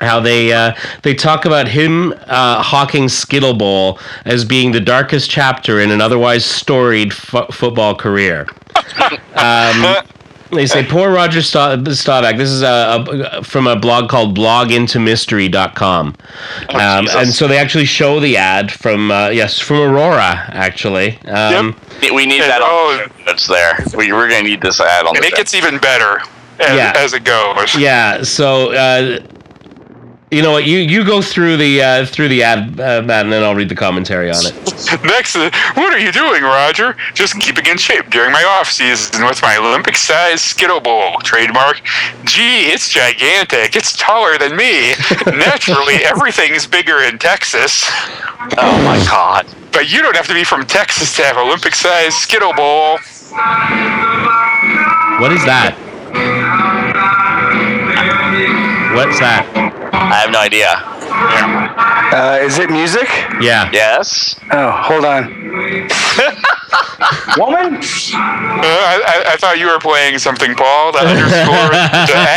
how 0.00 0.20
they 0.20 0.52
uh, 0.52 0.74
they 1.02 1.14
talk 1.14 1.44
about 1.44 1.68
him 1.68 2.12
uh, 2.26 2.62
hawking 2.62 3.08
Skittle 3.08 3.54
Bowl 3.54 3.98
as 4.24 4.44
being 4.44 4.72
the 4.72 4.80
darkest 4.80 5.30
chapter 5.30 5.80
in 5.80 5.90
an 5.90 6.00
otherwise 6.00 6.44
storied 6.44 7.12
fo- 7.12 7.46
football 7.48 7.94
career. 7.94 8.46
Um, 9.38 9.96
they 10.50 10.66
say 10.66 10.84
poor 10.84 11.12
Roger 11.12 11.42
Sta- 11.42 11.76
Staubach. 11.94 12.36
This 12.36 12.50
is 12.50 12.62
a, 12.62 13.04
a, 13.06 13.44
from 13.44 13.68
a 13.68 13.76
blog 13.76 14.08
called 14.10 14.36
blogintomystery.com. 14.36 16.16
Um, 16.70 17.04
Jesus. 17.04 17.14
and 17.22 17.28
so 17.32 17.46
they 17.46 17.58
actually 17.58 17.84
show 17.84 18.18
the 18.18 18.36
ad 18.36 18.72
from 18.72 19.10
uh, 19.12 19.28
yes 19.28 19.58
from 19.60 19.76
Aurora 19.76 20.44
actually. 20.48 21.18
Um, 21.26 21.76
We 22.00 22.26
need 22.26 22.40
And- 22.40 22.50
that 22.50 22.60
oh. 22.62 22.98
on 23.08 23.12
the 23.24 23.30
It's 23.32 23.46
there. 23.46 23.78
We, 23.96 24.12
we're 24.12 24.28
going 24.28 24.42
to 24.42 24.50
need 24.50 24.60
this 24.60 24.80
ad 24.80 25.06
on 25.06 25.14
And 25.16 25.22
the 25.22 25.28
it 25.28 25.34
gets 25.36 25.54
even 25.54 25.78
better 25.78 26.18
as, 26.58 26.76
Yeah. 26.76 26.92
as 26.96 27.12
it 27.12 27.22
goes. 27.24 27.76
Yeah. 27.76 28.22
So, 28.22 28.72
uh, 28.72 29.20
you 30.30 30.42
know 30.42 30.52
what? 30.52 30.66
You 30.66 30.78
you 30.78 31.04
go 31.04 31.22
through 31.22 31.56
the 31.56 31.82
uh, 31.82 32.06
through 32.06 32.28
the 32.28 32.42
ad, 32.42 32.78
uh, 32.78 33.02
Matt, 33.02 33.24
and 33.24 33.32
then 33.32 33.42
I'll 33.42 33.54
read 33.54 33.68
the 33.68 33.74
commentary 33.74 34.30
on 34.30 34.44
it. 34.44 34.54
Next, 35.04 35.36
uh, 35.36 35.50
what 35.74 35.92
are 35.92 35.98
you 35.98 36.12
doing, 36.12 36.42
Roger? 36.42 36.96
Just 37.14 37.40
keeping 37.40 37.64
in 37.66 37.78
shape 37.78 38.10
during 38.10 38.32
my 38.32 38.44
off 38.44 38.70
season 38.70 39.24
with 39.24 39.40
my 39.40 39.56
Olympic-sized 39.56 40.42
Skittle 40.42 40.80
Bowl 40.80 41.18
trademark. 41.20 41.80
Gee, 42.24 42.68
it's 42.68 42.90
gigantic. 42.90 43.74
It's 43.74 43.96
taller 43.96 44.36
than 44.36 44.54
me. 44.54 44.92
Naturally, 45.26 46.04
everything's 46.04 46.66
bigger 46.66 46.98
in 46.98 47.18
Texas. 47.18 47.84
Oh 48.58 48.82
my 48.84 48.98
god. 49.06 49.46
But 49.72 49.90
you 49.90 50.02
don't 50.02 50.16
have 50.16 50.26
to 50.26 50.34
be 50.34 50.44
from 50.44 50.66
Texas 50.66 51.14
to 51.16 51.22
have 51.22 51.36
Olympic-sized 51.36 52.14
Skittle 52.14 52.52
Bowl. 52.54 52.98
What 55.20 55.32
is 55.32 55.44
that? 55.44 55.76
What's 58.94 59.20
that? 59.20 59.67
I 59.98 60.14
have 60.22 60.30
no 60.30 60.38
idea. 60.40 60.68
Uh, 62.10 62.38
is 62.40 62.58
it 62.58 62.70
music? 62.70 63.08
Yeah. 63.40 63.68
Yes? 63.72 64.34
Oh, 64.52 64.70
hold 64.70 65.04
on. 65.04 65.28
Woman? 67.38 67.74
Uh, 67.76 67.80
I, 68.16 69.02
I, 69.06 69.22
I 69.32 69.36
thought 69.36 69.58
you 69.58 69.66
were 69.66 69.78
playing 69.78 70.18
something, 70.18 70.54
Paul. 70.54 70.92
That 70.92 71.06
underscore 71.06 71.70
the 72.08 72.16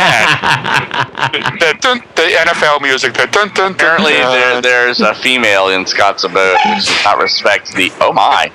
ad. 1.42 1.60
The, 1.60 1.74
dun, 1.80 1.98
the 2.16 2.22
NFL 2.50 2.80
music. 2.82 3.14
The 3.14 3.26
dun, 3.26 3.48
dun, 3.48 3.54
dun, 3.54 3.72
Apparently, 3.72 4.12
there, 4.12 4.52
dun. 4.54 4.62
there's 4.62 5.00
a 5.00 5.14
female 5.14 5.68
in 5.68 5.86
Scott's 5.86 6.24
abode 6.24 6.58
who 6.64 6.74
does 6.74 6.90
not 7.04 7.18
respect 7.18 7.72
the. 7.74 7.90
Oh 8.00 8.12
my. 8.12 8.50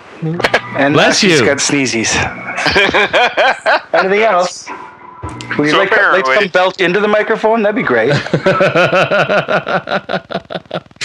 And 0.78 0.94
Bless 0.94 1.20
she's 1.20 1.40
you. 1.40 1.46
got 1.46 1.58
sneezies. 1.58 2.16
Anything 3.94 4.22
else? 4.22 4.68
Would 5.58 5.66
you 5.66 5.72
So 5.72 5.78
like, 5.80 5.90
like 5.92 6.00
apparently- 6.00 6.36
some 6.36 6.48
belch 6.50 6.80
into 6.82 7.00
the 7.00 7.08
microphone? 7.08 7.62
That'd 7.64 7.76
be 7.76 7.84
great. 7.84 8.10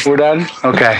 We're 0.06 0.16
done? 0.16 0.46
Okay. 0.64 0.98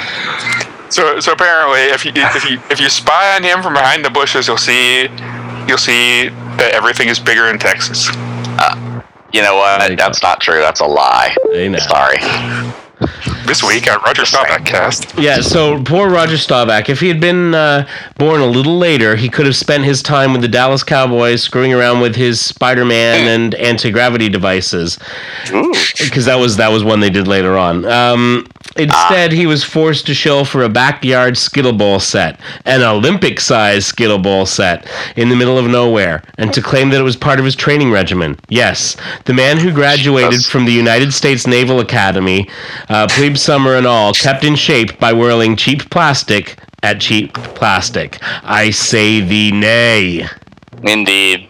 So, 0.91 1.19
so 1.21 1.33
apparently, 1.33 1.81
if 1.81 2.05
you 2.05 2.13
if 2.15 2.49
you 2.49 2.61
if 2.71 2.81
you 2.81 2.89
spy 2.89 3.35
on 3.35 3.43
him 3.43 3.63
from 3.63 3.75
behind 3.75 4.05
the 4.05 4.11
bushes, 4.11 4.47
you'll 4.47 4.57
see 4.59 5.03
you'll 5.67 5.79
see 5.79 6.29
that 6.59 6.71
everything 6.75 7.09
is 7.09 7.19
bigger 7.19 7.49
in 7.49 7.59
Texas. 7.59 8.09
Uh, 8.13 9.03
you 9.33 9.41
know 9.43 9.55
There 9.79 9.89
you 9.89 9.91
what? 9.91 9.99
That's 9.99 10.23
not 10.23 10.41
true. 10.41 10.61
That's 10.61 10.81
a 10.81 10.87
lie. 10.87 11.35
Sorry. 11.81 12.19
This 13.47 13.63
week 13.63 13.91
on 13.91 14.01
Roger 14.03 14.25
Staubach 14.25 14.65
Cast. 14.65 15.19
Yeah, 15.19 15.41
so 15.41 15.83
poor 15.83 16.09
Roger 16.09 16.39
Staubach. 16.39 16.89
If 16.89 17.01
he 17.01 17.09
had 17.09 17.21
been 17.21 17.55
uh, 17.55 17.87
born 18.17 18.41
a 18.41 18.47
little 18.47 18.79
later, 18.79 19.17
he 19.17 19.29
could 19.29 19.47
have 19.47 19.57
spent 19.57 19.85
his 19.85 20.03
time 20.03 20.33
with 20.33 20.43
the 20.43 20.49
Dallas 20.49 20.83
Cowboys, 20.83 21.43
screwing 21.43 21.75
around 21.75 22.01
with 22.01 22.15
his 22.15 22.41
Spider-Man 22.41 23.29
and 23.29 23.55
anti-gravity 23.57 24.29
devices, 24.29 24.99
because 25.99 26.25
that 26.25 26.37
was 26.37 26.57
that 26.57 26.71
was 26.71 26.85
one 26.85 27.01
they 27.01 27.11
did 27.11 27.27
later 27.27 27.59
on. 27.59 27.85
Um, 27.85 28.47
instead, 28.77 29.33
he 29.33 29.47
was 29.47 29.65
forced 29.65 30.07
to 30.07 30.15
show 30.15 30.45
for 30.45 30.63
a 30.63 30.69
backyard 30.69 31.37
Skittle 31.37 31.73
ball 31.73 32.01
set, 32.01 32.41
an 32.65 32.83
Olympic-sized 32.83 33.87
Skittle 33.87 34.19
ball 34.19 34.47
set 34.47 34.89
in 35.17 35.29
the 35.29 35.37
middle 35.37 35.59
of 35.59 35.67
nowhere, 35.67 36.23
and 36.39 36.55
to 36.55 36.63
claim 36.63 36.91
that 36.91 37.01
it 37.01 37.05
was 37.05 37.17
part 37.17 37.39
of 37.39 37.45
his 37.45 37.57
training 37.57 37.91
regimen. 37.91 38.39
Yes, 38.49 38.97
the 39.25 39.35
man 39.35 39.59
who 39.59 39.73
graduated 39.73 40.45
from 40.45 40.65
the 40.65 40.73
United 40.73 41.13
States 41.13 41.47
Naval 41.47 41.81
Academy, 41.81 42.49
uh, 42.89 43.09
plebe 43.33 43.39
summer 43.39 43.75
and 43.77 43.87
all, 43.87 44.13
kept 44.13 44.45
in 44.45 44.55
shape 44.57 44.99
by 44.99 45.13
whirling 45.13 45.57
cheap 45.57 45.89
plastic 45.91 46.59
at 46.83 47.01
cheap 47.01 47.33
plastic. 47.35 48.19
I 48.43 48.71
say 48.71 49.21
thee 49.21 49.51
nay. 49.53 50.27
Indeed. 50.83 51.49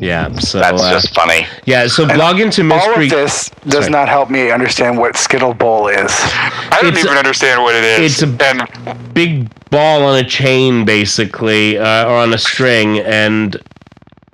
Yeah, 0.00 0.34
so 0.38 0.58
That's 0.58 0.82
uh, 0.82 0.90
just 0.92 1.14
funny. 1.14 1.46
yeah. 1.66 1.86
So 1.86 2.06
blog 2.06 2.40
into 2.40 2.64
Mystery. 2.64 2.94
All 2.94 3.02
of 3.04 3.08
this 3.10 3.48
does 3.68 3.84
Sorry. 3.84 3.90
not 3.90 4.08
help 4.08 4.28
me 4.28 4.50
understand 4.50 4.98
what 4.98 5.16
Skittle 5.16 5.54
Bowl 5.54 5.88
is. 5.88 6.10
I 6.10 6.78
don't 6.82 6.92
It's 6.92 7.04
even 7.04 7.14
a- 7.14 7.18
understand 7.18 7.62
what 7.62 7.74
it 7.74 7.84
is. 7.84 8.20
it's 8.20 8.22
a- 8.22 8.44
and 8.44 9.14
big 9.14 9.48
ball 9.70 10.02
on 10.04 10.18
a 10.18 10.28
chain 10.28 10.84
basically 10.84 11.78
uh, 11.78 12.06
or 12.06 12.16
on 12.16 12.34
a 12.34 12.38
string 12.38 12.98
and 13.00 13.56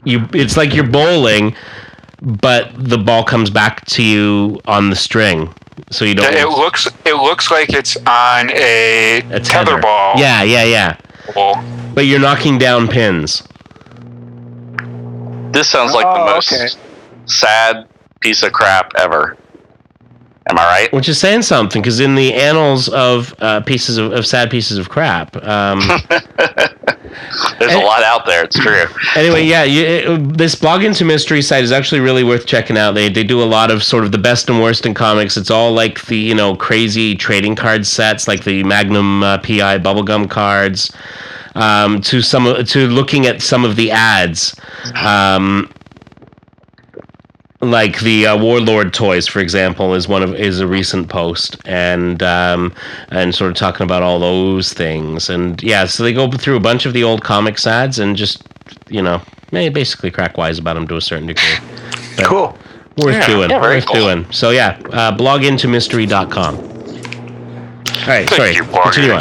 you 0.05 0.26
it's 0.34 0.57
like 0.57 0.74
you're 0.74 0.86
bowling 0.86 1.55
but 2.20 2.70
the 2.76 2.99
ball 2.99 3.24
comes 3.24 3.49
back 3.49 3.84
to 3.86 4.03
you 4.03 4.61
on 4.66 4.91
the 4.91 4.97
string 4.97 5.55
so 5.90 6.04
you 6.04 6.14
don't 6.14 6.32
it 6.34 6.48
looks 6.48 6.86
it 7.04 7.14
looks 7.14 7.50
like 7.50 7.70
it's 7.72 7.96
on 8.06 8.50
a, 8.50 9.22
a 9.30 9.40
tether 9.40 9.78
ball. 9.78 10.14
yeah 10.18 10.42
yeah 10.42 10.64
yeah 10.64 10.96
bowl. 11.34 11.56
but 11.94 12.06
you're 12.06 12.20
knocking 12.20 12.58
down 12.58 12.86
pins 12.88 13.42
This 15.52 15.68
sounds 15.68 15.92
like 15.94 16.04
the 16.04 16.20
Oh, 16.22 16.26
most 16.26 16.52
okay. 16.52 16.68
sad 17.26 17.88
piece 18.20 18.42
of 18.44 18.52
crap 18.52 18.92
ever. 18.96 19.36
Am 20.49 20.59
I 20.59 20.64
right? 20.64 20.93
which 20.93 21.09
is 21.09 21.18
saying 21.18 21.43
something 21.43 21.80
because 21.82 22.01
in 22.01 22.14
the 22.14 22.34
annals 22.34 22.88
of 22.88 23.34
uh, 23.41 23.61
pieces 23.61 23.99
of, 23.99 24.12
of 24.12 24.26
sad 24.26 24.51
pieces 24.51 24.78
of 24.78 24.88
crap 24.88 25.36
um, 25.45 25.80
There's 27.59 27.72
And- 27.72 27.82
a 27.82 27.84
lot 27.84 28.03
out 28.03 28.24
there. 28.26 28.45
It's 28.45 28.59
true. 28.59 28.84
anyway, 29.16 29.45
yeah, 29.45 29.62
you, 29.64 29.84
it, 29.84 30.38
this 30.38 30.55
blog 30.55 30.82
into 30.82 31.05
mystery 31.05 31.43
site 31.43 31.62
is 31.62 31.70
actually 31.72 32.01
really 32.01 32.24
worth 32.24 32.47
checking 32.47 32.76
out. 32.78 32.93
They 32.93 33.09
they 33.09 33.24
do 33.24 33.43
a 33.43 33.45
lot 33.45 33.70
of 33.70 33.82
sort 33.82 34.05
of 34.05 34.12
the 34.12 34.18
best 34.18 34.49
and 34.49 34.61
worst 34.61 34.86
in 34.86 34.95
comics. 34.95 35.36
It's 35.36 35.51
all 35.51 35.72
like 35.72 36.05
the 36.07 36.16
you 36.16 36.34
know 36.34 36.57
crazy 36.57 37.14
trading 37.14 37.57
card 37.57 37.86
sets, 37.86 38.26
like 38.26 38.45
the 38.45 38.62
Magnum 38.64 39.22
uh, 39.22 39.38
PI 39.38 39.78
bubblegum 39.78 40.30
cards, 40.30 40.91
um, 41.55 42.01
to 42.03 42.22
some 42.22 42.64
to 42.64 42.86
looking 42.88 43.26
at 43.26 43.43
some 43.43 43.64
of 43.64 43.76
the 43.76 43.91
ads. 43.91 44.55
Um, 45.05 45.70
like 47.62 48.00
the 48.00 48.26
uh, 48.26 48.36
warlord 48.38 48.92
toys 48.94 49.26
for 49.28 49.40
example 49.40 49.94
is 49.94 50.08
one 50.08 50.22
of 50.22 50.34
is 50.34 50.61
a 50.61 50.66
recent 50.66 51.08
post 51.11 51.56
and 51.66 52.22
um 52.22 52.72
and 53.11 53.34
sort 53.34 53.50
of 53.50 53.56
talking 53.56 53.84
about 53.84 54.02
all 54.02 54.18
those 54.18 54.72
things 54.72 55.28
and 55.28 55.62
yeah 55.62 55.84
so 55.84 56.02
they 56.02 56.12
go 56.12 56.30
through 56.30 56.56
a 56.56 56.61
bunch 56.61 56.86
of 56.86 56.94
the 56.94 57.04
old 57.04 57.22
comics 57.22 57.66
ads 57.66 57.98
and 57.98 58.16
just 58.16 58.42
you 58.88 59.02
know 59.02 59.20
basically 59.50 60.11
crack 60.11 60.38
wise 60.38 60.58
about 60.58 60.74
them 60.74 60.86
to 60.88 60.96
a 60.96 61.00
certain 61.02 61.26
degree 61.26 61.42
But 62.16 62.26
Cool. 62.26 62.58
worth 62.96 63.14
Yeah. 63.16 63.26
doing 63.26 63.50
Yeah, 63.50 63.61
worth 63.61 63.86
cool. 63.86 63.96
doing 63.96 64.26
so 64.32 64.50
yeah 64.50 64.78
uh, 64.92 65.14
blogintomystery.com 65.16 66.56
all 66.56 68.06
right 68.06 68.26
Thank 68.28 68.30
sorry 68.30 68.54
you, 68.54 68.62
Blogger 68.64 68.82
continue 68.94 69.12
on. 69.12 69.20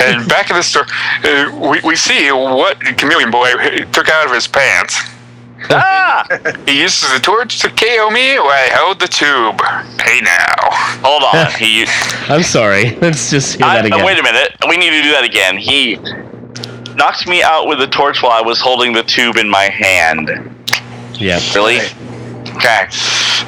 And 0.00 0.28
back 0.28 0.50
in 0.50 0.56
the 0.56 0.62
store, 0.62 0.84
uh, 1.24 1.70
we, 1.70 1.80
we 1.84 1.94
see 1.96 2.30
what 2.32 2.80
Chameleon 2.80 3.30
Boy 3.30 3.52
took 3.92 4.08
out 4.08 4.26
of 4.26 4.32
his 4.32 4.48
pants. 4.48 4.96
Ah! 5.70 6.26
He 6.66 6.80
uses 6.80 7.12
the 7.12 7.20
torch 7.20 7.58
to 7.60 7.68
KO 7.70 8.10
me 8.10 8.38
while 8.38 8.48
I 8.50 8.68
held 8.72 9.00
the 9.00 9.08
tube. 9.08 9.60
Hey 10.00 10.20
now. 10.20 10.54
Hold 11.02 11.22
on. 11.24 11.52
He. 11.58 11.84
i'm 12.28 12.42
sorry 12.42 12.96
let's 13.00 13.30
just 13.30 13.56
hear 13.56 13.66
I, 13.66 13.76
that 13.76 13.86
again 13.86 14.00
uh, 14.00 14.04
wait 14.04 14.18
a 14.18 14.22
minute. 14.22 14.52
We 14.68 14.76
need 14.76 14.90
to 14.90 15.02
do 15.02 15.10
that 15.12 15.24
again. 15.24 15.56
He 15.56 15.96
knocked 16.94 17.26
me 17.26 17.42
out 17.42 17.66
with 17.68 17.78
the 17.78 17.86
torch 17.86 18.22
while 18.22 18.32
I 18.32 18.40
was 18.42 18.60
holding 18.60 18.92
the 18.92 19.02
tube 19.02 19.36
in 19.36 19.48
my 19.48 19.64
hand. 19.64 20.30
yeah 21.14 21.40
Really? 21.54 21.78
Okay. 22.56 22.86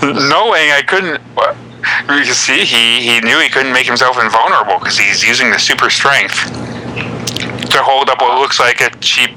Knowing 0.03 0.71
I 0.73 0.83
couldn't, 0.87 1.21
You 2.09 2.25
see, 2.35 2.65
he, 2.65 3.01
he 3.03 3.21
knew 3.21 3.39
he 3.39 3.49
couldn't 3.49 3.73
make 3.73 3.87
himself 3.87 4.19
invulnerable 4.19 4.79
because 4.79 4.99
he's 4.99 5.23
using 5.23 5.51
the 5.51 5.59
super 5.59 5.91
strength 5.91 6.35
to 7.71 7.83
hold 7.83 8.09
up 8.09 8.21
what 8.21 8.39
looks 8.41 8.61
like 8.61 8.81
a 8.81 8.91
cheap 8.99 9.31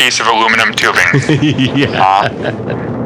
piece 0.00 0.18
of 0.18 0.26
aluminum 0.26 0.72
tubing. 0.72 1.04
yeah. 1.76 2.00
Uh, 2.00 2.96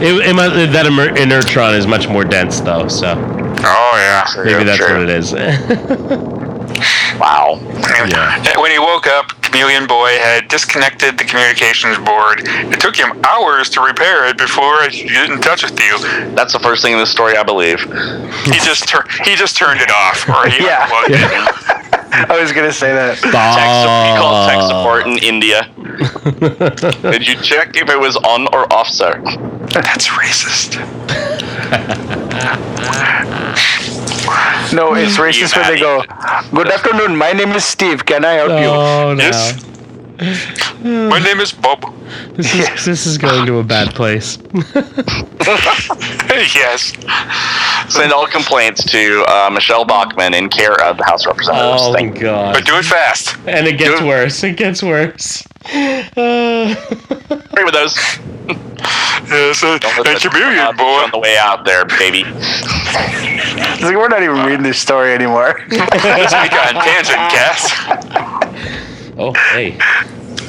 It, 0.00 0.28
it 0.28 0.34
might, 0.34 0.48
that 0.48 0.86
inertron 0.86 1.76
is 1.76 1.86
much 1.86 2.08
more 2.08 2.24
dense, 2.24 2.60
though, 2.60 2.88
so 2.88 3.14
oh, 3.16 3.92
yeah. 3.94 4.24
maybe 4.44 4.64
that's 4.64 4.78
sure. 4.78 4.98
what 4.98 5.02
it 5.02 5.10
is. 5.10 5.32
wow. 7.20 7.60
Yeah. 8.08 8.60
When 8.60 8.70
he 8.70 8.78
woke 8.78 9.06
up, 9.06 9.32
Chameleon 9.50 9.86
Boy 9.88 10.10
had 10.18 10.46
disconnected 10.48 11.18
the 11.18 11.24
communications 11.24 11.98
board. 11.98 12.42
It 12.44 12.78
took 12.80 12.94
him 12.96 13.20
hours 13.24 13.68
to 13.70 13.80
repair 13.80 14.26
it 14.28 14.38
before 14.38 14.82
he 14.88 15.08
didn't 15.08 15.40
touch 15.40 15.64
with 15.64 15.78
you. 15.80 15.98
That's 16.36 16.52
the 16.52 16.60
first 16.60 16.82
thing 16.82 16.92
in 16.92 16.98
the 16.98 17.06
story, 17.06 17.36
I 17.36 17.42
believe. 17.42 17.80
He 18.44 18.58
just 18.62 18.86
tur- 18.88 19.04
he 19.24 19.34
just 19.34 19.56
turned 19.56 19.80
it 19.80 19.90
off, 19.90 20.28
or 20.28 20.48
he 20.48 20.64
Yeah. 20.64 20.84
unplugged 20.84 21.10
it. 21.14 22.30
I 22.30 22.40
was 22.40 22.52
gonna 22.52 22.72
say 22.72 22.92
that. 22.92 23.18
Tech, 23.18 23.32
we 23.32 24.18
call 24.20 24.46
tech 24.48 24.62
support 24.68 25.06
in 25.06 25.18
India. 25.18 25.68
Did 27.10 27.26
you 27.26 27.34
check 27.42 27.76
if 27.76 27.88
it 27.90 27.98
was 27.98 28.16
on 28.16 28.46
or 28.54 28.72
off, 28.72 28.88
sir? 28.88 29.20
That's 29.72 30.08
racist. 30.08 30.78
No, 34.72 34.94
it's 34.94 35.16
racist 35.16 35.56
when 35.56 35.66
they 35.72 35.80
go. 35.80 36.02
Good 36.54 36.68
afternoon. 36.68 37.16
My 37.16 37.32
name 37.32 37.50
is 37.52 37.64
Steve. 37.64 38.04
Can 38.04 38.24
I 38.24 38.32
help 38.34 38.50
you? 38.50 38.68
Oh 38.68 39.14
no! 39.14 39.22
Yes. 39.24 39.64
My 40.84 41.18
name 41.18 41.40
is 41.40 41.52
Bob. 41.52 41.94
This 42.34 42.54
is 42.54 42.84
this 42.84 43.06
is 43.06 43.16
going 43.18 43.46
to 43.46 43.58
a 43.58 43.64
bad 43.64 43.94
place. 43.94 44.36
yes. 46.54 46.92
Send 47.88 48.12
all 48.12 48.26
complaints 48.26 48.84
to 48.92 49.24
uh, 49.26 49.48
Michele 49.50 49.84
Bachmann 49.86 50.34
in 50.34 50.48
care 50.50 50.80
of 50.84 50.98
the 50.98 51.04
House 51.04 51.22
of 51.24 51.28
Representatives. 51.28 51.82
Oh 51.82 51.92
Thank 51.94 52.20
god! 52.20 52.54
But 52.54 52.66
do 52.66 52.76
it 52.76 52.84
fast. 52.84 53.36
And 53.46 53.66
it 53.66 53.78
gets 53.78 54.00
Good. 54.00 54.06
worse. 54.08 54.44
It 54.44 54.56
gets 54.56 54.82
worse. 54.82 55.46
Uh, 56.16 56.74
Agree 57.30 57.64
with 57.64 57.74
those. 57.74 57.94
Yes, 59.28 59.58
so 59.58 59.78
Don't 59.78 59.96
let 59.98 60.06
a 60.06 60.12
that 60.12 60.20
chameleon 60.20 60.58
on 60.58 61.10
the 61.10 61.18
way 61.18 61.36
out 61.36 61.64
there, 61.64 61.84
baby. 61.84 62.24
It's 62.26 63.82
like 63.82 63.96
we're 63.96 64.08
not 64.08 64.22
even 64.22 64.44
reading 64.44 64.62
this 64.62 64.78
story 64.78 65.12
anymore. 65.12 65.60
This 65.68 65.80
week 65.80 66.52
on 66.52 66.74
Tangent 66.82 67.18
Cast. 67.30 67.74
oh 69.18 69.32
hey. 69.52 69.78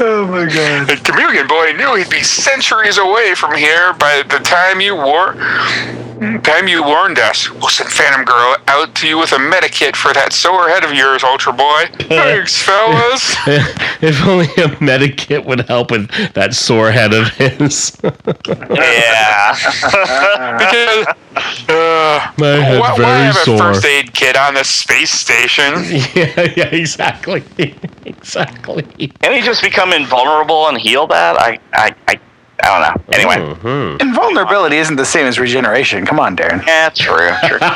oh 0.04 0.26
my 0.26 0.45
god. 0.45 0.88
The 0.88 0.95
chameleon 1.04 1.47
boy 1.47 1.74
knew 1.74 1.95
he'd 1.95 2.10
be 2.10 2.24
centuries 2.24 2.97
away 2.97 3.36
from 3.36 3.56
here 3.56 3.93
by 3.93 4.24
the 4.24 4.39
time 4.39 4.82
you 4.82 4.95
war 4.95 5.36
time 6.43 6.68
you 6.68 6.84
warned 6.84 7.18
us. 7.18 7.49
We'll 7.49 7.70
send 7.70 7.89
Phantom 7.89 8.24
Girl 8.24 8.56
out 8.68 8.93
to 8.95 9.08
you 9.08 9.18
with 9.18 9.32
a 9.32 9.38
medikit 9.38 9.95
for 9.95 10.14
that 10.14 10.34
sore 10.34 10.70
head 10.70 10.84
of 10.84 10.93
yours, 10.93 11.24
Ultra 11.24 11.52
Boy. 11.52 11.86
Thanks, 12.02 12.62
fellas. 12.66 13.36
if 14.02 14.22
only 14.28 14.45
a 14.45 14.70
medikit 14.78 15.45
would 15.45 15.62
help 15.62 15.89
with 15.89 16.10
that 16.34 16.54
sore 16.54 16.91
head 16.91 17.14
of 17.14 17.30
his. 17.30 17.97
Yeah. 18.04 19.56
Because 20.60 21.08
uh, 21.70 22.32
My 22.38 22.47
head's 22.47 22.82
why, 22.82 22.91
why 22.91 22.97
very 22.97 23.26
have 23.26 23.47
a 23.47 23.58
first 23.58 23.86
aid 23.86 24.14
kit 24.14 24.38
on 24.38 24.54
the 24.54 24.64
space 24.64 25.12
station? 25.12 25.74
yeah, 26.14 26.54
yeah, 26.56 26.68
exactly, 26.68 27.43
exactly. 28.06 28.84
Can 29.22 29.34
he 29.34 29.41
just 29.41 29.64
become 29.91 30.01
invulnerable 30.03 30.67
and 30.67 30.77
heal 30.77 31.07
that? 31.07 31.37
I, 31.39 31.59
I, 31.73 31.95
I, 32.07 32.19
I 32.63 32.67
don't 32.67 32.81
know. 33.07 33.13
Anyway. 33.13 33.35
Mhm. 33.55 34.01
Invulnerability 34.01 34.77
isn't 34.77 34.95
the 34.95 35.05
same 35.05 35.25
as 35.25 35.39
regeneration. 35.39 36.05
Come 36.05 36.19
on, 36.19 36.35
Darren. 36.35 36.65
Yeah, 36.65 36.89
true. 36.89 37.31
true. 37.47 37.59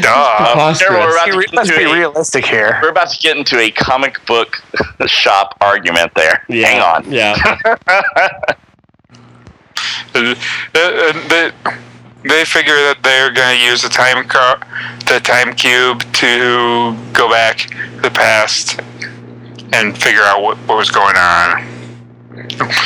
Duh. 0.00 0.74
Darren, 0.74 0.90
we're 0.90 1.10
about 1.12 1.26
to 1.26 1.32
get 1.40 1.52
Let's 1.54 1.68
into 1.70 1.78
be 1.84 1.90
a- 1.90 1.92
realistic 1.94 2.46
here. 2.46 2.78
We're 2.82 2.90
about 2.90 3.10
to 3.10 3.18
get 3.18 3.36
into 3.36 3.58
a 3.58 3.70
comic 3.70 4.24
book 4.26 4.62
shop 5.06 5.56
argument 5.60 6.12
there. 6.14 6.44
Yeah, 6.48 6.68
Hang 6.68 6.80
on. 6.82 7.10
Yeah. 7.10 7.34
Uh, 10.14 10.34
uh, 10.74 11.28
they, 11.28 11.50
they 12.24 12.44
figure 12.44 12.74
that 12.76 12.98
they're 13.02 13.32
going 13.32 13.58
to 13.58 13.64
use 13.64 13.82
the 13.82 13.88
time 13.88 14.24
car, 14.28 14.58
the 15.08 15.18
time 15.20 15.54
cube 15.54 16.00
to 16.14 16.94
go 17.12 17.28
back 17.28 17.58
to 17.58 18.00
the 18.02 18.10
past 18.10 18.78
and 19.72 19.96
figure 19.96 20.22
out 20.22 20.42
what, 20.42 20.56
what 20.68 20.76
was 20.78 20.90
going 20.90 21.16
on. 21.16 21.66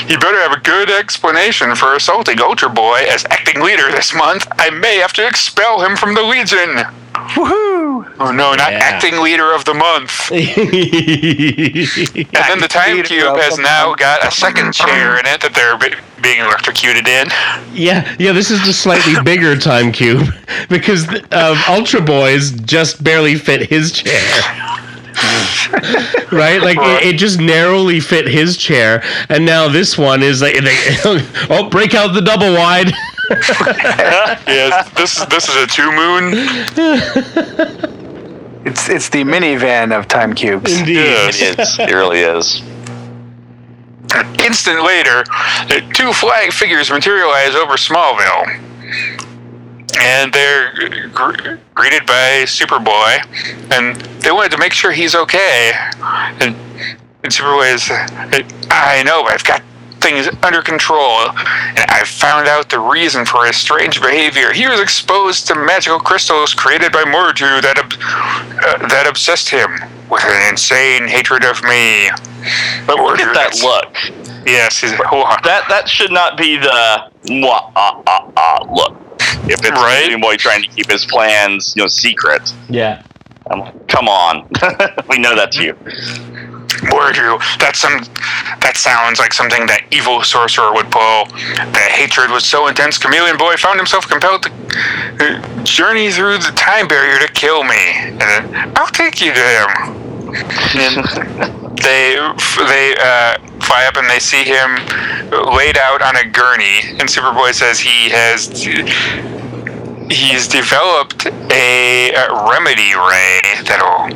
You 0.09 0.19
better 0.19 0.41
have 0.41 0.53
a 0.53 0.61
good 0.61 0.91
explanation 0.91 1.75
for 1.77 1.95
assaulting 1.95 2.41
Ultra 2.41 2.69
Boy 2.69 3.05
as 3.09 3.25
acting 3.27 3.61
leader 3.63 3.91
this 3.93 4.13
month. 4.15 4.47
I 4.59 4.71
may 4.71 4.97
have 4.97 5.13
to 5.15 5.27
expel 5.27 5.85
him 5.85 5.97
from 5.97 6.15
the 6.15 6.23
Legion. 6.23 6.85
Woohoo! 7.15 8.13
Oh 8.19 8.31
no, 8.33 8.55
not 8.55 8.73
Yeah. 8.73 8.79
acting 8.79 9.21
leader 9.23 9.53
of 9.55 9.65
the 9.65 9.75
month. 9.75 10.31
And 10.31 10.45
then 12.49 12.61
the 12.61 12.69
time 12.69 12.97
Leader 12.97 13.09
cube 13.09 13.37
has 13.37 13.59
now 13.59 13.87
month. 13.89 13.99
got 13.99 14.27
a 14.27 14.31
second 14.31 14.73
chair 14.75 15.19
in 15.19 15.27
it 15.27 15.41
that 15.41 15.55
they're 15.55 15.77
be- 15.79 15.97
being 16.23 16.41
electrocuted 16.41 17.07
in. 17.09 17.29
yeah, 17.73 18.15
yeah. 18.19 18.33
This 18.33 18.51
is 18.51 18.65
the 18.67 18.73
slightly 18.73 19.15
bigger 19.25 19.57
time 19.57 19.93
cube 19.93 20.27
because 20.69 21.09
um, 21.33 21.57
Ultra 21.69 22.01
Boys 22.01 22.51
just 22.63 23.03
barely 23.03 23.37
fit 23.37 23.69
his 23.71 23.93
chair. 23.93 24.21
right, 26.33 26.61
like 26.63 26.79
it, 26.79 27.15
it 27.15 27.19
just 27.19 27.41
narrowly 27.41 28.01
fit 28.01 28.29
his 28.29 28.57
chair, 28.57 29.03
and 29.29 29.45
now 29.47 29.69
this 29.69 29.97
one 29.97 30.23
is 30.23 30.43
like, 30.43 30.55
they, 30.55 30.77
oh, 31.51 31.69
break 31.71 31.95
out 31.95 32.13
the 32.15 32.21
double 32.21 32.53
wide. 32.53 32.93
Yeah, 34.47 34.89
this 34.97 35.19
is 35.19 35.27
this 35.27 35.49
is 35.49 35.57
a 35.57 35.67
two 35.67 35.91
moon. 35.91 36.33
It's 38.65 38.89
it's 38.89 39.09
the 39.09 39.23
minivan 39.25 39.97
of 39.97 40.07
time 40.07 40.33
cubes. 40.35 40.79
Indeed. 40.79 40.95
Yes. 40.95 41.41
It 41.43 41.59
is. 41.59 41.79
It 41.79 41.93
really 41.93 42.21
is. 42.21 42.63
Instant 44.45 44.83
later, 44.85 45.25
the 45.69 45.85
two 45.93 46.13
flag 46.13 46.53
figures 46.53 46.91
materialize 46.91 47.55
over 47.55 47.75
Smallville, 47.75 48.47
and 50.01 50.33
they're 50.33 51.09
gr- 51.09 51.57
greeted 51.75 52.07
by 52.07 52.45
Superboy, 52.47 53.25
and 53.73 53.97
they 54.27 54.33
wanted 54.33 54.51
to 54.51 54.59
make 54.59 54.73
sure 54.73 54.91
he's 54.91 55.15
okay. 55.15 55.71
And, 56.41 56.57
and 57.23 57.33
Superboy 57.33 57.75
is, 57.75 57.89
I 58.69 59.05
know, 59.05 59.23
but 59.23 59.33
I've 59.33 59.45
got 59.45 59.63
things 60.01 60.27
under 60.43 60.63
control, 60.63 61.31
and 61.31 61.87
I've 61.89 62.09
found 62.09 62.49
out 62.49 62.69
the 62.69 62.81
reason 62.81 63.25
for 63.25 63.47
his 63.47 63.57
strange 63.57 64.01
behavior. 64.01 64.53
He 64.53 64.67
was 64.67 64.81
exposed 64.81 65.47
to 65.47 65.55
magical 65.55 66.01
crystals 66.01 66.55
created 66.55 66.91
by 66.91 67.05
Mordru 67.05 67.63
that 67.63 67.79
ob- 67.79 67.93
uh, 68.83 68.89
that 68.89 69.07
obsessed 69.07 69.49
him 69.49 69.71
with 70.11 70.25
an 70.25 70.51
insane 70.51 71.07
hatred 71.07 71.45
of 71.45 71.63
me. 71.63 72.11
But 72.85 72.97
look 72.97 73.19
Mordru, 73.19 73.29
at 73.29 73.35
that 73.35 73.63
look. 73.63 74.45
Yes, 74.45 74.81
he's. 74.81 74.91
That 74.91 75.67
that 75.69 75.89
should 75.89 76.11
not 76.11 76.37
be 76.37 76.57
the 76.57 77.11
mwah, 77.27 77.71
ah, 77.77 78.03
ah, 78.09 78.33
ah, 78.37 78.67
look. 78.73 78.97
If 79.49 79.61
it's 79.65 79.71
Right. 79.71 80.09
Game 80.09 80.21
Boy 80.21 80.37
trying 80.37 80.63
to 80.65 80.69
keep 80.69 80.91
his 80.91 81.05
plans, 81.07 81.75
you 81.77 81.83
know, 81.83 81.87
secret. 81.87 82.53
Yeah. 82.69 83.03
I'm 83.51 83.61
like, 83.61 83.89
come 83.89 84.09
on. 84.09 84.49
we 85.09 85.19
know 85.19 85.35
that's 85.35 85.57
you. 85.57 85.75
Mordru, 86.91 87.41
that's 87.59 87.79
some. 87.79 88.05
That 88.61 88.77
sounds 88.77 89.19
like 89.19 89.33
something 89.33 89.67
that 89.67 89.85
evil 89.91 90.23
sorcerer 90.23 90.73
would 90.75 90.91
pull. 90.91 91.25
The 91.73 91.87
hatred 91.89 92.31
was 92.31 92.45
so 92.45 92.69
intense, 92.69 92.99
Chameleon 92.99 93.39
Boy 93.39 93.57
found 93.57 93.79
himself 93.79 94.07
compelled 94.09 94.43
to 94.45 94.51
uh, 94.53 95.65
journey 95.65 96.11
through 96.11 96.39
the 96.39 96.53
time 96.55 96.87
barrier 96.89 97.19
to 97.19 97.33
kill 97.33 97.65
me. 97.65 97.81
And 97.97 98.21
then, 98.21 98.73
I'll 98.77 98.93
take 98.93 99.21
you 99.21 99.33
to 99.33 99.41
him. 99.41 99.69
And 100.77 101.77
they 101.81 102.19
they 102.69 102.97
uh, 103.01 103.39
fly 103.65 103.87
up 103.87 103.97
and 103.97 104.09
they 104.11 104.19
see 104.19 104.45
him 104.45 104.77
laid 105.57 105.79
out 105.79 106.03
on 106.03 106.17
a 106.17 106.25
gurney. 106.29 106.81
And 107.01 107.09
Superboy 107.09 107.55
says 107.55 107.81
he 107.81 108.11
has 108.11 108.49
he's 110.11 110.49
developed 110.49 111.27
a, 111.27 112.15
uh 112.15 112.51
remedy 112.51 112.95
ray 112.95 113.41
that'll 113.65 114.09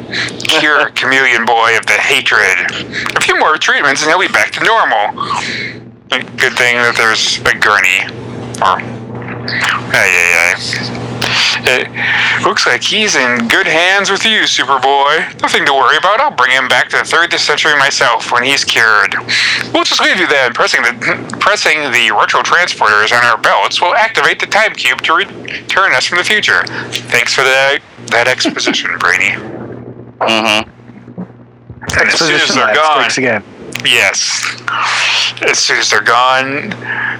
cure 0.42 0.90
Chameleon 0.94 1.44
Boy 1.44 1.76
of 1.76 1.86
the 1.86 1.92
hatred. 1.94 2.70
A 3.16 3.20
few 3.20 3.38
more 3.38 3.56
treatments 3.56 4.02
and 4.02 4.10
he'll 4.10 4.20
be 4.20 4.32
back 4.32 4.52
to 4.52 4.64
normal. 4.64 5.10
Good 6.10 6.54
thing 6.54 6.76
that 6.76 6.94
there's 6.96 7.38
a 7.40 7.54
gurney. 7.54 8.02
Or, 8.60 8.99
ay, 9.50 10.08
ay, 10.08 10.54
ay. 10.54 11.00
It 11.62 12.44
looks 12.44 12.66
like 12.66 12.82
he's 12.82 13.16
in 13.16 13.48
good 13.48 13.66
hands 13.66 14.10
with 14.10 14.24
you, 14.24 14.40
Superboy. 14.42 15.40
Nothing 15.42 15.66
to 15.66 15.72
worry 15.72 15.96
about. 15.96 16.20
I'll 16.20 16.30
bring 16.30 16.52
him 16.52 16.68
back 16.68 16.88
to 16.90 16.96
the 16.96 17.04
third 17.04 17.32
century 17.34 17.76
myself 17.78 18.32
when 18.32 18.42
he's 18.42 18.64
cured. 18.64 19.14
We'll 19.72 19.84
just 19.84 20.00
leave 20.00 20.18
you 20.18 20.26
then. 20.26 20.52
Pressing 20.54 20.82
the 20.82 21.36
pressing 21.38 21.78
the 21.92 22.10
retro 22.16 22.40
transporters 22.42 23.12
on 23.12 23.24
our 23.24 23.36
belts 23.36 23.80
will 23.80 23.94
activate 23.94 24.40
the 24.40 24.46
time 24.46 24.74
cube 24.74 25.02
to 25.02 25.14
return 25.14 25.92
us 25.92 26.06
from 26.06 26.18
the 26.18 26.24
future. 26.24 26.64
Thanks 27.12 27.34
for 27.34 27.42
that 27.42 27.80
that 28.08 28.26
exposition, 28.26 28.90
Brainy. 28.98 29.36
Mm-hmm. 30.18 30.70
And 31.80 32.08
as 32.08 32.18
soon 32.18 32.34
as 32.34 32.42
Exposition 32.42 32.56
they're 32.56 32.74
gone, 32.74 33.10
again. 33.16 33.44
Yes. 33.84 34.44
As 35.42 35.58
soon 35.58 35.78
as 35.78 35.90
they're 35.90 36.02
gone, 36.02 36.72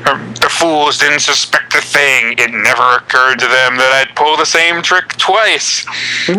um, 0.06 0.34
the 0.34 0.48
fools 0.50 0.98
didn't 0.98 1.20
suspect 1.20 1.74
a 1.74 1.80
thing. 1.80 2.34
It 2.38 2.50
never 2.52 2.96
occurred 2.96 3.38
to 3.38 3.46
them 3.46 3.76
that 3.76 3.92
I'd 4.06 4.14
pull 4.16 4.36
the 4.36 4.44
same 4.46 4.82
trick 4.82 5.08
twice. 5.16 5.86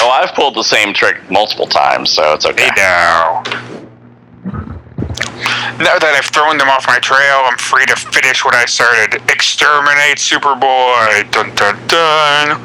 Oh, 0.00 0.10
I've 0.10 0.34
pulled 0.34 0.54
the 0.54 0.62
same 0.62 0.92
trick 0.92 1.30
multiple 1.30 1.66
times, 1.66 2.10
so 2.10 2.34
it's 2.34 2.44
okay. 2.46 2.64
Hey 2.64 2.70
now. 2.76 3.42
Now 5.78 5.98
that 5.98 6.14
I've 6.18 6.26
thrown 6.26 6.58
them 6.58 6.68
off 6.68 6.86
my 6.86 6.98
trail, 6.98 7.42
I'm 7.46 7.58
free 7.58 7.86
to 7.86 7.96
finish 7.96 8.44
what 8.44 8.54
I 8.54 8.66
started. 8.66 9.22
Exterminate 9.30 10.18
Superboy. 10.18 11.30
Dun 11.30 11.54
dun 11.54 11.78
dun. 11.86 12.58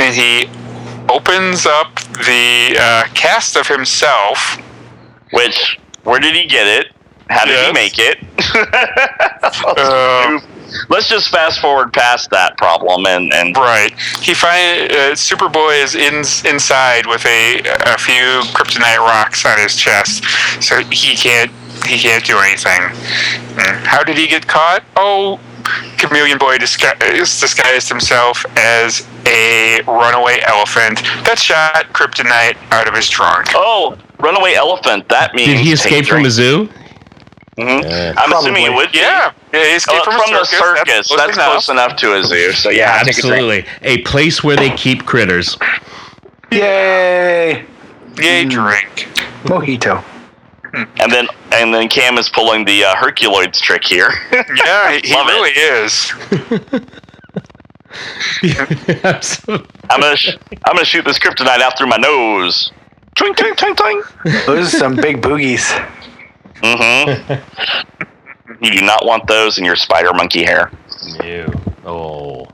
And 0.00 0.14
he 0.14 0.48
opens 1.10 1.66
up 1.66 1.94
the 2.00 2.76
uh, 2.78 3.04
cast 3.14 3.56
of 3.56 3.66
himself. 3.66 4.58
Which, 5.32 5.78
where 6.04 6.20
did 6.20 6.34
he 6.34 6.46
get 6.46 6.66
it? 6.66 6.92
How 7.28 7.44
did 7.44 7.66
he 7.66 7.72
make 7.72 7.98
it? 7.98 8.18
let's, 9.42 9.62
Uh, 9.78 10.40
let's 10.88 11.08
just 11.08 11.30
fast 11.30 11.60
forward 11.60 11.92
past 11.92 12.30
that 12.30 12.56
problem 12.56 13.06
and 13.06 13.32
and 13.32 13.56
Right. 13.56 13.92
He 14.20 14.34
find 14.34 14.90
uh, 14.90 15.12
Superboy 15.12 15.82
is 15.82 15.94
in 15.94 16.18
inside 16.50 17.06
with 17.06 17.24
a 17.26 17.60
a 17.86 17.98
few 17.98 18.42
kryptonite 18.54 18.98
rocks 18.98 19.44
on 19.44 19.58
his 19.58 19.76
chest, 19.76 20.24
so 20.62 20.78
he 20.84 21.16
can't 21.16 21.50
he 21.86 21.98
can't 21.98 22.24
do 22.24 22.38
anything. 22.38 22.80
Mm. 22.80 23.84
How 23.84 24.02
did 24.02 24.16
he 24.16 24.26
get 24.26 24.46
caught? 24.46 24.82
Oh, 24.96 25.38
Chameleon 25.98 26.38
Boy 26.38 26.58
disguised, 26.58 27.40
disguised 27.40 27.88
himself 27.88 28.44
as 28.56 29.06
a 29.28 29.82
runaway 29.86 30.40
elephant 30.46 31.02
that 31.24 31.38
shot 31.38 31.86
kryptonite 31.92 32.56
out 32.72 32.88
of 32.88 32.94
his 32.94 33.08
trunk. 33.08 33.46
oh, 33.54 33.96
runaway 34.18 34.54
elephant. 34.54 35.08
That 35.08 35.34
means 35.34 35.48
Did 35.48 35.58
he 35.58 35.72
escape 35.72 36.06
from 36.06 36.24
a 36.24 36.30
zoo? 36.30 36.68
hmm 37.58 37.80
Yeah. 37.82 38.14
I'm 38.16 38.32
assuming 38.32 38.64
it 38.64 38.66
Probably. 38.68 38.84
would. 38.86 38.92
Be. 38.92 38.98
Yeah, 38.98 39.32
yeah 39.52 39.64
he 39.64 39.74
escaped 39.76 40.00
Oh, 40.06 40.10
from, 40.12 40.20
from, 40.20 40.34
a 40.34 40.38
the 40.38 40.44
circus. 40.46 41.06
circus. 41.08 41.16
That's, 41.16 41.34
close 41.36 41.68
enough 41.68 41.96
to 41.96 42.14
a 42.18 42.22
zoo. 42.24 42.52
So 42.52 42.70
yeah, 42.70 42.94
I 42.94 43.04
take 43.04 43.16
a. 43.16 43.18
Absolutely. 43.18 43.66
A 43.82 43.98
place 44.02 44.42
where 44.44 44.56
they 44.56 44.70
keep 44.70 45.04
critters. 45.06 45.56
Yay! 46.50 47.64
Yay, 48.20 48.44
drink. 48.46 49.08
Mojito. 49.44 50.02
And 50.74 51.10
then 51.12 51.26
and 51.52 51.72
then 51.72 51.88
Cam 51.88 52.18
is 52.18 52.28
pulling 52.28 52.64
the 52.64 52.84
uh, 52.84 52.94
Herculoids 52.94 53.58
trick 53.60 53.84
here. 53.84 54.10
Yeah, 54.54 54.92
he, 54.92 55.08
he 55.08 55.14
Love 55.14 55.26
it. 55.28 55.32
really 55.32 56.82
is. 58.42 59.04
Absolutely. 59.04 59.66
I'm 59.90 60.00
gonna 60.00 60.16
sh- 60.16 60.36
I'm 60.64 60.74
gonna 60.74 60.84
shoot 60.84 61.04
this 61.04 61.18
kryptonite 61.18 61.60
out 61.60 61.76
through 61.78 61.88
my 61.88 61.96
nose. 61.96 62.72
Twing 63.16 63.34
twing 63.34 63.54
twing 63.54 63.74
twing. 63.74 64.02
Those 64.46 64.74
are 64.74 64.78
some 64.78 64.96
big 64.96 65.20
boogies. 65.20 65.64
Mm-hmm. 66.56 68.54
you 68.64 68.70
do 68.70 68.80
not 68.84 69.04
want 69.04 69.26
those 69.26 69.58
in 69.58 69.64
your 69.64 69.76
spider 69.76 70.12
monkey 70.12 70.44
hair. 70.44 70.70
No. 71.20 71.46
Oh. 71.84 72.46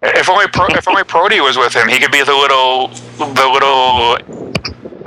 If 0.00 0.28
only 0.28 0.46
Pro, 0.48 0.66
if 0.68 0.86
only 0.86 1.02
Proty 1.04 1.40
was 1.40 1.56
with 1.56 1.74
him, 1.74 1.88
he 1.88 1.98
could 1.98 2.12
be 2.12 2.22
the 2.22 2.32
little 2.32 2.88
the 3.18 3.48
little 3.52 4.16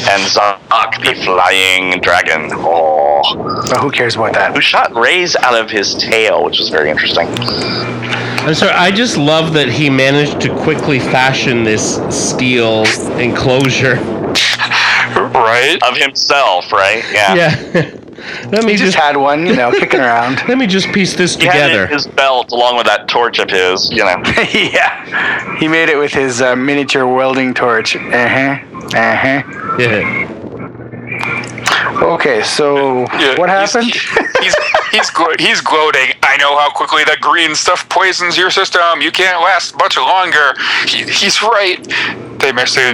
and 0.07 0.28
Zark, 0.30 1.01
the 1.01 1.14
flying 1.24 1.99
dragon. 2.01 2.49
Oh, 2.53 3.22
But 3.70 3.80
who 3.82 3.91
cares 3.91 4.16
about 4.16 4.34
that? 4.34 4.53
who 4.55 4.62
shot 4.62 4.95
rays 4.95 5.36
out 5.36 5.55
of 5.60 5.70
his 5.70 5.93
tail, 5.95 6.43
which 6.45 6.57
was 6.60 6.70
very 6.70 6.89
interesting. 6.89 7.28
I'm 7.28 8.53
sorry. 8.55 8.72
I 8.72 8.91
just 8.91 9.18
love 9.18 9.53
that 9.53 9.68
he 9.68 9.89
managed 9.89 10.39
to 10.41 10.55
quickly 10.64 10.99
fashion 10.99 11.64
this 11.64 11.97
steel 12.10 12.86
enclosure. 13.20 13.97
Right? 15.10 15.80
Of 15.84 15.97
himself, 15.97 16.72
right? 16.72 17.03
Yeah. 17.12 17.34
Yeah. 17.74 17.91
let 18.51 18.63
me 18.63 18.72
He 18.74 18.78
just 18.78 18.93
just 18.93 18.97
had 18.97 19.15
one, 19.17 19.45
you 19.45 19.55
know, 19.55 19.72
kicking 19.72 19.99
around. 19.99 20.41
let 20.47 20.57
me 20.57 20.67
just 20.67 20.88
piece 20.93 21.15
this 21.15 21.36
He 21.36 21.45
had 21.45 21.55
it 21.55 21.61
together. 21.70 21.86
in 21.86 21.91
his 21.91 22.07
belt 22.07 22.51
along 22.51 22.78
with 22.78 22.86
that 22.88 23.07
torch 23.07 23.39
of 23.39 23.49
his, 23.49 23.89
you 23.91 24.03
know. 24.03 24.22
yeah, 24.53 25.57
he 25.57 25.67
made 25.67 25.89
it 25.89 25.97
with 25.97 26.11
his 26.13 26.41
uh, 26.41 26.55
miniature 26.55 27.05
welding 27.07 27.53
torch. 27.53 27.95
Uh 27.95 27.99
huh. 28.28 28.59
Uh 28.95 29.15
huh. 29.15 29.78
Yeah. 29.80 30.36
Okay, 32.01 32.41
so 32.43 32.99
Yeah, 33.20 33.38
what 33.38 33.49
he's- 33.49 33.74
happened? 33.74 33.93
He's 34.41 34.55
he's 34.93 35.09
glo- 35.09 35.36
he's 35.38 35.59
gloating. 35.59 36.11
I 36.24 36.38
know 36.38 36.57
how 36.57 36.70
quickly 36.70 37.03
that 37.03 37.20
green 37.20 37.55
stuff 37.55 37.88
poisons 37.89 38.38
your 38.38 38.49
system. 38.49 39.01
You 39.01 39.11
can't 39.11 39.41
last 39.43 39.76
much 39.78 39.97
longer. 39.97 40.53
He, 40.88 41.03
he's 41.03 41.41
right. 41.43 41.78
They 42.39 42.53
missed 42.53 42.78
a 42.78 42.93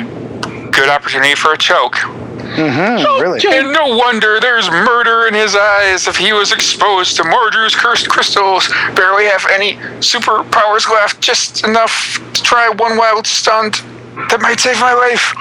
good 0.71 0.89
opportunity 0.89 1.35
for 1.35 1.53
a 1.53 1.57
choke. 1.57 1.97
Mm-hmm, 2.45 3.21
really? 3.21 3.41
And 3.57 3.73
no 3.73 3.97
wonder 3.97 4.39
there's 4.39 4.69
murder 4.69 5.27
in 5.27 5.33
his 5.33 5.55
eyes 5.55 6.07
if 6.07 6.15
he 6.15 6.31
was 6.31 6.51
exposed 6.51 7.17
to 7.17 7.23
Mordru's 7.23 7.75
cursed 7.75 8.09
crystals. 8.09 8.67
Barely 8.95 9.25
have 9.25 9.45
any 9.51 9.73
superpowers 9.99 10.89
left, 10.89 11.21
just 11.21 11.65
enough 11.65 12.19
to 12.33 12.43
try 12.43 12.69
one 12.69 12.97
wild 12.97 13.27
stunt 13.27 13.83
that 14.29 14.39
might 14.41 14.59
save 14.59 14.79
my 14.79 14.93
life. 14.93 15.33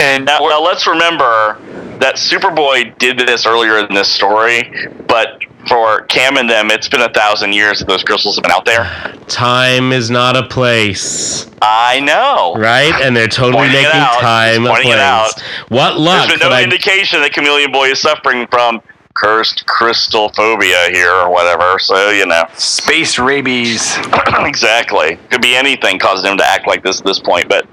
And 0.00 0.24
Now, 0.24 0.38
now 0.38 0.62
let's 0.62 0.86
remember 0.86 1.58
that 1.98 2.16
Superboy 2.16 2.96
did 2.98 3.18
this 3.18 3.46
earlier 3.46 3.78
in 3.78 3.94
this 3.94 4.08
story, 4.08 4.70
but 5.06 5.42
for 5.68 6.02
Cam 6.02 6.36
and 6.36 6.48
them, 6.48 6.70
it's 6.70 6.88
been 6.88 7.00
a 7.02 7.12
thousand 7.12 7.52
years 7.52 7.78
that 7.80 7.88
those 7.88 8.02
crystals 8.04 8.36
have 8.36 8.42
been 8.42 8.52
out 8.52 8.64
there. 8.64 8.84
Time 9.28 9.92
is 9.92 10.10
not 10.10 10.36
a 10.36 10.42
place, 10.44 11.46
I 11.62 12.00
know. 12.00 12.54
right? 12.56 12.94
And 13.02 13.16
they're 13.16 13.26
totally 13.28 13.64
Pointing 13.64 13.80
it 13.80 13.82
making 13.84 14.00
out. 14.00 14.20
time 14.20 14.64
a 14.66 14.68
Pointing 14.68 14.88
it 14.90 14.94
place. 14.94 15.02
out. 15.02 15.40
What 15.68 15.98
luck 15.98 16.28
There's 16.28 16.40
been 16.40 16.48
that 16.48 16.54
no 16.54 16.60
I 16.60 16.62
indication 16.62 17.20
that 17.22 17.32
Chameleon 17.32 17.72
Boy 17.72 17.88
is 17.90 18.00
suffering 18.00 18.46
from 18.48 18.80
cursed 19.14 19.64
crystal 19.66 20.28
phobia 20.36 20.90
here 20.92 21.10
or 21.10 21.30
whatever. 21.30 21.78
So 21.78 22.10
you 22.10 22.26
know, 22.26 22.44
Space 22.54 23.18
rabies. 23.18 23.96
exactly. 24.40 25.16
Could 25.30 25.40
be 25.40 25.56
anything 25.56 25.98
causing 25.98 26.30
him 26.30 26.36
to 26.38 26.44
act 26.46 26.66
like 26.66 26.84
this 26.84 27.00
at 27.00 27.06
this 27.06 27.18
point. 27.18 27.48
But 27.48 27.66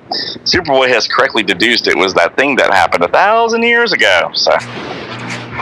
Superboy 0.45 0.87
has 0.87 1.07
correctly 1.07 1.43
deduced 1.43 1.87
it 1.87 1.97
was 1.97 2.13
that 2.13 2.35
thing 2.37 2.55
that 2.55 2.71
happened 2.73 3.03
a 3.03 3.09
thousand 3.09 3.63
years 3.63 3.91
ago. 3.91 4.31
So, 4.33 4.51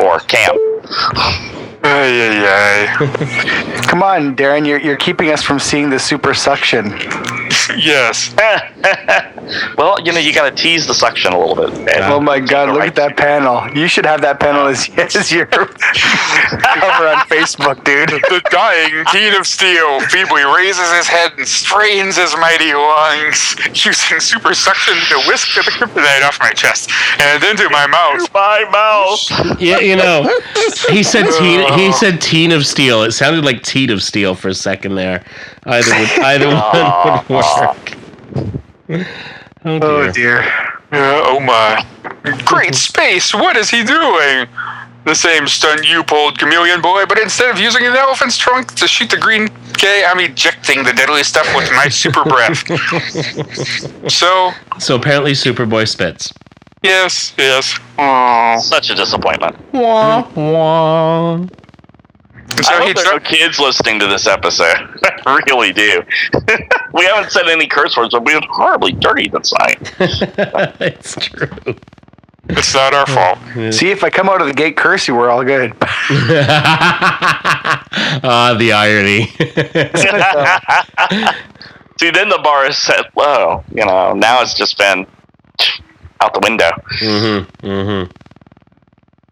or 0.01 0.19
Cam. 0.19 0.55
Ay, 1.83 2.21
ay, 2.21 2.45
ay. 2.45 3.81
Come 3.87 4.03
on, 4.03 4.35
Darren, 4.35 4.65
you're, 4.67 4.79
you're 4.79 4.97
keeping 4.97 5.31
us 5.31 5.41
from 5.41 5.59
seeing 5.59 5.89
the 5.89 5.99
super 5.99 6.33
suction. 6.33 6.91
yes. 7.75 8.33
well, 9.77 9.99
you 10.01 10.13
know, 10.13 10.19
you 10.19 10.33
got 10.33 10.49
to 10.49 10.55
tease 10.55 10.85
the 10.87 10.93
suction 10.93 11.33
a 11.33 11.39
little 11.39 11.55
bit. 11.55 11.95
And 11.95 12.03
Oh 12.05 12.19
my 12.19 12.39
God, 12.39 12.69
look 12.69 12.83
at 12.83 12.95
that 12.95 13.17
panel. 13.17 13.67
You 13.75 13.87
should 13.87 14.05
have 14.05 14.21
that 14.21 14.39
panel 14.39 14.67
as, 14.67 14.89
as 14.97 15.31
your 15.31 15.45
cover 15.47 15.67
on 17.07 17.17
Facebook, 17.27 17.83
dude. 17.83 18.09
The 18.09 18.41
dying 18.51 19.03
King 19.11 19.35
of 19.37 19.47
Steel 19.47 19.99
feebly 20.07 20.43
raises 20.43 20.89
his 20.93 21.07
head 21.07 21.33
and 21.37 21.47
strains 21.47 22.15
his 22.17 22.35
mighty 22.37 22.73
lungs, 22.73 23.55
using 23.85 24.19
super 24.19 24.53
suction 24.53 24.95
to 25.09 25.27
whisk 25.27 25.55
the 25.55 25.61
kryptonite 25.61 26.23
off 26.23 26.39
my 26.39 26.51
chest 26.51 26.91
and 27.19 27.43
into 27.43 27.69
my 27.69 27.87
mouth. 27.87 28.31
My 28.33 28.65
mouth. 28.71 29.59
Yeah, 29.59 29.79
you 29.79 29.95
know, 29.95 30.29
he 30.89 31.03
said 31.03 31.25
teen. 31.39 31.61
He 31.75 31.91
said 31.91 32.21
teen 32.21 32.51
of 32.51 32.65
steel. 32.65 33.03
It 33.03 33.11
sounded 33.11 33.43
like 33.45 33.63
teat 33.63 33.89
of 33.89 34.01
steel 34.01 34.35
for 34.35 34.49
a 34.49 34.53
second 34.53 34.95
there. 34.95 35.23
Either 35.65 35.91
would, 35.99 36.09
either 36.09 36.47
one 36.55 37.25
would 37.29 37.45
work. 38.89 39.07
Oh 39.63 39.77
dear. 39.77 39.89
Oh 39.91 40.11
dear. 40.11 40.39
Uh, 40.91 41.21
oh 41.23 41.39
my. 41.39 41.85
Great 42.45 42.73
space! 42.73 43.31
What 43.33 43.55
is 43.55 43.69
he 43.69 43.83
doing? 43.83 44.47
The 45.05 45.13
same 45.15 45.47
stunt 45.47 45.87
you 45.87 46.03
pulled, 46.03 46.37
Chameleon 46.39 46.81
Boy, 46.81 47.05
but 47.05 47.17
instead 47.19 47.49
of 47.49 47.59
using 47.59 47.85
an 47.85 47.95
elephant's 47.95 48.37
trunk 48.37 48.73
to 48.75 48.87
shoot 48.87 49.09
the 49.09 49.17
green 49.17 49.49
gay, 49.73 50.03
I'm 50.05 50.19
ejecting 50.19 50.83
the 50.83 50.93
deadly 50.93 51.23
stuff 51.23 51.47
with 51.55 51.71
my 51.71 51.89
super 51.89 52.23
breath. 52.23 52.63
so, 54.11 54.51
So 54.79 54.95
apparently, 54.95 55.31
Superboy 55.31 55.87
spits. 55.87 56.33
Yes, 56.83 57.33
yes. 57.37 57.79
Aww. 57.97 58.59
Such 58.59 58.89
a 58.89 58.95
disappointment. 58.95 59.55
Wah 59.73 60.27
wah. 60.35 61.37
So 62.61 62.73
I 62.73 62.81
he 62.81 62.87
hope 62.87 62.95
there 62.97 63.07
are 63.07 63.19
no 63.19 63.25
kids 63.25 63.59
listening 63.59 63.99
to 63.99 64.07
this 64.07 64.27
episode. 64.27 64.75
I 65.25 65.41
really 65.47 65.71
do. 65.73 66.03
we 66.93 67.05
haven't 67.05 67.31
said 67.31 67.47
any 67.47 67.65
curse 67.67 67.95
words, 67.97 68.13
but 68.13 68.25
we 68.25 68.33
been 68.33 68.43
horribly 68.49 68.91
dirty 68.91 69.29
this 69.29 69.53
night. 69.59 69.93
it's 69.99 71.15
true. 71.15 71.47
It's 72.49 72.73
not 72.73 72.93
our 72.93 73.05
fault. 73.07 73.39
See, 73.73 73.91
if 73.91 74.03
I 74.03 74.09
come 74.09 74.27
out 74.27 74.41
of 74.41 74.47
the 74.47 74.53
gate 74.53 74.75
cursey, 74.75 75.15
we're 75.15 75.29
all 75.29 75.43
good. 75.43 75.73
Ah, 78.23 78.55
the 78.57 78.73
irony. 78.73 79.27
See, 81.99 82.09
then 82.11 82.29
the 82.29 82.39
bar 82.43 82.65
is 82.67 82.77
set 82.77 83.15
low. 83.15 83.63
You 83.73 83.85
know, 83.85 84.13
now 84.13 84.41
it's 84.41 84.53
just 84.55 84.77
been 84.77 85.05
out 86.21 86.33
the 86.33 86.39
window. 86.43 86.69
Mm-hmm. 86.99 87.67
Mm-hmm. 87.67 88.11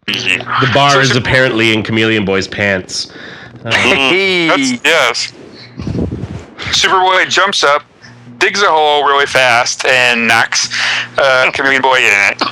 The 0.06 0.70
bar 0.74 1.00
is 1.00 1.14
apparently 1.14 1.72
in 1.72 1.82
Chameleon 1.82 2.24
Boy's 2.24 2.48
pants. 2.48 3.12
Uh. 3.64 3.70
That's, 3.70 4.84
yes. 4.84 5.32
Superboy 6.72 7.28
jumps 7.28 7.62
up, 7.62 7.84
digs 8.38 8.62
a 8.62 8.66
hole 8.66 9.04
really 9.04 9.26
fast, 9.26 9.84
and 9.84 10.26
knocks 10.26 10.68
uh, 11.18 11.50
Chameleon 11.54 11.82
Boy 11.82 11.98
in 11.98 12.12
it. 12.32 12.42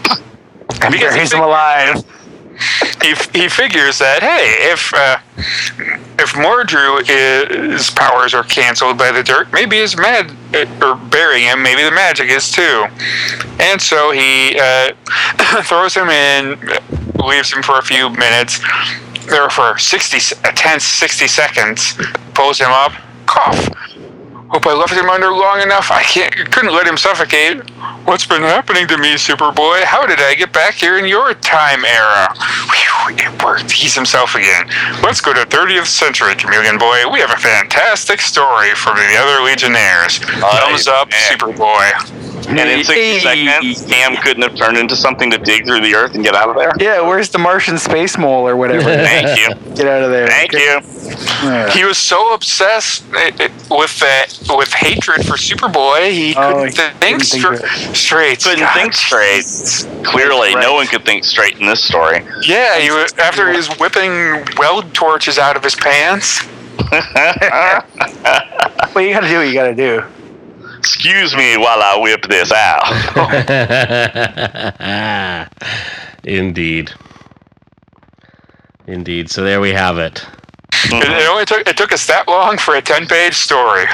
And 0.83 0.93
Because 0.93 1.15
buries 1.15 1.33
him 1.33 1.41
alive. 1.41 2.05
He, 3.03 3.15
he 3.33 3.49
figures 3.49 3.99
that 3.99 4.23
hey, 4.23 4.71
if 4.73 4.93
uh, 4.93 5.19
if 6.19 6.33
Mordru 6.33 7.01
is 7.09 7.91
powers 7.91 8.35
are 8.35 8.43
canceled 8.43 8.99
by 8.99 9.13
the 9.13 9.23
dirt, 9.23 9.53
maybe 9.53 9.77
his 9.77 9.97
mad 9.97 10.33
or 10.83 10.97
burying 10.97 11.45
him, 11.45 11.63
maybe 11.63 11.83
the 11.83 11.93
magic 11.93 12.29
is 12.29 12.51
too. 12.51 12.87
And 13.61 13.81
so 13.81 14.11
he 14.11 14.59
uh, 14.61 14.93
throws 15.63 15.95
him 15.95 16.09
in, 16.09 16.59
leaves 17.25 17.53
him 17.53 17.63
for 17.63 17.79
a 17.79 17.83
few 17.83 18.11
minutes, 18.11 18.61
there 19.27 19.49
for 19.51 19.79
sixty 19.79 20.19
a 20.45 20.53
tense 20.53 20.85
sixty 20.85 21.29
seconds, 21.29 21.95
pulls 22.35 22.59
him 22.59 22.71
up, 22.71 22.93
cough. 23.27 23.69
Hope 24.49 24.67
I 24.67 24.73
left 24.73 24.95
him 24.95 25.11
under 25.11 25.31
long 25.31 25.61
enough. 25.61 25.91
I 25.91 26.03
can't, 26.03 26.35
couldn't 26.51 26.73
let 26.73 26.87
him 26.87 26.97
suffocate. 26.97 27.69
What's 28.07 28.25
been 28.25 28.41
happening 28.43 28.89
to 28.89 28.97
me, 28.97 29.15
Superboy? 29.15 29.83
How 29.85 30.07
did 30.07 30.21
I 30.21 30.35
get 30.35 30.53
back 30.55 30.75
here 30.75 30.99
in 30.99 31.05
your 31.05 31.35
time 31.35 31.85
era? 31.85 32.33
Whew, 32.35 33.17
it 33.19 33.43
worked. 33.43 33.71
He's 33.71 33.95
himself 33.95 34.35
again. 34.35 34.67
Let's 35.03 35.21
go 35.21 35.35
to 35.35 35.41
30th 35.45 35.87
century, 35.87 36.35
Chameleon 36.35 36.79
Boy. 36.79 37.05
We 37.13 37.21
have 37.21 37.31
a 37.31 37.37
fantastic 37.37 38.23
story 38.23 38.75
from 38.75 38.97
the 38.97 39.17
other 39.19 39.45
Legionnaires. 39.45 40.19
Thumbs 40.19 40.87
up, 40.89 41.11
man. 41.11 41.37
Superboy. 41.39 42.29
And 42.49 42.59
in 42.59 42.83
60 42.83 43.21
seconds, 43.21 43.85
Cam 43.85 44.17
couldn't 44.23 44.43
have 44.43 44.57
turned 44.57 44.79
into 44.79 44.97
something 44.97 45.31
to 45.31 45.37
dig 45.37 45.67
through 45.67 45.83
the 45.83 45.95
earth 45.95 46.15
and 46.15 46.25
get 46.25 46.35
out 46.35 46.49
of 46.49 46.57
there. 46.57 46.73
Yeah, 46.81 47.07
where's 47.07 47.29
the 47.29 47.39
Martian 47.39 47.77
space 47.77 48.17
mole 48.17 48.49
or 48.49 48.57
whatever? 48.57 48.85
Thank 48.85 49.39
you. 49.39 49.75
Get 49.75 49.87
out 49.87 50.03
of 50.03 50.11
there. 50.11 50.29
Thank 50.29 50.53
you. 50.53 50.81
Yeah. 51.43 51.69
He 51.71 51.85
was 51.85 51.99
so 51.99 52.33
obsessed 52.33 53.05
with 53.13 53.99
that, 54.01 54.38
with 54.57 54.73
hatred 54.73 55.27
for 55.27 55.35
Superboy, 55.35 56.11
he 56.11 56.35
Oh, 56.37 56.53
couldn't 56.53 56.65
he 56.67 56.71
think, 56.73 57.01
couldn't 57.01 57.21
think 57.21 57.23
stra- 57.23 57.55
of 57.91 57.97
straight. 57.97 58.43
Couldn't 58.43 58.61
God. 58.61 58.75
think 58.75 58.93
straight. 58.95 59.45
Clearly, 60.05 60.55
Right. 60.55 60.63
no 60.63 60.75
one 60.75 60.87
could 60.87 61.05
think 61.05 61.25
straight 61.25 61.59
in 61.59 61.67
this 61.67 61.83
story. 61.85 62.25
Yeah, 62.43 62.79
he 62.79 62.91
was, 62.91 63.13
after 63.19 63.51
he 63.51 63.57
was 63.57 63.69
whipping 63.79 64.45
weld 64.57 64.95
torches 64.95 65.39
out 65.39 65.57
of 65.57 65.63
his 65.65 65.75
pants. 65.75 66.41
Well, 68.95 69.05
you 69.05 69.13
gotta 69.13 69.29
do 69.29 69.37
what 69.39 69.47
you 69.49 69.53
gotta 69.55 69.75
do. 69.75 70.03
Excuse 70.79 71.37
me 71.37 71.57
while 71.57 71.81
I 71.83 71.99
whip 71.99 72.23
this 72.29 72.51
out. 72.53 72.85
Indeed. 76.25 76.91
Indeed. 78.87 79.31
So 79.31 79.43
there 79.45 79.61
we 79.61 79.71
have 79.73 79.99
it. 79.99 80.25
It, 80.85 81.03
it 81.03 81.29
only 81.29 81.45
took 81.45 81.67
it 81.67 81.77
took 81.77 81.93
us 81.93 82.07
that 82.07 82.29
long 82.29 82.59
for 82.59 82.77
a 82.77 82.83
ten 82.83 83.07
page 83.07 83.35
story. 83.35 83.85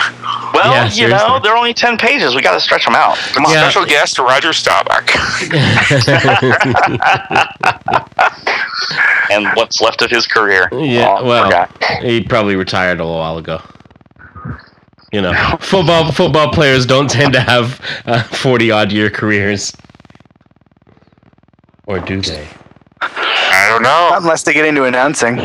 Well, 0.53 0.73
Yeah, 0.73 0.85
you 0.93 1.09
know, 1.09 1.17
seriously. 1.19 1.41
they're 1.43 1.57
only 1.57 1.75
10 1.75 1.97
pages. 1.99 2.35
We 2.35 2.43
got 2.43 2.55
to 2.55 2.61
stretch 2.61 2.85
them 2.85 2.95
out. 2.95 3.17
Come 3.33 3.45
on. 3.47 3.53
Yeah. 3.53 3.69
Special 3.69 3.87
guest 3.87 4.19
Roger 4.19 4.53
Staubach. 4.53 5.11
And 9.31 9.47
what's 9.55 9.81
left 9.81 10.03
of 10.03 10.11
his 10.11 10.27
career. 10.27 10.69
Yeah, 10.73 11.17
Oh, 11.19 11.25
well, 11.25 11.45
forgot. 11.47 11.85
he 12.03 12.23
probably 12.23 12.57
retired 12.57 13.01
a 13.01 13.05
little 13.05 13.19
while 13.19 13.39
ago. 13.39 13.61
You 15.13 15.23
know, 15.23 15.33
football 15.61 16.11
football 16.13 16.51
players 16.53 16.85
don't 16.87 17.09
tend 17.09 17.33
to 17.35 17.41
have 17.41 17.81
uh, 18.05 18.23
forty 18.25 18.71
odd 18.71 18.93
year 18.93 19.09
careers, 19.11 19.73
or 21.87 22.01
do 22.01 22.21
they? 22.21 22.47
I 23.01 23.69
don't 23.71 23.83
know. 23.83 24.11
Unless 24.15 24.43
they 24.43 24.53
get 24.53 24.67
into 24.67 24.85
announcing. 24.85 25.37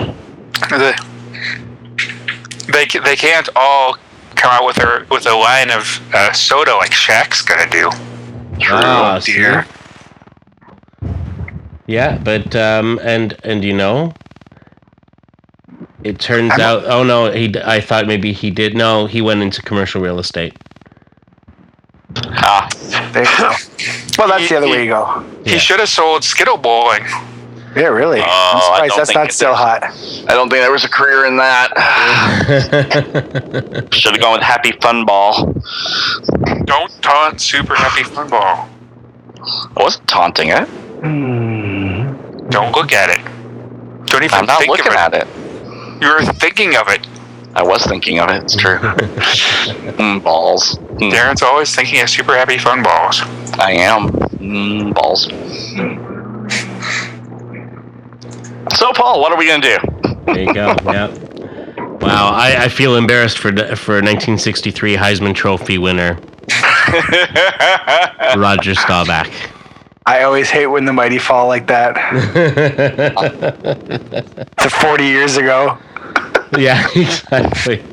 The- 2.71 2.85
they 2.85 2.99
they 2.99 3.15
can't 3.15 3.49
all 3.55 3.97
come 4.35 4.51
out 4.51 4.65
with 4.65 4.77
a 4.77 5.05
with 5.09 5.25
a 5.25 5.33
line 5.35 5.69
of 5.71 5.99
uh, 6.13 6.31
soda 6.33 6.75
like 6.75 6.91
Shaq's 6.91 7.41
gonna 7.41 7.69
do. 7.69 7.89
Ah, 8.71 9.19
see? 9.19 9.39
Yeah, 11.87 12.17
but 12.23 12.55
um, 12.55 12.99
and 13.03 13.35
and 13.43 13.63
you 13.63 13.73
know, 13.73 14.13
it 16.03 16.19
turns 16.19 16.51
I'm- 16.51 16.61
out. 16.61 16.85
Oh 16.85 17.03
no, 17.03 17.31
he. 17.31 17.47
d- 17.47 17.61
I 17.63 17.79
thought 17.81 18.05
maybe 18.07 18.31
he 18.33 18.51
did. 18.51 18.75
No, 18.75 19.05
he 19.07 19.21
went 19.21 19.41
into 19.41 19.61
commercial 19.61 20.01
real 20.01 20.19
estate. 20.19 20.53
Ah, 22.27 22.67
There 23.11 23.23
you 23.23 23.37
go. 23.37 23.53
Well, 24.17 24.27
that's 24.27 24.49
the 24.49 24.57
other 24.57 24.67
way 24.69 24.83
you 24.83 24.89
go. 24.89 25.23
He 25.45 25.53
Yeah. 25.53 25.57
should 25.59 25.79
have 25.79 25.89
sold 25.89 26.23
Skittle 26.23 26.57
Bowling. 26.57 27.05
Yeah, 27.75 27.87
really. 27.87 28.19
Oh, 28.21 28.25
I'm 28.25 28.61
surprised 28.89 28.97
that's 28.97 29.13
not 29.15 29.27
it 29.29 29.33
still 29.33 29.51
is. 29.51 29.57
hot. 29.57 29.83
I 29.83 30.33
don't 30.33 30.49
think 30.49 30.61
there 30.61 30.71
was 30.71 30.83
a 30.83 30.89
career 30.89 31.25
in 31.25 31.37
that. 31.37 31.69
Should 33.93 34.13
have 34.13 34.21
gone 34.21 34.33
with 34.33 34.41
Happy 34.41 34.71
Fun 34.81 35.05
Ball. 35.05 35.53
Don't 36.65 36.91
taunt 37.01 37.39
Super 37.39 37.75
Happy 37.75 38.01
Funball. 38.03 38.67
I 39.41 39.83
wasn't 39.83 40.07
taunting 40.07 40.49
it. 40.49 40.67
Don't 42.49 42.75
look 42.75 42.91
at 42.91 43.09
it. 43.09 43.23
Don't 44.07 44.23
even 44.23 44.39
I'm 44.39 44.45
not 44.45 44.59
think 44.59 44.69
looking 44.71 44.87
of 44.87 44.93
it. 44.93 44.97
at 44.99 45.13
it. 45.13 45.27
You're 46.01 46.21
thinking 46.23 46.75
of 46.75 46.87
it. 46.89 47.05
I 47.55 47.63
was 47.63 47.83
thinking 47.85 48.19
of 48.19 48.29
it. 48.29 48.43
It's 48.43 48.55
true. 48.55 48.77
mm, 48.79 50.23
balls. 50.23 50.75
Mm, 50.77 51.11
Darren's 51.11 51.41
always 51.41 51.73
thinking 51.75 52.01
of 52.01 52.09
Super 52.09 52.35
Happy 52.35 52.57
Fun 52.57 52.81
Balls. 52.83 53.21
I 53.59 53.71
am. 53.73 54.09
Mm, 54.39 54.93
balls. 54.93 55.27
So, 58.73 58.91
Paul, 58.93 59.21
what 59.21 59.31
are 59.31 59.37
we 59.37 59.47
going 59.47 59.61
to 59.61 59.77
do? 59.77 60.15
There 60.25 60.39
you 60.43 60.53
go. 60.53 60.75
Yeah. 60.85 61.07
Wow, 62.01 62.31
I, 62.33 62.63
I 62.63 62.69
feel 62.69 62.95
embarrassed 62.95 63.39
for 63.39 63.51
for 63.51 63.95
1963 63.95 64.95
Heisman 64.95 65.35
Trophy 65.35 65.77
winner 65.77 66.13
Roger 68.37 68.73
Staubach. 68.73 69.29
I 70.05 70.23
always 70.23 70.49
hate 70.49 70.67
when 70.67 70.85
the 70.85 70.93
mighty 70.93 71.17
fall 71.17 71.47
like 71.47 71.67
that. 71.67 71.95
to 74.57 74.69
40 74.69 75.03
years 75.03 75.35
ago. 75.35 75.77
yeah, 76.57 76.87
exactly. 76.95 77.83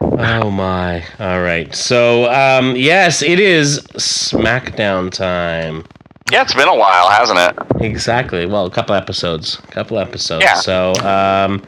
Oh 0.00 0.50
my! 0.50 1.04
All 1.18 1.42
right. 1.42 1.74
So, 1.74 2.30
um, 2.32 2.76
yes, 2.76 3.20
it 3.22 3.40
is 3.40 3.80
SmackDown 3.96 5.10
time. 5.10 5.84
Yeah, 6.30 6.42
it's 6.42 6.54
been 6.54 6.68
a 6.68 6.76
while, 6.76 7.08
hasn't 7.10 7.38
it? 7.38 7.82
Exactly. 7.82 8.46
Well, 8.46 8.66
a 8.66 8.70
couple 8.70 8.94
episodes. 8.94 9.58
A 9.64 9.66
couple 9.68 9.98
episodes. 9.98 10.44
Yeah. 10.44 10.54
So, 10.54 10.92
um, 10.96 11.64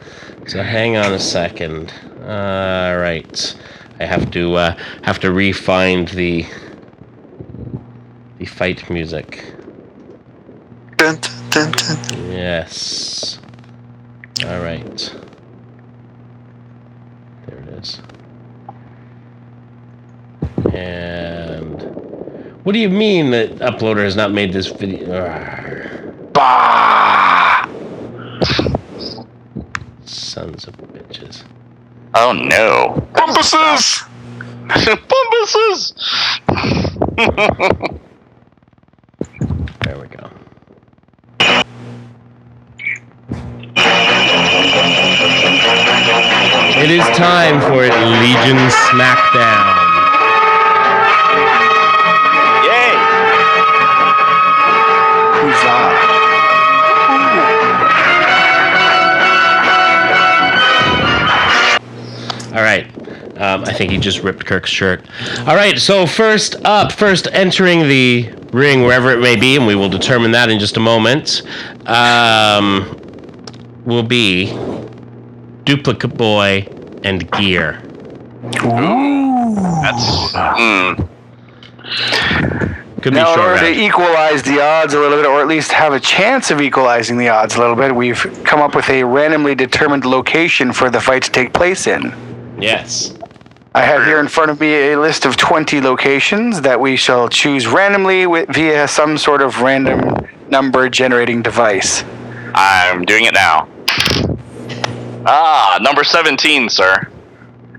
so 0.47 0.61
hang 0.61 0.97
on 0.97 1.13
a 1.13 1.19
second. 1.19 1.93
All 2.21 2.97
right. 2.97 3.55
I 3.99 4.05
have 4.05 4.31
to 4.31 4.55
uh, 4.55 4.77
have 5.03 5.19
to 5.19 5.31
re-find 5.31 6.07
the 6.09 6.45
the 8.39 8.45
fight 8.45 8.89
music. 8.89 9.43
Dun, 10.97 11.19
dun, 11.49 11.71
dun, 11.71 11.71
dun. 11.71 12.31
Yes. 12.31 13.39
All 14.45 14.59
right. 14.59 15.15
There 17.47 17.59
it 17.59 17.67
is. 17.69 18.01
And 20.73 21.40
what 22.63 22.73
do 22.73 22.79
you 22.79 22.89
mean 22.89 23.31
that 23.31 23.55
uploader 23.57 24.03
has 24.03 24.15
not 24.15 24.31
made 24.31 24.53
this 24.53 24.67
video? 24.67 26.11
Bah! 26.33 27.67
sons 30.05 30.67
of 30.67 30.77
bitches. 30.77 31.43
Oh, 32.13 32.31
no. 32.31 33.07
Bumpuses! 33.13 34.03
Bumbuses! 35.11 35.93
There 39.83 39.99
we 39.99 40.07
go. 40.07 40.29
It 46.77 46.91
is 46.91 47.03
time 47.17 47.59
for 47.61 47.81
Legion 47.81 48.57
Smackdown. 48.87 49.70
All 62.53 62.61
right. 62.61 62.85
Um, 63.39 63.63
I 63.63 63.73
think 63.73 63.91
he 63.91 63.97
just 63.97 64.23
ripped 64.23 64.45
Kirk's 64.45 64.69
shirt. 64.69 65.05
All 65.47 65.55
right. 65.55 65.77
So 65.79 66.05
first 66.05 66.55
up, 66.65 66.91
first 66.91 67.27
entering 67.31 67.87
the 67.87 68.29
ring, 68.51 68.83
wherever 68.83 69.11
it 69.11 69.19
may 69.19 69.35
be, 69.35 69.55
and 69.55 69.65
we 69.65 69.75
will 69.75 69.89
determine 69.89 70.31
that 70.31 70.49
in 70.49 70.59
just 70.59 70.77
a 70.77 70.79
moment. 70.81 71.41
Um, 71.87 72.97
will 73.85 74.03
be 74.03 74.47
Duplicate 75.63 76.15
Boy 76.17 76.67
and 77.03 77.29
Gear. 77.31 77.81
Ooh, 78.63 79.55
That's. 79.81 80.33
Mm, 80.33 81.07
Could 83.01 83.13
be 83.13 83.19
Now, 83.19 83.29
in 83.31 83.35
short 83.35 83.49
order 83.49 83.73
to 83.73 83.81
equalize 83.81 84.43
the 84.43 84.61
odds 84.61 84.93
a 84.93 84.99
little 84.99 85.17
bit, 85.17 85.25
or 85.25 85.41
at 85.41 85.47
least 85.47 85.71
have 85.71 85.93
a 85.93 85.99
chance 85.99 86.51
of 86.51 86.61
equalizing 86.61 87.17
the 87.17 87.29
odds 87.29 87.55
a 87.55 87.59
little 87.59 87.75
bit, 87.75 87.95
we've 87.95 88.21
come 88.43 88.59
up 88.59 88.75
with 88.75 88.89
a 88.89 89.03
randomly 89.03 89.55
determined 89.55 90.05
location 90.05 90.73
for 90.73 90.89
the 90.89 90.99
fight 91.01 91.23
to 91.23 91.31
take 91.31 91.53
place 91.53 91.87
in. 91.87 92.13
Yes. 92.61 93.13
I 93.73 93.81
have 93.83 94.03
here 94.05 94.19
in 94.19 94.27
front 94.27 94.51
of 94.51 94.59
me 94.59 94.91
a 94.91 94.99
list 94.99 95.25
of 95.25 95.37
20 95.37 95.79
locations 95.81 96.61
that 96.61 96.79
we 96.79 96.95
shall 96.97 97.29
choose 97.29 97.67
randomly 97.67 98.27
with, 98.27 98.49
via 98.49 98.87
some 98.87 99.17
sort 99.17 99.41
of 99.41 99.61
random 99.61 100.27
number 100.49 100.89
generating 100.89 101.41
device. 101.41 102.03
I'm 102.53 103.03
doing 103.05 103.25
it 103.25 103.33
now. 103.33 103.67
Ah, 105.25 105.77
number 105.81 106.03
17, 106.03 106.69
sir. 106.69 107.07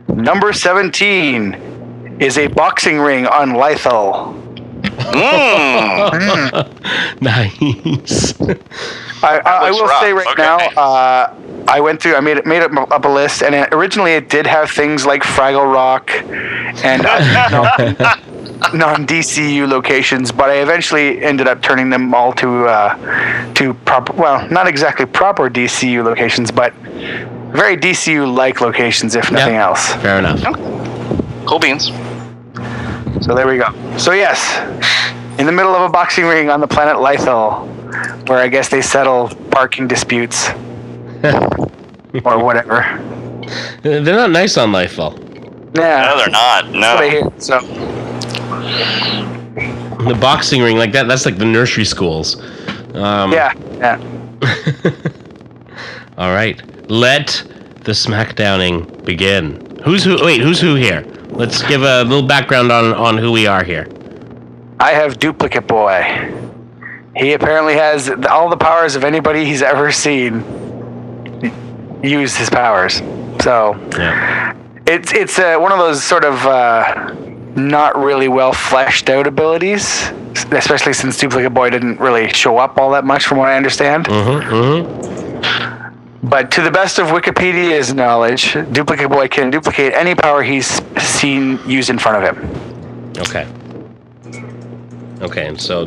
Number 0.09 0.53
17 0.53 2.17
is 2.21 2.39
a 2.39 2.47
boxing 2.47 2.99
ring 2.99 3.27
on 3.27 3.51
Lythal. 3.51 4.39
Mmm. 4.83 6.67
nice. 7.21 8.41
I, 9.23 9.39
I, 9.39 9.41
I 9.67 9.71
will 9.71 9.87
rough. 9.87 10.01
say 10.03 10.13
right 10.13 10.27
Okay. 10.29 10.43
now, 10.43 10.59
uh, 10.81 11.35
I 11.69 11.81
went 11.81 12.03
through, 12.03 12.17
I 12.17 12.21
made 12.21 12.37
it, 12.39 12.47
made 12.47 12.63
up, 12.63 12.73
up 12.91 13.05
a 13.05 13.09
list, 13.09 13.43
and 13.43 13.55
it, 13.55 13.73
originally 13.73 14.13
it 14.13 14.29
did 14.29 14.47
have 14.47 14.71
things 14.71 15.07
like 15.07 15.23
Fraggle 15.23 15.73
Rock 15.73 16.11
and 16.85 17.05
uh, 17.07 18.17
non 18.75 19.07
DCU 19.07 19.69
locations, 19.69 20.33
but 20.33 20.51
I 20.51 20.57
eventually 20.63 21.23
ended 21.23 21.47
up 21.49 21.63
turning 21.63 21.89
them 21.91 22.15
all 22.15 22.33
to 22.35 22.67
uh, 22.67 23.55
to 23.55 23.75
proper, 23.75 24.13
well, 24.15 24.49
not 24.51 24.67
exactly 24.67 25.07
proper 25.07 25.49
DCU 25.49 26.05
locations, 26.05 26.51
but 26.51 26.73
very 27.53 27.77
DCU 27.77 28.33
like 28.35 28.61
locations, 28.61 29.15
if 29.15 29.31
nothing 29.31 29.55
Yeah. 29.55 29.67
else. 29.67 29.93
Fair 29.95 30.19
enough. 30.19 30.43
cool 31.47 31.59
beans. 31.59 31.91
So 33.25 33.35
there 33.35 33.47
we 33.47 33.59
go. 33.59 33.69
So 33.99 34.13
yes, 34.13 34.59
in 35.39 35.47
the 35.47 35.53
middle 35.53 35.75
of 35.75 35.83
a 35.83 35.89
boxing 35.89 36.25
ring 36.25 36.51
on 36.51 36.61
the 36.61 36.67
planet 36.67 36.97
Lythal, 36.97 37.69
where 38.29 38.39
I 38.39 38.49
guess 38.49 38.69
they 38.69 38.83
settle 38.83 39.29
parking 39.51 39.87
disputes 39.87 40.49
or 41.25 42.45
whatever. 42.45 42.83
They're 43.83 44.01
not 44.03 44.31
nice 44.31 44.57
on 44.57 44.71
Lifefall. 44.73 45.19
Yeah, 45.77 46.07
No, 46.11 46.17
they're 46.19 46.29
not. 46.29 46.65
that's 46.73 46.75
what 46.75 46.85
I 46.85 47.09
No. 47.09 47.11
hear. 47.11 47.33
So 47.39 47.61
The 50.05 50.15
boxing 50.21 50.63
ring, 50.63 50.77
like 50.77 50.93
that, 50.93 51.07
that's 51.09 51.25
like 51.25 51.39
the 51.39 51.45
nursery 51.45 51.85
schools. 51.85 52.41
Um, 52.95 53.33
yeah, 53.33 53.53
yeah. 53.79 53.99
All 56.19 56.33
right. 56.35 56.61
Let 56.91 57.45
the 57.85 57.93
smackdowning 57.93 59.05
begin. 59.05 59.79
Who's 59.85 60.05
who? 60.05 60.23
Wait, 60.25 60.41
who's 60.41 60.61
who 60.61 60.75
here? 60.75 61.05
Let's 61.31 61.63
give 61.63 61.83
a 61.83 62.03
little 62.05 62.27
background 62.27 62.71
on, 62.73 62.93
on 62.95 63.17
who 63.17 63.33
we 63.33 63.47
are 63.47 63.65
here. 63.65 63.87
I 64.81 64.91
have 64.93 65.19
Duplicate 65.19 65.67
Boy. 65.67 66.03
He 67.17 67.33
apparently 67.35 67.75
has 67.75 68.11
all 68.29 68.49
the 68.51 68.57
powers 68.57 68.97
of 68.97 69.05
anybody 69.05 69.45
he's 69.45 69.63
ever 69.63 69.91
seen 69.93 70.43
use 72.03 72.37
his 72.37 72.51
powers. 72.51 73.03
So 73.43 73.77
Yeah. 73.99 74.55
it's 74.87 75.13
it's 75.13 75.39
uh, 75.39 75.57
one 75.59 75.73
of 75.73 75.79
those 75.79 76.03
sort 76.03 76.25
of 76.25 76.45
uh, 76.47 77.15
not 77.57 77.97
really 77.97 78.29
well 78.29 78.53
fleshed 78.53 79.11
out 79.11 79.27
abilities, 79.27 80.11
especially 80.35 80.93
since 80.93 81.19
Duplicate 81.19 81.53
Boy 81.55 81.71
didn't 81.71 82.01
really 82.01 82.29
show 82.29 82.59
up 82.59 82.79
all 82.79 82.91
that 82.93 83.05
much, 83.05 83.27
from 83.27 83.39
what 83.39 83.49
I 83.49 83.57
understand. 83.57 84.07
Mm-hmm, 84.07 84.55
mm-hmm. 84.55 86.29
But 86.29 86.51
to 86.53 86.63
the 86.63 86.71
best 86.71 86.99
of 86.99 87.09
Wikipedia's 87.09 87.93
knowledge, 87.93 88.53
Duplicate 88.73 89.11
Boy 89.11 89.29
can 89.29 89.51
duplicate 89.51 89.93
any 89.93 90.15
power 90.15 90.43
he's 90.43 90.81
seen 91.03 91.59
used 91.67 91.91
in 91.91 91.99
front 91.99 92.25
of 92.25 92.37
him. 92.37 92.51
Okay. 93.19 93.47
Okay, 95.23 95.47
and 95.47 95.61
so 95.61 95.87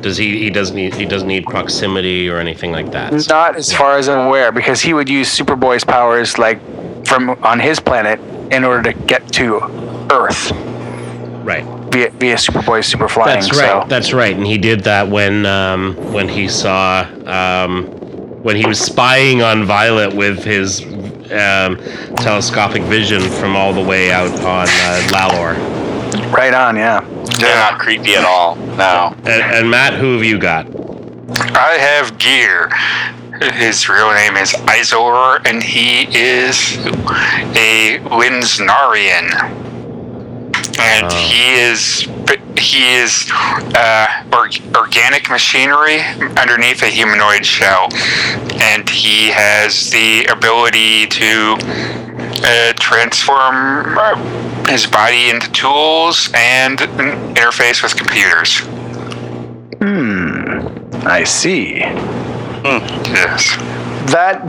does 0.00 0.16
he? 0.16 0.38
He 0.38 0.50
doesn't 0.50 0.74
need. 0.74 0.94
He 0.94 1.04
doesn't 1.04 1.28
need 1.28 1.44
proximity 1.44 2.28
or 2.30 2.38
anything 2.38 2.72
like 2.72 2.90
that. 2.92 3.12
Not 3.28 3.56
as 3.56 3.72
far 3.72 3.98
as 3.98 4.08
I'm 4.08 4.26
aware, 4.26 4.52
because 4.52 4.80
he 4.80 4.94
would 4.94 5.08
use 5.08 5.28
Superboy's 5.36 5.84
powers, 5.84 6.38
like 6.38 6.58
from 7.06 7.30
on 7.42 7.60
his 7.60 7.78
planet, 7.78 8.18
in 8.50 8.64
order 8.64 8.90
to 8.92 8.98
get 9.04 9.30
to 9.34 9.60
Earth 10.10 10.50
Right. 11.44 11.64
via, 11.92 12.10
via 12.10 12.36
Superboy's 12.36 12.86
super 12.86 13.08
flying. 13.08 13.40
That's 13.40 13.50
right. 13.52 13.82
So. 13.82 13.88
That's 13.88 14.12
right. 14.12 14.34
And 14.34 14.46
he 14.46 14.56
did 14.58 14.80
that 14.84 15.08
when 15.08 15.44
um, 15.46 15.94
when 16.12 16.28
he 16.28 16.48
saw 16.48 17.02
um, 17.26 17.86
when 18.42 18.56
he 18.56 18.66
was 18.66 18.80
spying 18.80 19.42
on 19.42 19.64
Violet 19.64 20.14
with 20.14 20.42
his 20.42 20.82
um, 20.82 21.76
telescopic 22.16 22.82
vision 22.84 23.20
from 23.20 23.56
all 23.56 23.72
the 23.72 23.82
way 23.82 24.10
out 24.10 24.30
on 24.40 24.66
uh, 24.68 25.08
Lallor. 25.10 25.79
Right 26.32 26.54
on, 26.54 26.76
yeah. 26.76 27.00
They're 27.38 27.54
not 27.54 27.78
creepy 27.78 28.14
at 28.14 28.24
all. 28.24 28.56
No. 28.56 29.14
And, 29.18 29.42
and 29.42 29.70
Matt, 29.70 29.94
who 29.94 30.14
have 30.14 30.24
you 30.24 30.38
got? 30.38 30.66
I 31.56 31.74
have 31.78 32.18
Gear. 32.18 32.70
His 33.54 33.88
real 33.88 34.12
name 34.12 34.36
is 34.36 34.52
Izor, 34.52 35.40
and 35.46 35.62
he 35.62 36.02
is 36.16 36.76
a 37.56 37.98
Linsnarian. 38.10 39.30
And 40.78 41.06
Oh. 41.06 41.16
he 41.16 41.54
is 41.54 42.06
he 42.58 42.94
is 42.94 43.26
uh, 43.32 44.24
or, 44.32 44.48
organic 44.76 45.30
machinery 45.30 46.00
underneath 46.38 46.82
a 46.82 46.86
humanoid 46.86 47.44
shell, 47.44 47.88
and 48.60 48.88
he 48.88 49.30
has 49.30 49.90
the 49.90 50.26
ability 50.26 51.06
to 51.06 51.56
uh, 52.44 52.72
transform 52.74 53.96
uh, 53.98 54.49
his 54.70 54.86
body 54.86 55.30
into 55.30 55.50
tools 55.52 56.30
and 56.34 56.80
an 56.80 57.34
interface 57.34 57.82
with 57.82 57.96
computers. 57.96 58.60
Hmm. 59.78 61.06
I 61.06 61.24
see. 61.24 61.78
Yes. 61.78 63.56
That 64.12 64.42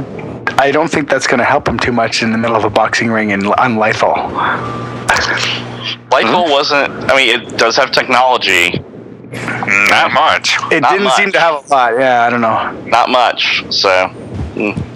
I 0.60 0.72
don't 0.72 0.90
think 0.90 1.10
that's 1.10 1.28
going 1.28 1.40
to 1.40 1.46
help 1.46 1.68
him 1.68 1.80
too 1.80 1.92
much 1.92 2.22
in 2.24 2.32
the 2.32 2.38
middle 2.38 2.56
of 2.56 2.64
a 2.66 2.70
boxing 2.70 3.10
ring 3.10 3.32
in 3.32 3.46
on 3.48 3.76
Lythal. 3.76 4.16
Lytle 6.12 6.44
wasn't. 6.44 6.92
I 7.10 7.16
mean, 7.16 7.30
it 7.42 7.58
does 7.58 7.76
have 7.78 7.92
technology. 7.92 8.72
Not 9.32 10.14
much. 10.14 10.58
It 10.72 10.82
Not 10.82 10.92
didn't 10.92 11.06
much. 11.06 11.16
seem 11.16 11.32
to 11.32 11.40
have 11.40 11.66
a 11.66 11.68
lot. 11.70 11.94
Yeah, 11.98 12.24
I 12.24 12.30
don't 12.30 12.42
know. 12.42 12.72
Not 12.90 13.10
much. 13.10 13.64
So. 13.70 13.90
mm. 14.56 14.91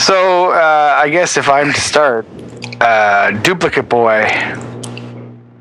So 0.00 0.50
uh, 0.52 0.98
I 0.98 1.10
guess 1.10 1.36
if 1.36 1.50
I'm 1.50 1.74
to 1.74 1.80
start, 1.80 2.26
uh, 2.80 3.32
Duplicate 3.42 3.86
Boy 3.86 4.24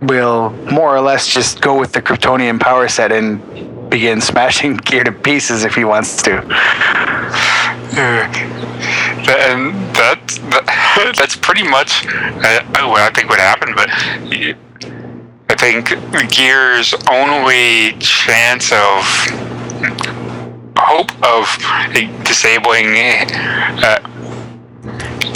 will 0.01 0.51
more 0.71 0.95
or 0.95 1.01
less 1.01 1.27
just 1.27 1.59
go 1.59 1.77
with 1.77 1.91
the 1.91 2.01
Kryptonian 2.01 2.57
power 2.57 2.87
set 2.87 3.11
and 3.11 3.89
begin 3.89 4.21
smashing 4.31 4.77
gear 4.77 5.03
to 5.03 5.11
pieces 5.11 5.65
if 5.65 5.75
he 5.75 5.83
wants 5.83 6.21
to. 6.21 6.37
And 9.27 9.75
that, 9.97 10.25
that 10.51 11.15
that's 11.17 11.35
pretty 11.35 11.63
much 11.63 12.07
uh, 12.07 12.63
what 12.87 13.01
I 13.01 13.09
think 13.13 13.29
would 13.29 13.39
happen. 13.39 13.75
But 13.75 13.89
I 15.49 15.55
think 15.57 15.89
Gear's 16.31 16.93
only 17.11 17.91
chance 17.99 18.71
of 18.71 19.03
hope 20.77 21.11
of 21.25 22.23
disabling 22.23 22.95
uh, 22.95 23.99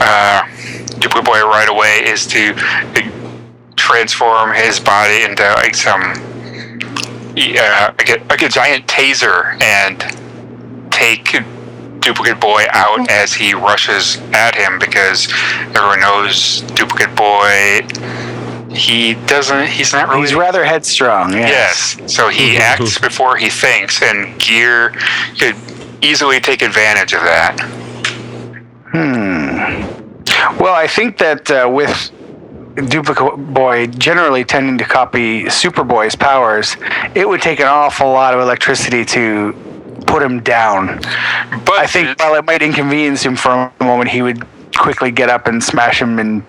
uh, 0.02 0.44
Duplicate 1.00 1.26
Boy 1.26 1.42
right 1.42 1.68
away 1.70 2.04
is 2.06 2.26
to 2.28 2.54
transform 3.76 4.54
his 4.54 4.80
body 4.80 5.24
into 5.24 5.44
like 5.56 5.76
some 5.76 6.02
uh, 7.36 7.94
like, 7.98 8.10
a, 8.10 8.24
like 8.30 8.42
a 8.42 8.50
giant 8.50 8.88
taser 8.88 9.62
and 9.62 10.00
take 10.92 11.36
Duplicate 12.00 12.40
Boy 12.40 12.66
out 12.72 13.10
as 13.10 13.34
he 13.34 13.54
rushes 13.54 14.18
at 14.34 14.56
him 14.56 14.78
because 14.78 15.32
everyone 15.76 16.02
knows 16.02 16.62
Duplicate 16.62 17.16
Boy. 17.16 17.82
He 18.74 19.14
doesn't. 19.26 19.68
He's 19.68 19.94
not 19.94 20.10
really. 20.10 20.22
He's 20.22 20.36
rather 20.36 20.64
headstrong. 20.64 21.34
Yes. 21.34 21.98
Yes. 22.00 22.14
So 22.14 22.30
he 22.30 22.58
acts 22.58 22.98
before 22.98 23.38
he 23.38 23.50
thinks, 23.50 24.02
and 24.02 24.40
Gear 24.40 24.90
could 25.40 25.56
easily 26.02 26.40
take 26.40 26.62
advantage 26.62 27.14
of 27.14 27.22
that. 27.22 27.58
Well, 28.94 30.74
I 30.74 30.88
think 30.88 31.18
that 31.18 31.50
uh, 31.50 31.70
with 31.72 32.12
Duplicate 32.76 33.54
Boy 33.54 33.88
generally 33.88 34.44
tending 34.44 34.78
to 34.78 34.86
copy 34.86 35.44
Superboy's 35.46 36.16
powers, 36.16 36.76
it 37.16 37.28
would 37.28 37.42
take 37.42 37.60
an 37.60 37.68
awful 37.68 38.10
lot 38.12 38.34
of 38.34 38.40
electricity 38.40 39.04
to 39.06 39.54
put 40.06 40.22
him 40.22 40.42
down. 40.42 41.00
But 41.66 41.80
I 41.80 41.88
think 41.88 42.20
while 42.20 42.36
it 42.36 42.46
might 42.46 42.62
inconvenience 42.62 43.24
him 43.24 43.36
for 43.36 43.72
a 43.80 43.84
moment, 43.84 44.10
he 44.10 44.22
would 44.22 44.46
quickly 44.76 45.12
get 45.12 45.30
up 45.30 45.48
and 45.48 45.64
smash 45.64 46.02
him 46.02 46.20
and 46.20 46.44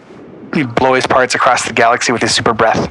blow 0.77 0.95
his 0.95 1.07
parts 1.07 1.35
across 1.35 1.67
the 1.67 1.73
galaxy 1.73 2.13
with 2.13 2.23
his 2.23 2.35
super 2.35 2.53
breath. 2.53 2.91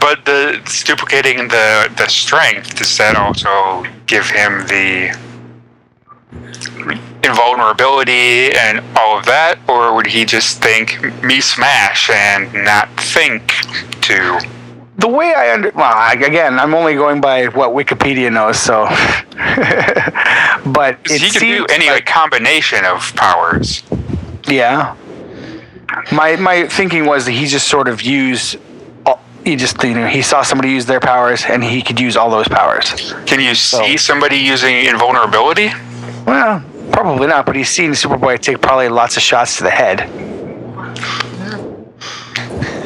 But 0.00 0.24
the 0.24 0.60
it's 0.60 0.82
duplicating 0.82 1.48
the 1.48 1.92
the 1.96 2.08
strength 2.08 2.76
does 2.76 2.96
that 2.98 3.16
also 3.16 3.84
give 4.06 4.28
him 4.28 4.66
the 4.66 5.16
invulnerability 7.22 8.52
and 8.56 8.84
all 8.96 9.18
of 9.18 9.26
that, 9.26 9.58
or 9.68 9.94
would 9.94 10.06
he 10.06 10.24
just 10.24 10.62
think 10.62 11.22
me 11.22 11.40
smash 11.40 12.10
and 12.10 12.52
not 12.52 12.88
think 13.00 13.52
to? 14.02 14.40
the 14.98 15.08
way 15.08 15.34
I 15.34 15.52
under 15.52 15.70
well, 15.70 15.92
I, 15.92 16.12
again, 16.12 16.58
I'm 16.58 16.74
only 16.74 16.94
going 16.94 17.20
by 17.20 17.46
what 17.46 17.70
Wikipedia 17.70 18.32
knows, 18.32 18.58
so. 18.60 18.86
but 20.72 20.98
it 21.10 21.20
he 21.20 21.30
can 21.30 21.42
do 21.42 21.66
any 21.66 21.90
like- 21.90 22.06
combination 22.06 22.84
of 22.84 23.14
powers. 23.16 23.82
Yeah. 24.46 24.96
My 26.12 26.36
my 26.36 26.66
thinking 26.68 27.06
was 27.06 27.26
that 27.26 27.32
he 27.32 27.46
just 27.46 27.68
sort 27.68 27.88
of 27.88 28.02
used. 28.02 28.56
He 29.44 29.56
just 29.56 29.82
you 29.82 29.94
know 29.94 30.06
he 30.06 30.22
saw 30.22 30.42
somebody 30.42 30.70
use 30.70 30.86
their 30.86 31.00
powers 31.00 31.44
and 31.44 31.62
he 31.62 31.82
could 31.82 32.00
use 32.00 32.16
all 32.16 32.30
those 32.30 32.48
powers. 32.48 33.12
Can 33.26 33.40
you 33.40 33.54
see 33.54 33.98
somebody 33.98 34.38
using 34.38 34.86
invulnerability? 34.86 35.70
Well, 36.26 36.64
probably 36.94 37.26
not, 37.26 37.44
but 37.44 37.56
he's 37.56 37.68
seen 37.68 37.90
Superboy 37.90 38.38
take 38.40 38.60
probably 38.60 38.88
lots 38.88 39.16
of 39.16 39.22
shots 39.22 39.58
to 39.58 39.64
the 39.64 39.70
head. 39.70 40.08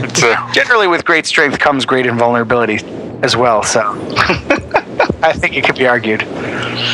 It's 0.02 0.22
a, 0.22 0.48
Generally, 0.52 0.88
with 0.88 1.04
great 1.04 1.26
strength 1.26 1.58
comes 1.58 1.84
great 1.84 2.06
invulnerability 2.06 2.84
as 3.22 3.36
well. 3.36 3.62
So 3.62 3.80
I 5.22 5.32
think 5.34 5.56
it 5.56 5.64
could 5.64 5.76
be 5.76 5.86
argued. 5.86 6.22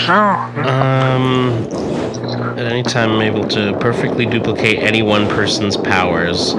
Um, 0.09 1.53
at 2.59 2.67
any 2.67 2.83
time, 2.83 3.13
I'm 3.13 3.23
able 3.23 3.47
to 3.49 3.79
perfectly 3.79 4.27
duplicate 4.27 4.79
any 4.81 5.03
one 5.03 5.29
person's 5.29 5.77
powers. 5.77 6.55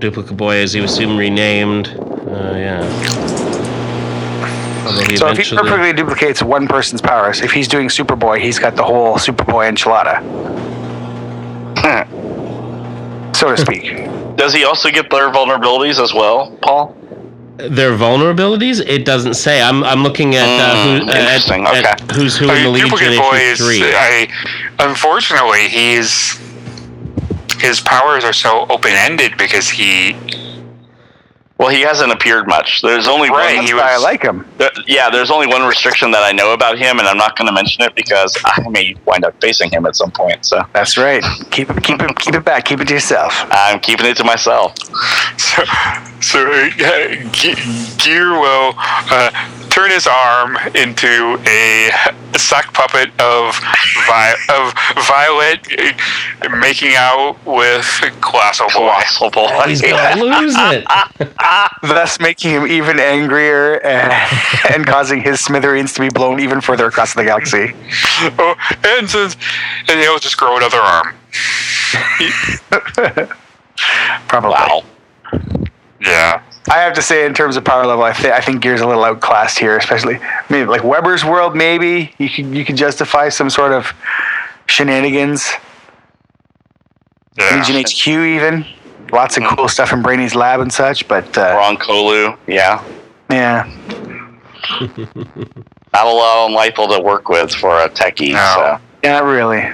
Duplicate 0.00 0.36
Boy, 0.36 0.56
as 0.56 0.72
he 0.72 0.80
was 0.80 0.92
soon 0.92 1.16
renamed. 1.16 1.88
Uh, 1.88 2.54
yeah. 2.56 3.51
Although 4.84 5.04
he 5.04 5.16
So 5.16 5.28
if 5.28 5.38
he 5.38 5.56
perfectly 5.56 5.92
duplicates 5.92 6.42
one 6.42 6.66
person's 6.66 7.00
powers, 7.00 7.40
if 7.40 7.52
he's 7.52 7.68
doing 7.68 7.88
Superboy, 7.88 8.40
he's 8.40 8.58
got 8.58 8.74
the 8.76 8.82
whole 8.82 9.14
Superboy 9.16 9.70
enchilada, 9.70 10.20
so 13.36 13.54
to 13.54 13.56
speak. 13.56 14.08
Does 14.36 14.54
he 14.54 14.64
also 14.64 14.90
get 14.90 15.10
their 15.10 15.30
vulnerabilities 15.30 16.02
as 16.02 16.12
well, 16.14 16.56
Paul? 16.62 16.96
their 17.58 17.92
vulnerabilities, 17.92 18.82
it 18.88 19.04
doesn't 19.04 19.34
say. 19.34 19.62
I'm 19.62 19.84
I'm 19.84 20.02
looking 20.02 20.34
at 20.34 20.48
uh, 20.48 20.82
who, 21.00 21.06
Mm, 21.06 21.10
at, 21.10 21.16
interesting, 21.20 21.66
at 21.66 21.84
okay. 21.84 22.14
who's 22.14 22.36
who 22.36 22.48
I 22.48 22.56
in 22.56 22.62
the 22.64 22.70
mean, 22.72 22.72
Legion 22.72 22.88
Duplicate 22.88 23.18
Boy 23.18 23.36
is. 23.36 23.58
three. 23.58 23.82
I 23.84 24.26
unfortunately 24.80 25.68
he's 25.68 26.40
his 27.60 27.80
powers 27.80 28.24
are 28.24 28.32
so 28.32 28.66
open 28.68 28.92
ended 28.92 29.36
because 29.38 29.68
he 29.68 30.16
Well, 31.62 31.70
he 31.70 31.82
hasn't 31.82 32.10
appeared 32.10 32.48
much. 32.48 32.82
There's 32.82 33.06
only 33.06 33.30
Right, 33.30 33.54
one. 33.56 33.64
he 33.64 33.72
I 33.72 33.96
like 33.96 34.20
him. 34.20 34.44
there- 34.58 34.72
yeah, 34.88 35.08
there's 35.10 35.30
only 35.30 35.46
one 35.46 35.62
restriction 35.64 36.10
that 36.10 36.24
I 36.24 36.32
know 36.32 36.52
about 36.54 36.76
him, 36.76 36.98
and 36.98 37.06
I'm 37.06 37.16
not 37.16 37.36
going 37.36 37.46
to 37.46 37.52
mention 37.52 37.84
it 37.84 37.94
because 37.94 38.36
I 38.44 38.66
may 38.68 38.96
wind 39.04 39.24
up 39.24 39.34
facing 39.40 39.70
him 39.70 39.86
at 39.86 39.94
some 39.94 40.10
point. 40.10 40.44
So 40.44 40.60
That's 40.72 40.98
right. 40.98 41.22
Keep 41.52 41.70
it, 41.70 41.84
keep 41.84 42.02
it, 42.02 42.18
keep 42.18 42.34
it 42.34 42.44
back. 42.44 42.64
Keep 42.64 42.80
it 42.80 42.88
to 42.88 42.94
yourself. 42.94 43.44
I'm 43.52 43.78
keeping 43.78 44.06
it 44.06 44.16
to 44.16 44.24
myself. 44.24 44.74
so 45.38 45.62
so 46.20 46.50
uh, 46.50 46.68
Ge- 47.30 47.96
Gear 48.02 48.32
will 48.32 48.74
uh, 48.76 49.30
turn 49.72 49.90
his 49.90 50.06
arm 50.06 50.58
into 50.74 51.38
a 51.46 51.90
sock 52.36 52.74
puppet 52.74 53.08
of 53.18 53.56
vi- 54.06 54.34
of 54.50 54.74
Violet 55.06 55.66
making 56.60 56.94
out 56.94 57.36
with 57.46 57.86
Colossal 58.20 58.66
Boy. 58.66 58.90
Colossal 58.90 59.30
boy. 59.30 59.48
Oh, 59.50 59.62
he's 59.68 59.80
gonna 59.80 60.22
lose 60.22 60.54
it. 60.58 60.84
Thus 61.82 62.20
making 62.20 62.50
him 62.50 62.66
even 62.66 63.00
angrier 63.00 63.76
and, 63.84 64.12
and 64.74 64.86
causing 64.86 65.22
his 65.22 65.40
smithereens 65.40 65.94
to 65.94 66.00
be 66.00 66.10
blown 66.10 66.38
even 66.40 66.60
further 66.60 66.86
across 66.86 67.14
the 67.14 67.24
galaxy. 67.24 67.72
Oh, 68.38 68.54
and 68.84 69.08
since 69.08 69.36
and 69.88 69.98
he'll 70.00 70.18
just 70.18 70.36
grow 70.36 70.58
another 70.58 70.80
arm. 70.80 71.14
Probably. 74.28 74.50
Wow. 74.50 74.84
Yeah. 76.02 76.42
I 76.70 76.78
have 76.78 76.94
to 76.94 77.02
say, 77.02 77.26
in 77.26 77.34
terms 77.34 77.56
of 77.56 77.64
power 77.64 77.84
level, 77.86 78.04
I, 78.04 78.12
th- 78.12 78.32
I 78.32 78.40
think 78.40 78.62
Gear's 78.62 78.80
a 78.80 78.86
little 78.86 79.02
outclassed 79.04 79.58
here, 79.58 79.76
especially 79.76 80.18
maybe 80.48 80.68
like 80.68 80.84
Weber's 80.84 81.24
World. 81.24 81.56
Maybe 81.56 82.12
you 82.18 82.28
could 82.30 82.46
you 82.54 82.64
could 82.64 82.76
justify 82.76 83.28
some 83.28 83.50
sort 83.50 83.72
of 83.72 83.92
shenanigans. 84.66 85.50
Yeah. 87.36 87.56
Legion 87.56 87.82
HQ 87.82 88.06
even. 88.08 88.66
Lots 89.12 89.36
of 89.36 89.44
cool 89.44 89.68
stuff 89.68 89.92
in 89.92 90.02
Brainy's 90.02 90.34
lab 90.34 90.60
and 90.60 90.72
such, 90.72 91.06
but 91.08 91.36
uh, 91.36 91.54
Ron 91.56 91.76
Kolu, 91.76 92.38
yeah. 92.46 92.82
yeah, 93.30 93.64
Not 94.80 96.06
a 96.06 96.10
lot 96.10 96.44
on 96.46 96.54
Lethal 96.54 96.88
to 96.88 97.00
work 97.00 97.28
with 97.28 97.52
for 97.54 97.78
a 97.78 97.90
techie. 97.90 98.32
No. 98.32 98.78
yeah, 99.04 99.20
not 99.20 99.24
really. 99.24 99.70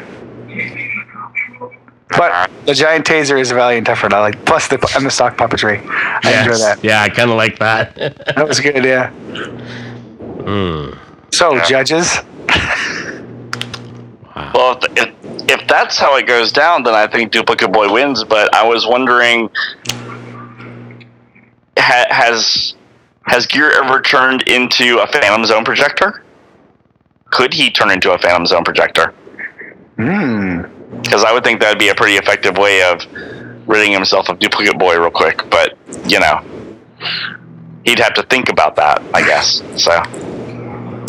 But 2.16 2.50
the 2.64 2.74
giant 2.74 3.04
taser 3.06 3.38
is 3.38 3.50
a 3.50 3.54
valiant 3.54 3.88
effort. 3.88 4.12
I 4.14 4.20
like. 4.20 4.44
Plus 4.46 4.66
the 4.68 4.78
and 4.96 5.04
the 5.04 5.10
stock 5.10 5.36
puppetry. 5.36 5.82
I 6.24 6.40
enjoy 6.40 6.56
that. 6.58 6.82
Yeah, 6.82 7.02
I 7.02 7.08
kind 7.08 7.30
of 7.30 7.36
like 7.36 7.58
that. 7.58 7.94
That 7.96 8.46
was 8.48 8.58
a 8.58 8.62
good. 8.62 8.84
Yeah. 8.84 9.10
Hmm. 9.10 10.90
So 11.30 11.54
Yeah. 11.54 11.64
judges. 11.64 12.18
Wow. 14.34 14.52
Well, 14.54 14.78
if, 14.96 14.96
if, 14.96 15.50
if 15.60 15.68
that's 15.68 15.98
how 15.98 16.16
it 16.16 16.26
goes 16.26 16.52
down, 16.52 16.82
then 16.84 16.94
I 16.94 17.06
think 17.06 17.32
Duplicate 17.32 17.72
Boy 17.72 17.92
wins. 17.92 18.24
But 18.24 18.54
I 18.54 18.66
was 18.66 18.86
wondering, 18.86 19.50
ha, 21.78 22.04
has 22.10 22.74
has 23.26 23.46
Gear 23.46 23.70
ever 23.82 24.00
turned 24.00 24.42
into 24.48 24.98
a 25.00 25.06
Phantom 25.08 25.44
Zone 25.44 25.64
projector? 25.64 26.22
Could 27.30 27.52
he 27.52 27.70
turn 27.70 27.90
into 27.90 28.12
a 28.12 28.18
Phantom 28.18 28.46
Zone 28.46 28.64
projector? 28.64 29.12
Hmm. 29.96 30.37
Mm-hmm. 31.08 31.16
Because 31.16 31.24
I 31.24 31.32
would 31.32 31.44
think 31.44 31.60
that'd 31.60 31.78
be 31.78 31.88
a 31.88 31.94
pretty 31.94 32.14
effective 32.16 32.56
way 32.56 32.82
of 32.82 33.04
ridding 33.66 33.92
himself 33.92 34.28
of 34.28 34.38
Duplicate 34.38 34.78
Boy 34.78 34.98
real 34.98 35.10
quick. 35.10 35.48
But 35.50 35.76
you 36.06 36.20
know, 36.20 36.40
he'd 37.84 37.98
have 37.98 38.14
to 38.14 38.22
think 38.24 38.48
about 38.48 38.76
that, 38.76 39.02
I 39.14 39.22
guess. 39.22 39.62
So 39.76 39.90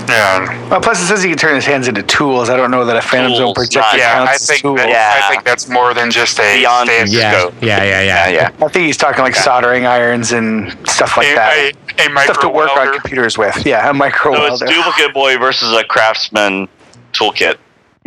Yeah. 0.08 0.70
Well, 0.70 0.82
plus 0.82 1.02
it 1.02 1.06
says 1.06 1.22
he 1.22 1.30
can 1.30 1.38
turn 1.38 1.54
his 1.56 1.66
hands 1.66 1.88
into 1.88 2.02
tools. 2.02 2.50
I 2.50 2.58
don't 2.58 2.72
know 2.72 2.84
that 2.86 2.96
a 2.96 3.02
Phantom 3.02 3.36
Zone 3.36 3.54
projector 3.54 3.80
not- 3.80 3.98
Yeah, 3.98 4.24
I 4.24 4.26
counts 4.28 4.42
as 4.42 4.48
think 4.48 4.62
tool. 4.62 4.76
that, 4.76 4.90
Yeah. 4.90 5.22
I 5.24 5.30
think 5.30 5.44
that's 5.44 5.68
more 5.70 5.94
than 5.94 6.10
just 6.10 6.40
a 6.40 6.58
Beyond 6.60 6.90
stand- 6.90 7.10
Yeah, 7.10 7.32
Scope. 7.40 7.54
yeah, 7.62 7.84
yeah, 7.84 8.02
yeah, 8.02 8.02
yeah. 8.02 8.28
yeah. 8.30 8.66
I 8.66 8.70
think 8.70 8.86
he's 8.88 8.98
talking 8.98 9.24
like 9.24 9.36
soldering 9.36 9.86
irons 9.86 10.32
and 10.32 10.76
stuff 10.90 11.16
like 11.16 11.28
a, 11.28 11.36
that. 11.36 11.54
a, 12.00 12.12
a 12.12 12.24
stuff 12.24 12.40
to 12.40 12.50
work 12.50 12.76
on 12.76 12.92
computers 12.94 13.38
with. 13.38 13.64
Yeah, 13.66 13.88
a 13.90 13.94
micro 13.94 14.34
So 14.34 14.46
it's. 14.46 14.60
Duplicate 14.62 15.14
Boy 15.14 15.38
versus 15.38 15.74
a 15.74 15.84
Craftsman 15.84 16.68
toolkit, 17.14 17.58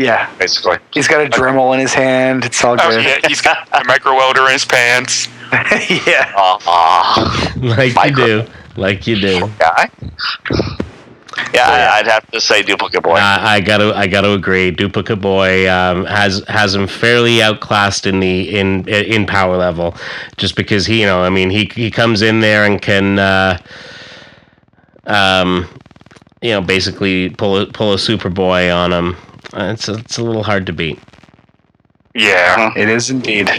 Yeah, 0.05 0.34
basically. 0.38 0.78
he's 0.92 1.07
got 1.09 1.24
a 1.24 1.28
Dremel 1.28 1.74
in 1.74 1.80
his 1.80 1.94
hand. 1.94 2.44
It's 2.44 2.62
all 2.64 2.72
Oh, 2.80 2.90
good. 2.90 3.05
yeah, 3.05 3.18
he's 3.28 3.40
got 3.40 3.68
a 3.72 3.84
micro 3.84 4.12
welder 4.14 4.46
in 4.46 4.53
his 4.53 4.64
pants. 4.64 5.28
yeah. 6.07 6.32
Ah, 6.36 7.53
Like 7.57 7.94
you 8.05 8.14
do. 8.16 8.44
Like 8.76 9.07
you 9.07 9.20
do. 9.20 9.50
guy. 9.59 9.90
Yeah, 11.55 11.66
I, 11.68 11.98
I'd 11.98 12.07
have 12.07 12.30
to 12.30 12.40
say 12.40 12.62
Duplicate 12.62 13.03
Boy. 13.03 13.14
Uh, 13.14 13.38
I 13.40 13.61
gotta, 13.61 13.94
I 13.96 14.07
gotta 14.07 14.32
agree. 14.32 14.70
Duplicate 14.70 15.20
Boy 15.20 15.70
um, 15.70 16.05
has 16.07 16.42
has 16.48 16.74
him 16.74 16.86
fairly 16.86 17.42
outclassed 17.42 18.07
in 18.07 18.20
the 18.20 18.57
in 18.59 18.86
in 18.88 19.26
power 19.26 19.57
level, 19.57 19.94
just 20.36 20.57
because 20.57 20.86
he, 20.86 21.00
you 21.00 21.07
know, 21.07 21.22
I 21.22 21.30
mean, 21.30 21.50
he 21.50 21.70
he 21.74 21.90
comes 21.90 22.22
in 22.22 22.40
there 22.40 22.64
and 22.64 22.80
can, 22.80 23.18
uh, 23.18 23.59
um, 25.07 25.66
you 26.42 26.50
know, 26.50 26.61
basically 26.61 27.30
pull 27.30 27.59
a, 27.59 27.66
pull 27.66 27.92
a 27.92 27.96
Superboy 27.96 28.74
on 28.74 28.92
him. 28.92 29.16
Uh, 29.53 29.70
It's 29.72 29.88
a, 29.88 29.95
it's 29.95 30.18
a 30.18 30.22
little 30.24 30.43
hard 30.45 30.66
to 30.66 30.72
beat. 30.72 30.99
Yeah. 32.14 32.72
It 32.76 32.88
is 32.88 33.11
indeed. 33.11 33.51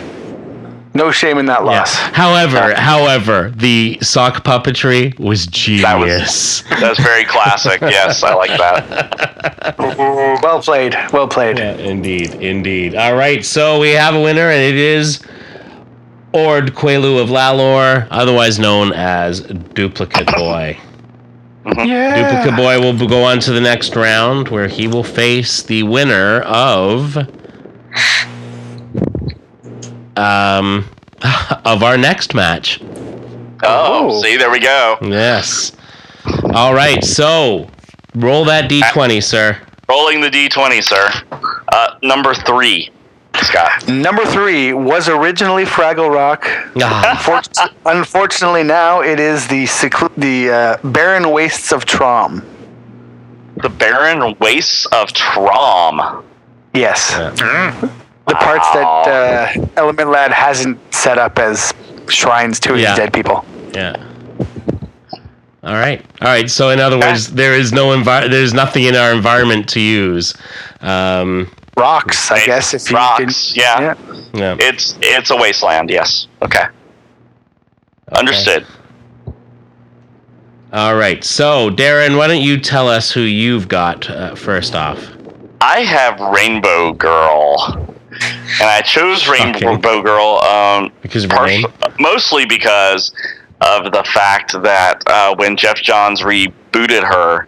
No 0.96 1.10
shame 1.12 1.40
in 1.40 1.48
that 1.48 1.62
Yeah. 1.62 1.66
loss. 1.80 1.96
However, 1.96 2.76
however, 2.76 3.52
the 3.56 3.98
sock 4.02 4.44
puppetry 4.44 5.18
was 5.20 5.48
genius. 5.48 5.84
That 5.84 6.00
was- 6.00 6.10
genius. 6.10 6.64
That's 6.80 7.00
very 7.00 7.26
classic. 7.26 7.82
yes, 7.82 8.22
I 8.24 8.34
like 8.36 8.52
that. 8.60 9.76
Well 10.44 10.62
played. 10.62 10.96
Well 11.12 11.28
played. 11.28 11.58
Yeah, 11.58 11.74
indeed, 11.78 12.36
indeed. 12.36 12.96
All 12.96 13.16
right, 13.16 13.44
so 13.44 13.80
we 13.80 13.90
have 13.92 14.14
a 14.14 14.22
winner, 14.22 14.50
and 14.52 14.62
it 14.62 14.76
is 14.76 15.20
Ord 16.32 16.74
Quelu 16.76 17.20
of 17.22 17.30
Lallor, 17.30 18.08
otherwise 18.12 18.60
known 18.60 18.94
as 18.94 19.42
Duplicate 19.42 20.28
Boy. 20.36 20.78
Yeah. 21.66 22.30
Duplicate 22.32 22.58
Boy 22.58 22.80
will 22.80 23.08
go 23.08 23.24
on 23.24 23.40
to 23.40 23.52
the 23.54 23.62
next 23.62 23.96
round, 23.96 24.50
where 24.50 24.68
he 24.68 24.88
will 24.88 25.04
face 25.04 25.64
the 25.64 25.84
winner 25.84 26.42
of 26.42 27.18
um 30.18 30.90
of 31.66 31.84
our 31.84 31.98
next 31.98 32.34
match. 32.34 32.80
Oh, 33.64 34.10
Oh. 34.12 34.22
see, 34.22 34.36
there 34.38 34.52
we 34.52 34.60
go. 34.60 34.98
Yes. 35.02 35.72
All 36.54 36.74
right, 36.74 37.04
so 37.04 37.70
roll 38.16 38.46
that 38.46 38.70
d20, 38.70 39.24
sir. 39.24 39.58
Rolling 39.90 40.22
the 40.22 40.30
d20, 40.30 40.84
sir. 40.84 41.10
Uh, 41.72 41.96
number 42.04 42.34
three, 42.34 42.90
Scott. 43.44 43.88
Number 43.88 44.26
three 44.26 44.74
was 44.74 45.10
originally 45.10 45.66
Fraggle 45.66 46.10
Rock. 46.14 46.46
Ah, 46.82 47.42
Unfortunately, 47.86 48.64
now 48.64 49.02
it 49.02 49.20
is 49.20 49.48
the 49.48 49.66
seclu- 49.66 50.12
the 50.18 50.50
uh, 50.52 50.78
barren 50.84 51.30
wastes 51.32 51.72
of 51.72 51.86
Trom. 51.86 52.44
The 53.58 53.70
Barren 53.70 54.36
Wastes 54.40 54.86
of 54.88 55.10
Trom. 55.14 56.24
Yes, 56.74 57.12
Mm. 57.14 57.90
the 58.28 58.34
parts 58.36 58.66
Wow. 58.74 59.04
that 59.06 59.58
uh, 59.58 59.66
Element 59.78 60.10
Lad 60.10 60.32
hasn't 60.32 60.80
set 60.94 61.20
up 61.20 61.38
as 61.38 61.72
shrines 62.10 62.60
to 62.62 62.74
his 62.74 62.82
Yeah. 62.82 62.96
dead 62.96 63.14
people. 63.14 63.46
yeah. 63.74 63.96
All 65.64 65.76
right. 65.76 66.04
All 66.22 66.28
right. 66.28 66.50
So 66.50 66.72
in 66.72 66.80
other 66.82 67.00
words, 67.00 67.30
there 67.32 67.54
is 67.54 67.72
no 67.72 67.96
envi- 67.96 68.30
There's 68.30 68.54
nothing 68.54 68.84
in 68.84 68.96
our 68.98 69.14
environment 69.14 69.70
to 69.70 69.80
use. 69.80 70.34
Um, 70.82 71.50
Rocks, 71.78 72.32
I 72.32 72.46
guess. 72.46 72.74
If 72.74 72.90
you 72.90 72.98
Rocks, 72.98 73.54
can, 73.54 73.62
yeah. 73.62 73.96
yeah. 74.34 74.58
It's 74.60 74.98
it's 75.02 75.32
a 75.32 75.36
wasteland. 75.36 75.90
Yes. 75.90 76.28
Okay. 76.42 76.66
Understood. 78.12 78.66
All 80.72 80.96
right. 80.96 81.24
So 81.24 81.70
Darren, 81.70 82.18
why 82.18 82.28
don't 82.28 82.42
you 82.42 82.60
tell 82.60 82.88
us 82.88 83.12
who 83.12 83.22
you've 83.22 83.68
got 83.68 84.10
uh, 84.10 84.36
first 84.36 84.76
off? 84.76 85.04
I 85.62 85.80
have 85.80 86.20
Rainbow 86.20 86.94
Girl, 86.94 87.58
and 88.12 88.62
I 88.62 88.82
chose 88.82 89.28
Rainbow 89.28 89.60
Shocking. 89.60 90.04
Girl 90.04 90.40
um, 90.44 90.92
Because 91.02 91.24
of 91.24 91.32
her 91.32 91.62
mostly 92.00 92.46
because 92.46 93.14
of 93.62 93.92
the 93.92 94.04
fact 94.14 94.52
that 94.62 95.02
uh, 95.08 95.36
when 95.36 95.56
Geoff 95.56 95.78
Johns 95.78 96.22
rebooted 96.22 97.04
her 97.04 97.48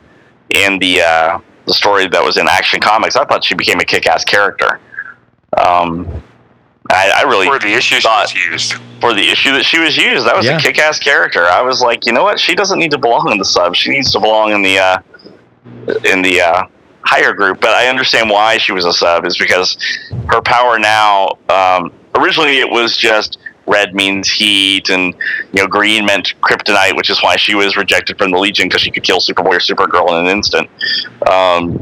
in 0.50 0.80
the 0.80 1.02
uh, 1.02 1.40
the 1.66 1.74
story 1.74 2.08
that 2.08 2.24
was 2.24 2.38
in 2.38 2.48
Action 2.48 2.80
Comics, 2.80 3.16
I 3.16 3.26
thought 3.26 3.44
she 3.44 3.56
became 3.56 3.80
a 3.80 3.86
kick-ass 3.86 4.24
character. 4.24 4.80
Um, 5.58 6.22
I, 6.92 7.12
I 7.18 7.22
really 7.24 7.48
For 7.48 7.58
the 7.60 7.74
issues 7.74 8.04
thought 8.04 8.30
she's 8.30 8.46
used. 8.46 8.74
for 9.02 9.14
the 9.14 9.28
issue 9.30 9.52
that 9.54 9.64
she 9.66 9.80
was 9.80 9.98
used, 9.98 10.26
that 10.28 10.36
was 10.36 10.46
Yeah. 10.46 10.58
a 10.58 10.60
kick-ass 10.62 11.00
character. 11.00 11.46
I 11.48 11.62
was 11.62 11.82
like, 11.82 12.06
you 12.06 12.12
know 12.14 12.24
what? 12.24 12.40
She 12.40 12.54
doesn't 12.56 12.78
need 12.78 12.92
to 12.92 12.98
belong 13.00 13.32
in 13.32 13.38
the 13.40 13.46
sub. 13.46 13.76
She 13.76 13.90
needs 13.90 14.12
to 14.12 14.20
belong 14.20 14.52
in 14.52 14.62
the 14.62 14.78
uh, 14.78 14.98
in 16.12 16.22
the 16.22 16.42
uh, 16.42 16.64
higher 17.02 17.34
group. 17.34 17.60
But 17.62 17.72
I 17.72 17.88
understand 17.88 18.30
why 18.30 18.58
she 18.58 18.72
was 18.72 18.86
a 18.86 18.94
sub 18.94 19.26
is 19.26 19.38
because 19.38 19.78
her 20.30 20.42
power 20.42 20.78
now. 20.78 21.30
Um, 21.50 21.92
originally, 22.14 22.60
it 22.60 22.70
was 22.70 22.96
just 22.96 23.40
red 23.68 23.94
means 23.94 24.30
heat, 24.30 24.90
and 24.90 25.14
you 25.54 25.62
know, 25.62 25.68
green 25.68 26.06
meant 26.06 26.34
kryptonite, 26.42 26.96
which 26.96 27.10
is 27.10 27.22
why 27.22 27.36
she 27.36 27.56
was 27.56 27.76
rejected 27.76 28.18
from 28.18 28.32
the 28.32 28.38
Legion 28.38 28.68
because 28.68 28.82
she 28.82 28.92
could 28.92 29.04
kill 29.04 29.20
Superboy 29.20 29.56
or 29.56 29.60
Supergirl 29.60 30.10
in 30.10 30.26
an 30.26 30.32
instant. 30.36 30.70
Um, 31.30 31.82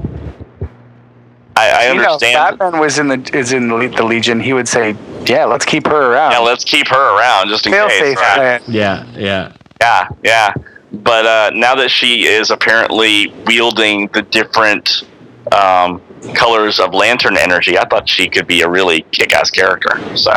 I, 1.56 1.70
I 1.70 1.92
You 1.92 2.02
know, 2.02 2.16
if. 2.16 2.22
Batman 2.22 2.80
was 2.80 2.98
in 3.00 3.08
the 3.08 3.30
is 3.34 3.54
in 3.54 3.68
the 3.68 3.88
the 3.88 4.04
Legion, 4.04 4.40
he 4.40 4.54
would 4.54 4.68
say, 4.68 4.96
"Yeah, 5.26 5.46
let's 5.46 5.66
keep 5.66 5.88
her 5.88 6.14
around." 6.14 6.32
yeah, 6.32 6.40
let's 6.40 6.64
keep 6.64 6.88
her 6.88 7.18
around 7.18 7.50
just 7.50 7.66
in 7.68 7.74
Fail 7.74 7.88
case. 7.88 8.00
safe 8.00 8.18
right? 8.18 8.62
Yeah. 8.68 9.06
Yeah. 9.16 9.54
Yeah, 9.82 10.08
yeah. 10.24 10.54
But 10.94 11.26
uh, 11.26 11.52
now 11.56 11.76
that 11.76 11.90
she 11.90 12.26
is 12.26 12.52
apparently 12.52 13.34
wielding 13.46 14.08
the 14.14 14.22
different 14.22 15.04
um, 15.52 16.02
colors 16.36 16.80
of 16.80 16.94
lantern 16.94 17.36
energy, 17.36 17.78
I 17.78 17.86
thought 17.86 18.08
she 18.08 18.30
could 18.30 18.48
be 18.48 18.62
a 18.62 18.70
really 18.70 19.02
kick-ass 19.12 19.50
character. 19.50 20.00
So 20.16 20.32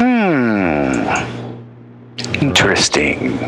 Hmm. 0.00 1.08
Interesting. 2.40 3.38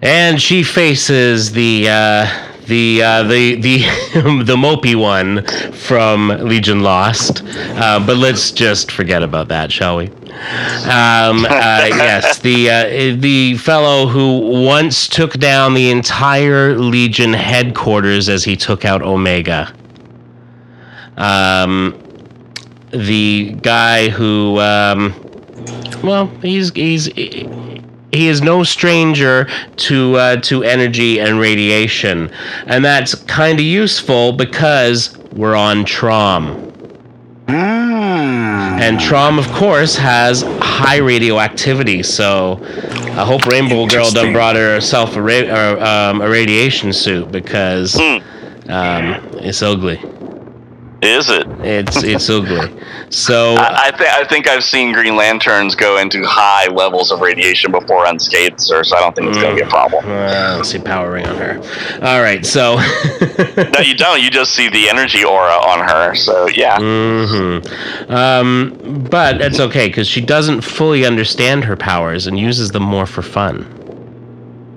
And 0.00 0.40
she 0.40 0.62
faces 0.62 1.52
the 1.52 1.88
uh, 1.88 2.26
the 2.66 3.02
uh, 3.02 3.22
the 3.24 3.56
the 3.56 3.78
the 4.44 4.56
mopey 4.56 4.94
one 4.94 5.44
from 5.72 6.28
Legion 6.28 6.80
Lost. 6.80 7.42
Uh, 7.44 8.04
but 8.04 8.16
let's 8.16 8.50
just 8.50 8.90
forget 8.90 9.22
about 9.22 9.48
that, 9.48 9.70
shall 9.70 9.98
we? 9.98 10.08
Um, 10.08 11.44
uh, 11.44 11.46
yes, 11.48 12.38
the 12.40 12.70
uh, 12.70 13.20
the 13.20 13.56
fellow 13.58 14.06
who 14.06 14.62
once 14.62 15.08
took 15.08 15.34
down 15.34 15.74
the 15.74 15.90
entire 15.90 16.76
Legion 16.76 17.32
headquarters 17.32 18.28
as 18.28 18.44
he 18.44 18.56
took 18.56 18.84
out 18.84 19.02
Omega. 19.02 19.72
Um, 21.16 22.02
the 22.92 23.52
guy 23.62 24.08
who, 24.08 24.58
um, 24.60 25.14
well, 26.02 26.26
he's 26.42 26.70
he's 26.74 27.06
he 27.06 27.48
is 28.28 28.42
no 28.42 28.62
stranger 28.62 29.48
to 29.76 30.16
uh, 30.16 30.36
to 30.42 30.62
energy 30.64 31.18
and 31.20 31.38
radiation, 31.40 32.30
and 32.66 32.84
that's 32.84 33.14
kind 33.14 33.58
of 33.58 33.64
useful 33.64 34.32
because 34.32 35.16
we're 35.32 35.54
on 35.56 35.84
Trom, 35.84 36.70
Hmm. 37.48 37.54
and 38.80 38.98
Trom, 38.98 39.38
of 39.38 39.48
course, 39.52 39.96
has 39.96 40.42
high 40.60 40.98
radioactivity. 40.98 42.02
So, 42.02 42.60
I 43.16 43.24
hope 43.24 43.46
Rainbow 43.46 43.86
Girl 43.86 44.10
done 44.10 44.32
brought 44.32 44.56
herself 44.56 45.16
a, 45.16 45.22
ra- 45.22 45.32
or, 45.50 45.82
um, 45.82 46.20
a 46.20 46.28
radiation 46.28 46.92
suit 46.92 47.30
because 47.32 47.94
Hmm. 47.94 48.18
um, 48.70 49.04
it's 49.40 49.62
ugly. 49.62 50.00
Is 51.02 51.28
it? 51.30 51.46
It's 51.60 52.02
it's 52.02 52.28
ugly. 52.30 52.70
So 53.12 53.56
I, 53.56 53.88
I, 53.88 53.90
th- 53.90 54.10
I 54.10 54.24
think 54.24 54.48
I've 54.48 54.64
seen 54.64 54.94
Green 54.94 55.16
Lanterns 55.16 55.74
go 55.74 55.98
into 55.98 56.24
high 56.24 56.68
levels 56.68 57.10
of 57.12 57.20
radiation 57.20 57.70
before 57.70 58.06
unscathed, 58.06 58.58
sir. 58.58 58.82
So 58.84 58.96
I 58.96 59.00
don't 59.00 59.14
think 59.14 59.28
it's 59.28 59.36
going 59.36 59.54
to 59.54 59.62
be 59.62 59.68
a 59.68 59.70
problem. 59.70 60.02
uh, 60.06 60.54
let's 60.56 60.70
see 60.70 60.78
power 60.78 61.12
ring 61.12 61.26
on 61.26 61.36
her. 61.36 61.58
All 62.02 62.22
right, 62.22 62.44
so. 62.46 62.76
No, 63.56 63.80
you 63.80 63.94
don't. 63.94 64.22
You 64.22 64.30
just 64.30 64.54
see 64.54 64.70
the 64.70 64.88
energy 64.88 65.24
aura 65.24 65.52
on 65.52 65.86
her. 65.86 66.14
So 66.14 66.48
yeah. 66.48 66.78
Mm-hmm. 66.78 68.10
Um, 68.10 69.06
but 69.10 69.42
it's 69.42 69.60
okay 69.60 69.88
because 69.88 70.08
she 70.08 70.22
doesn't 70.22 70.62
fully 70.62 71.04
understand 71.04 71.64
her 71.64 71.76
powers 71.76 72.26
and 72.26 72.38
uses 72.38 72.70
them 72.70 72.84
more 72.84 73.04
for 73.04 73.20
fun. 73.20 73.66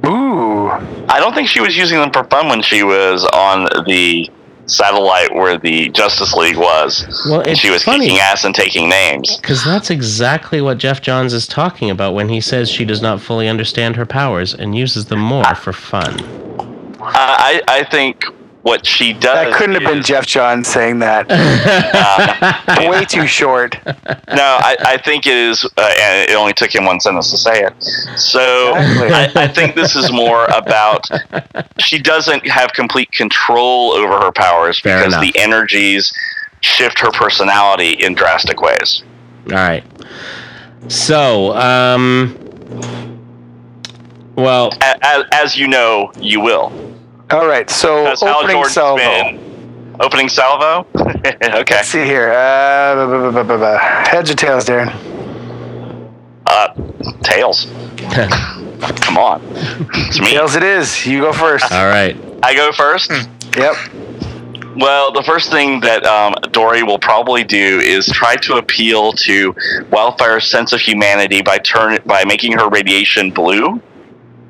Ooh. 0.06 0.70
I 1.08 1.20
don't 1.20 1.34
think 1.34 1.48
she 1.48 1.62
was 1.62 1.78
using 1.78 2.00
them 2.00 2.12
for 2.12 2.26
fun 2.26 2.50
when 2.50 2.62
she 2.62 2.84
was 2.84 3.24
on 3.34 3.86
the 3.86 4.30
satellite 4.68 5.34
where 5.34 5.58
the 5.58 5.90
Justice 5.90 6.34
League 6.34 6.58
was. 6.58 7.06
Well, 7.30 7.42
it's 7.42 7.60
she 7.60 7.70
was 7.70 7.84
funny 7.84 8.06
kicking 8.06 8.20
ass 8.20 8.44
and 8.46 8.54
taking 8.56 8.90
names. 8.90 9.38
because 9.38 9.64
that's 9.64 9.90
exactly 9.90 10.62
what 10.62 10.78
Geoff 10.78 11.02
Johns 11.02 11.34
is 11.34 11.48
talking 11.48 11.90
about 11.90 12.14
when 12.14 12.30
he 12.30 12.42
says 12.42 12.70
she 12.70 12.86
does 12.86 13.02
not 13.02 13.22
fully 13.22 13.48
understand 13.48 13.96
her 13.96 14.06
powers 14.06 14.54
and 14.54 14.76
uses 14.76 15.06
them 15.06 15.20
more 15.20 15.56
for 15.56 15.74
fun. 15.74 16.20
I 17.02 17.62
I 17.68 17.84
think 17.84 18.26
what 18.66 18.84
she 18.84 19.14
does. 19.14 19.22
That 19.46 19.54
couldn't 19.54 19.76
have 19.80 19.84
been 19.84 20.02
Geoff 20.02 20.26
John 20.26 20.64
saying 20.64 20.98
that. 20.98 21.30
Way 22.90 23.06
too 23.06 23.28
short. 23.28 23.78
No, 24.28 24.42
I, 24.60 24.76
I 24.80 24.98
think 24.98 25.28
it 25.28 25.38
is, 25.38 25.64
uh, 25.78 25.94
and 26.00 26.30
it 26.30 26.34
only 26.36 26.52
took 26.52 26.74
him 26.74 26.84
one 26.86 27.00
sentence 27.00 27.30
to 27.32 27.38
say 27.38 27.64
it. 27.64 27.74
So 28.20 28.76
Exactly. 28.76 29.42
I, 29.42 29.46
I 29.46 29.48
think 29.48 29.76
this 29.76 29.96
is 29.96 30.12
more 30.12 30.46
about 30.46 31.08
she 31.78 32.00
doesn't 32.00 32.46
have 32.48 32.74
complete 32.74 33.12
control 33.12 33.92
over 33.92 34.20
her 34.26 34.32
powers 34.32 34.80
Fair 34.80 34.98
because 34.98 35.14
enough. 35.14 35.32
the 35.34 35.40
energies 35.40 36.12
shift 36.62 37.00
her 37.00 37.12
personality 37.12 37.92
in 37.92 38.14
drastic 38.16 38.62
ways. 38.62 39.04
All 39.52 39.56
right. 39.58 39.84
So, 40.90 41.56
um, 41.56 42.36
well, 44.36 44.72
As, 44.82 45.24
as 45.32 45.58
you 45.58 45.68
know, 45.68 46.12
you 46.20 46.42
will. 46.42 46.95
All 47.32 47.48
right, 47.48 47.70
so 47.70 48.04
That's 48.04 48.22
opening 48.24 48.64
salvo. 48.66 48.98
been. 48.98 49.96
Opening 50.00 50.30
salvo? 50.30 50.86
okay. 51.26 51.38
Let's 51.42 51.88
see 51.88 52.04
here. 52.04 52.32
Uh, 52.32 52.96
bu- 53.08 53.08
bu- 53.08 53.32
bu- 53.32 53.44
bu- 53.44 53.58
bu- 53.58 53.78
heads 53.78 54.30
or 54.30 54.36
tails, 54.36 54.66
Darren? 54.66 54.94
Uh, 56.46 56.68
tails. 57.24 57.66
Come 59.02 59.18
on. 59.18 59.42
It's 60.08 60.20
me. 60.20 60.28
Tails 60.32 60.56
it 60.56 60.64
is. 60.64 61.06
You 61.08 61.22
go 61.22 61.34
first. 61.34 61.72
all 61.72 61.88
right. 61.88 62.16
I 62.44 62.54
go 62.54 62.72
first. 62.72 63.10
Yep. 63.58 63.76
Well, 64.78 65.12
the 65.14 65.24
first 65.24 65.50
thing 65.50 65.80
that 65.80 66.06
um, 66.06 66.36
Dori 66.52 66.84
will 66.84 67.00
probably 67.00 67.44
do 67.46 67.80
is 67.80 68.06
try 68.08 68.36
to 68.36 68.56
appeal 68.58 69.14
to 69.14 69.56
Wildfire's 69.90 70.46
sense 70.52 70.74
of 70.74 70.82
humanity 70.82 71.42
by 71.42 71.58
turn 71.60 71.98
by 72.06 72.26
making 72.26 72.52
her 72.60 72.68
radiation 72.68 73.32
blue 73.32 73.82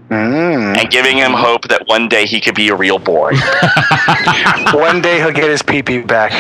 Mm. 0.10 0.78
and 0.78 0.89
giving 0.91 1.18
him 1.18 1.32
hope 1.32 1.68
that 1.70 1.88
one 1.88 2.08
day 2.08 2.26
he 2.28 2.39
could 2.39 2.53
be 2.53 2.70
a 2.70 2.76
real 2.76 2.99
boy. 2.99 3.32
One 4.74 5.01
day 5.01 5.18
he'll 5.18 5.32
get 5.32 5.49
his 5.49 5.64
pee 5.64 5.82
pee 5.82 6.01
back. 6.01 6.32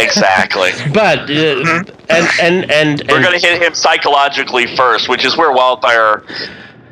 exactly. 0.00 0.70
But 0.92 1.28
uh, 1.30 1.82
and 2.08 2.28
and 2.40 2.70
and, 2.70 3.02
We're 3.08 3.16
and- 3.16 3.24
going 3.24 3.38
to 3.40 3.44
hit 3.44 3.60
him 3.60 3.74
psychologically 3.74 4.66
first, 4.76 5.08
which 5.08 5.24
is 5.24 5.36
where 5.36 5.52
Wildfire. 5.52 6.22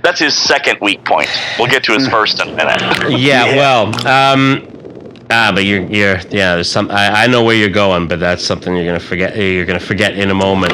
That's 0.03 0.21
his 0.21 0.37
second 0.37 0.79
weak 0.83 1.05
point. 1.05 1.29
We'll 1.59 1.69
get 1.69 1.85
to 1.85 1.93
his 1.93 2.07
first 2.09 2.39
in 2.43 2.49
a 2.49 2.55
minute. 2.57 2.81
Yeah, 3.19 3.47
Yeah. 3.47 3.57
well, 3.57 4.07
um, 4.07 4.74
ah, 5.31 5.51
but 5.55 5.65
you're, 5.65 5.83
you're, 5.83 6.19
yeah. 6.31 6.55
There's 6.55 6.71
some. 6.71 6.91
I, 6.91 7.25
I 7.25 7.27
know 7.27 7.43
where 7.45 7.55
you're 7.57 7.69
going, 7.69 8.09
but 8.09 8.21
that's 8.21 8.45
something 8.45 8.75
you're 8.75 8.87
gonna 8.87 9.01
forget. 9.01 9.37
You're 9.37 9.65
gonna 9.67 9.81
forget 9.81 10.17
in 10.17 10.31
a 10.31 10.35
moment, 10.35 10.73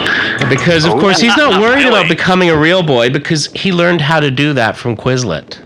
because 0.49 0.85
of 0.85 0.93
course 0.93 1.21
he's 1.21 1.37
not 1.37 1.61
worried 1.61 1.87
about 1.87 2.09
becoming 2.09 2.51
a 2.51 2.57
real 2.59 2.83
boy 2.83 3.11
because 3.11 3.47
he 3.53 3.73
learned 3.73 4.01
how 4.01 4.21
to 4.21 4.31
do 4.31 4.53
that 4.55 4.77
from 4.77 4.97
Quislet. 4.97 5.59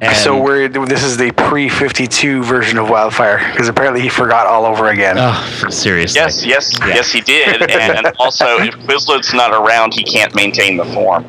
And- 0.00 0.16
so 0.16 0.38
we're 0.40 0.68
this 0.68 1.02
is 1.02 1.16
the 1.16 1.30
pre 1.32 1.68
fifty 1.68 2.06
two 2.06 2.42
version 2.44 2.78
of 2.78 2.90
Wildfire 2.90 3.38
because 3.52 3.68
apparently 3.68 4.02
he 4.02 4.08
forgot 4.10 4.46
all 4.46 4.66
over 4.66 4.88
again. 4.88 5.16
Oh, 5.18 5.66
seriously. 5.70 6.20
Yes, 6.20 6.44
yes, 6.44 6.76
Yeah. 6.80 6.88
yes, 6.88 7.10
he 7.12 7.20
did. 7.22 7.70
And 7.70 8.12
also, 8.18 8.58
if 8.60 8.74
Quislet's 8.86 9.32
not 9.32 9.52
around, 9.52 9.94
he 9.94 10.02
can't 10.04 10.34
maintain 10.34 10.76
the 10.76 10.84
form. 10.84 11.24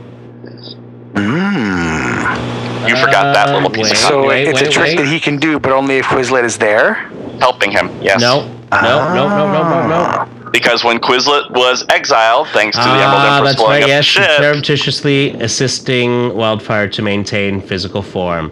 You 2.87 2.95
forgot 2.97 3.33
that 3.33 3.49
Uh, 3.49 3.53
little 3.53 3.69
piece 3.69 3.87
of 3.91 3.91
wait. 3.91 3.97
So 3.97 4.27
wait, 4.27 4.47
it's 4.47 4.61
wait, 4.61 4.69
a 4.69 4.71
trick 4.71 4.87
wait. 4.89 4.97
that 4.97 5.07
he 5.07 5.19
can 5.19 5.37
do, 5.37 5.59
but 5.59 5.71
only 5.71 5.97
if 5.97 6.05
Quislet 6.05 6.43
is 6.43 6.57
there. 6.57 7.09
helping 7.39 7.69
him. 7.71 7.89
Yes. 8.01 8.21
No, 8.21 8.47
no, 8.71 9.13
no, 9.13 9.27
no, 9.27 9.51
no, 9.51 9.63
no, 9.63 9.87
no. 9.87 10.27
because 10.51 10.83
when 10.85 10.99
Quislet 10.99 11.51
was 11.51 11.83
exiled, 11.89 12.47
thanks 12.53 12.77
to 12.77 12.83
the 12.83 12.89
Emerald 12.89 13.13
Ah, 13.13 13.37
Empress 13.37 13.51
that's 13.51 13.61
blowing 13.61 13.71
right. 13.73 13.83
up 13.83 13.87
Yes, 13.89 14.05
the 14.05 14.21
ship. 14.21 14.31
surreptitiously 14.37 15.31
assisting 15.41 16.33
Wildfire 16.35 16.87
to 16.87 17.01
maintain 17.01 17.59
physical 17.61 18.01
form. 18.01 18.51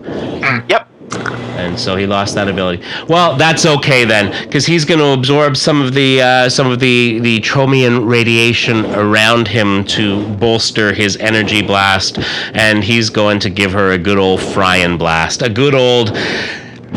Yep. 0.68 0.88
And 1.16 1.80
so 1.80 1.96
he 1.96 2.06
lost 2.06 2.36
that 2.36 2.48
ability. 2.48 2.84
Well, 3.08 3.36
that's 3.36 3.66
okay 3.66 4.06
then, 4.06 4.32
because 4.44 4.66
he's 4.66 4.86
going 4.86 5.00
to 5.00 5.14
absorb 5.14 5.58
some 5.58 5.82
of 5.82 5.94
the 5.94 6.22
uh, 6.22 6.50
some 6.50 6.72
of 6.72 6.80
the 6.80 7.20
the 7.20 7.40
Tromian 7.40 8.08
radiation 8.08 8.86
around 8.88 9.48
him 9.48 9.84
to 9.86 10.28
bolster 10.36 10.94
his 10.94 11.18
energy 11.18 11.62
blast, 11.62 12.20
and 12.54 12.84
he's 12.84 13.10
going 13.10 13.40
to 13.40 13.50
give 13.50 13.72
her 13.72 13.92
a 13.92 13.98
good 13.98 14.18
old 14.18 14.40
Fryan 14.40 14.98
blast, 14.98 15.42
a 15.42 15.50
good 15.50 15.76
old. 15.76 16.18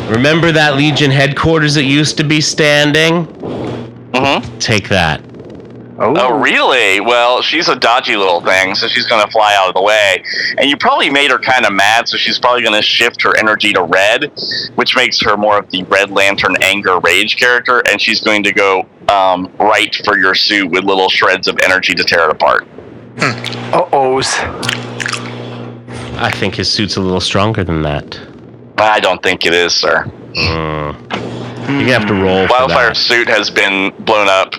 Remember 0.09 0.53
that 0.53 0.77
Legion 0.77 1.11
headquarters 1.11 1.75
that 1.75 1.85
used 1.85 2.17
to 2.19 2.25
be 2.25 2.41
standing? 2.41 3.27
Mm-hmm. 3.27 4.59
Take 4.59 4.89
that. 4.89 5.26
Oh, 5.99 6.39
really? 6.39 7.01
Well, 7.01 7.41
she's 7.41 7.69
a 7.69 7.77
dodgy 7.77 8.17
little 8.17 8.41
thing, 8.43 8.75
so 8.75 8.87
she's 8.87 9.07
going 9.07 9.25
to 9.25 9.31
fly 9.31 9.55
out 9.57 9.69
of 9.69 9.75
the 9.75 9.81
way. 9.83 10.23
And 10.59 10.69
you 10.69 10.77
probably 10.77 11.09
made 11.09 11.31
her 11.31 11.39
kind 11.39 11.65
of 11.65 11.73
mad, 11.73 12.07
so 12.09 12.19
she's 12.19 12.39
probably 12.39 12.61
going 12.63 12.75
to 12.75 12.83
shift 12.83 13.23
her 13.23 13.35
energy 13.39 13.73
to 13.73 13.83
red, 13.83 14.31
which 14.75 14.95
makes 14.95 15.21
her 15.23 15.37
more 15.39 15.59
of 15.59 15.71
the 15.71 15.85
Red 15.85 16.11
Lantern 16.11 16.55
anger 16.63 16.99
rage 17.01 17.37
character, 17.39 17.83
and 17.91 17.99
she's 18.01 18.21
going 18.21 18.43
to 18.45 18.53
go 18.53 18.87
um, 19.09 19.51
right 19.59 19.95
for 20.05 20.19
your 20.19 20.35
suit 20.35 20.71
with 20.71 20.85
little 20.85 21.09
shreds 21.09 21.49
of 21.49 21.59
energy 21.65 21.95
to 21.95 22.05
tear 22.05 22.25
it 22.29 22.31
apart. 22.31 22.67
Uh 23.19 23.89
ohs. 23.93 24.35
I 26.19 26.31
think 26.31 26.55
his 26.57 26.71
suit's 26.71 26.97
a 26.97 27.01
little 27.01 27.21
stronger 27.21 27.65
than 27.65 27.81
that. 27.83 28.21
I 28.79 29.01
don't 29.01 29.23
think 29.23 29.47
it 29.47 29.55
is, 29.55 29.75
sir. 29.75 30.05
Mm. 30.35 31.01
You're 31.69 31.81
gonna 31.81 31.93
have 31.93 32.07
to 32.09 32.15
roll. 32.15 32.47
for 32.47 32.53
Wildfire 32.53 32.89
that. 32.89 32.97
suit 32.97 33.29
has 33.29 33.49
been 33.51 33.93
blown 34.01 34.29
up 34.29 34.55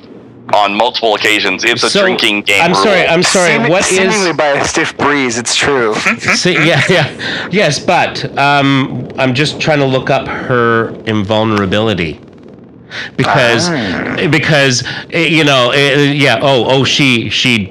on 0.53 0.73
multiple 0.73 1.15
occasions. 1.15 1.63
It's 1.63 1.83
a 1.83 1.89
So, 1.89 2.01
drinking 2.01 2.43
game. 2.43 2.61
I'm 2.61 2.73
sorry. 2.73 3.01
rule. 3.01 3.09
I'm 3.09 3.23
sorry. 3.23 3.51
Seeming- 3.51 3.69
what 3.71 3.81
is? 3.81 3.97
seemingly 3.97 4.33
by 4.33 4.47
a 4.47 4.65
stiff 4.65 4.97
breeze? 4.97 5.37
It's 5.37 5.55
true. 5.55 5.93
See, 6.35 6.53
yeah, 6.53 6.81
yeah, 6.89 7.49
yes, 7.51 7.79
but 7.79 8.37
um, 8.37 9.07
I'm 9.17 9.33
just 9.33 9.59
trying 9.59 9.79
to 9.79 9.85
look 9.85 10.09
up 10.09 10.27
her 10.27 10.89
invulnerability 11.05 12.19
because 13.17 13.67
Ah. 13.69 14.27
because 14.31 14.83
eh, 15.11 15.25
you 15.27 15.43
know 15.43 15.71
eh, 15.71 16.13
yeah 16.13 16.39
oh 16.41 16.63
oh 16.69 16.83
she 16.85 17.29
she 17.29 17.69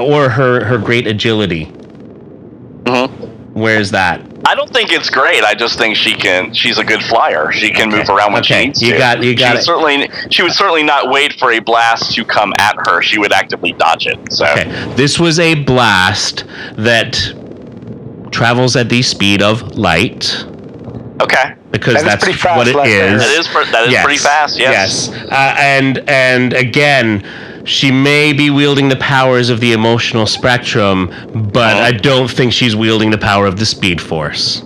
or 0.00 0.30
her 0.30 0.64
her 0.64 0.78
great 0.78 1.06
agility. 1.06 1.66
Mhm. 2.84 3.29
Where's 3.52 3.90
that? 3.90 4.20
I 4.46 4.54
don't 4.54 4.70
think 4.72 4.92
it's 4.92 5.10
great. 5.10 5.42
I 5.44 5.54
just 5.54 5.76
think 5.78 5.96
she 5.96 6.14
can. 6.14 6.54
She's 6.54 6.78
a 6.78 6.84
good 6.84 7.02
flyer. 7.02 7.50
She 7.52 7.70
can 7.70 7.90
move 7.90 8.08
around 8.08 8.32
when 8.32 8.42
Okay, 8.42 8.60
she 8.60 8.66
needs 8.66 8.82
you 8.82 8.92
to. 8.92 8.98
got- 8.98 9.22
you 9.22 9.34
got 9.36 9.46
she 9.48 9.52
would 9.52 9.58
it. 9.60 9.64
certainly. 9.64 10.10
She 10.30 10.42
would 10.42 10.52
certainly 10.52 10.82
not 10.82 11.10
wait 11.10 11.34
for 11.38 11.52
a 11.52 11.58
blast 11.58 12.14
to 12.14 12.24
come 12.24 12.52
at 12.58 12.76
her. 12.86 13.02
She 13.02 13.18
would 13.18 13.32
actively 13.32 13.72
dodge 13.72 14.06
it. 14.06 14.18
So 14.32 14.46
Okay, 14.46 14.64
this 14.96 15.18
was 15.18 15.38
a 15.38 15.54
blast 15.54 16.44
that 16.76 17.18
travels 18.30 18.76
at 18.76 18.88
the 18.88 19.02
speed 19.02 19.42
of 19.42 19.76
light 19.76 20.44
okay, 21.20 21.54
because 21.72 21.94
That 21.94 22.20
that's 22.20 22.44
what 22.44 22.68
it 22.68 22.76
is. 22.86 23.20
that 23.20 23.30
is 23.38 23.48
that 23.72 23.86
is 23.86 23.92
Yes. 23.92 24.04
pretty 24.04 24.18
fast. 24.18 24.58
Yes. 24.58 25.10
Yes. 25.12 25.22
Uh, 25.30 25.54
and 25.58 26.02
and 26.08 26.52
again, 26.54 27.24
she 27.64 27.90
may 27.90 28.32
be 28.32 28.50
wielding 28.50 28.88
the 28.88 28.96
powers 28.96 29.50
of 29.50 29.60
the 29.60 29.72
emotional 29.72 30.26
spectrum, 30.26 31.06
but 31.52 31.76
Uh-huh. 31.76 31.86
I 31.86 31.92
don't 31.92 32.30
think 32.30 32.52
she's 32.52 32.76
wielding 32.76 33.10
the 33.10 33.18
power 33.18 33.46
of 33.46 33.58
the 33.58 33.66
speed 33.66 34.00
force. 34.00 34.62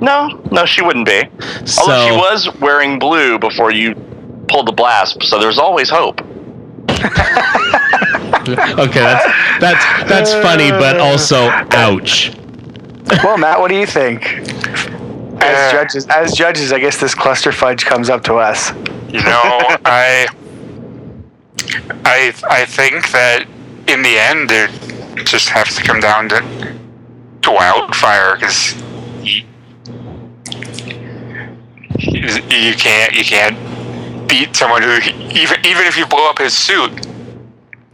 No, 0.00 0.40
no, 0.50 0.64
she 0.66 0.82
wouldn't 0.82 1.06
be. 1.06 1.22
So 1.64 1.82
Although 1.82 2.06
she 2.08 2.16
was 2.16 2.48
wearing 2.60 2.98
blue 2.98 3.38
before 3.38 3.70
you 3.72 3.94
pulled 4.48 4.66
the 4.66 4.72
blast, 4.72 5.22
so 5.22 5.38
there's 5.38 5.58
always 5.58 5.88
hope. 5.90 6.20
okay, 7.00 9.00
that's 9.00 9.24
that's 9.60 9.84
that's 10.08 10.32
funny, 10.34 10.70
but 10.70 10.98
also 10.98 11.48
ouch. 11.72 12.32
well, 13.22 13.38
Matt, 13.38 13.60
what 13.60 13.68
do 13.68 13.76
you 13.76 13.86
think? 13.86 14.38
As 15.42 15.42
Uh, 15.42 15.72
judges, 15.72 16.06
as 16.08 16.32
judges, 16.34 16.72
I 16.72 16.78
guess 16.78 16.98
this 16.98 17.14
cluster 17.14 17.52
fudge 17.52 17.84
comes 17.86 18.10
up 18.10 18.22
to 18.24 18.34
us. 18.34 18.70
You 19.08 19.22
know, 19.22 19.42
I, 19.84 20.26
I, 22.04 22.34
I 22.48 22.64
think 22.64 23.10
that 23.12 23.46
in 23.86 24.02
the 24.02 24.18
end 24.18 24.50
it 24.50 25.26
just 25.26 25.48
has 25.48 25.74
to 25.76 25.82
come 25.82 26.00
down 26.00 26.28
to 26.30 26.40
to 27.42 27.50
wildfire 27.50 28.36
because 28.36 28.74
you, 29.22 29.44
you 31.98 32.74
can't 32.74 33.14
you 33.14 33.24
can't 33.24 34.28
beat 34.28 34.54
someone 34.54 34.82
who 34.82 34.92
even 34.92 35.58
even 35.64 35.86
if 35.86 35.96
you 35.96 36.06
blow 36.06 36.28
up 36.30 36.38
his 36.38 36.56
suit, 36.56 37.06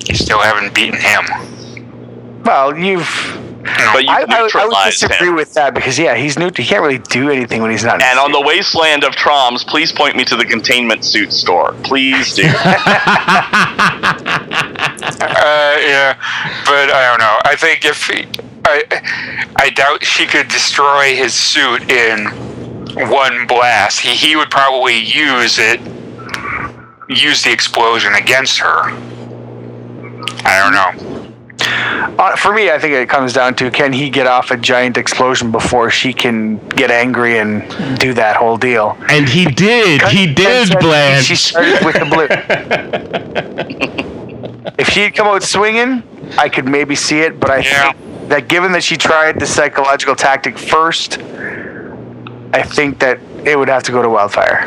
you 0.07 0.15
still 0.15 0.41
haven't 0.41 0.75
beaten 0.75 1.01
him. 1.01 2.43
Well, 2.45 2.77
you've. 2.77 3.46
But 3.93 4.05
you 4.05 4.11
I, 4.11 4.25
I, 4.29 4.49
I 4.55 4.67
would 4.67 4.77
disagree 4.85 5.29
him. 5.29 5.35
with 5.35 5.55
that 5.55 5.75
because 5.75 5.99
yeah, 5.99 6.15
he's 6.15 6.39
new. 6.39 6.47
He 6.55 6.65
can't 6.65 6.83
really 6.83 6.99
do 6.99 7.31
anything 7.31 7.63
when 7.63 7.71
he's 7.71 7.85
not. 7.85 8.01
And 8.03 8.19
his 8.19 8.19
on 8.19 8.33
the 8.33 8.41
wasteland 8.41 9.05
of 9.05 9.15
Troms, 9.17 9.67
please 9.67 9.91
point 9.93 10.17
me 10.17 10.25
to 10.27 10.37
the 10.37 10.45
containment 10.45 11.05
suit 11.05 11.33
store. 11.33 11.75
Please 11.83 12.35
do. 12.35 12.45
Uh, 15.19 15.77
yeah, 15.81 16.15
but 16.65 16.91
I 16.91 17.07
don't 17.09 17.19
know. 17.21 17.37
I 17.45 17.55
think 17.57 17.85
if 17.85 18.07
he, 18.09 18.27
I, 18.65 18.83
I 19.57 19.71
doubt 19.71 20.05
she 20.05 20.27
could 20.27 20.49
destroy 20.49 21.15
his 21.15 21.33
suit 21.35 21.91
in 21.91 22.27
one 23.11 23.47
blast. 23.47 24.01
He 24.01 24.15
he 24.15 24.37
would 24.37 24.51
probably 24.51 24.99
use 24.99 25.59
it, 25.59 25.81
use 27.09 27.43
the 27.45 27.53
explosion 27.53 28.15
against 28.15 28.59
her. 28.59 28.91
I 30.45 30.59
don't 30.59 30.73
know. 30.73 31.16
Uh, 31.67 32.37
for 32.37 32.53
me, 32.53 32.71
I 32.71 32.79
think 32.79 32.95
it 32.95 33.09
comes 33.09 33.33
down 33.33 33.55
to 33.57 33.71
can 33.71 33.93
he 33.93 34.11
get 34.11 34.27
off 34.27 34.51
a 34.51 34.57
giant 34.57 34.97
explosion 34.97 35.51
before 35.51 35.91
she 35.91 36.13
can 36.13 36.59
get 36.69 36.91
angry 36.91 37.39
and 37.39 37.63
do 37.99 38.15
that 38.15 38.37
whole 38.37 38.57
deal. 38.57 38.97
And 39.09 39.29
he 39.29 39.45
did. 39.45 40.03
He 40.03 40.33
did, 40.33 40.69
She 41.25 41.37
started 41.37 41.85
with 41.85 41.99
the 41.99 42.07
blue. 42.07 42.27
if 44.79 44.89
she'd 44.89 45.15
come 45.15 45.27
out 45.27 45.43
swinging, 45.43 46.03
I 46.39 46.49
could 46.49 46.67
maybe 46.67 46.95
see 46.95 47.21
it, 47.21 47.39
but 47.41 47.51
I 47.51 47.59
Yeah. 47.59 47.93
think 47.93 48.29
that 48.29 48.49
given 48.49 48.73
that 48.73 48.83
she 48.83 48.97
tried 48.97 49.39
the 49.39 49.47
psychological 49.47 50.17
tactic 50.17 50.59
first, 50.59 51.19
I 52.53 52.63
think 52.63 52.99
that 53.01 53.21
it 53.45 53.59
would 53.59 53.69
have 53.69 53.83
to 53.85 53.93
go 53.93 54.03
to 54.03 54.09
Wildfire. 54.09 54.67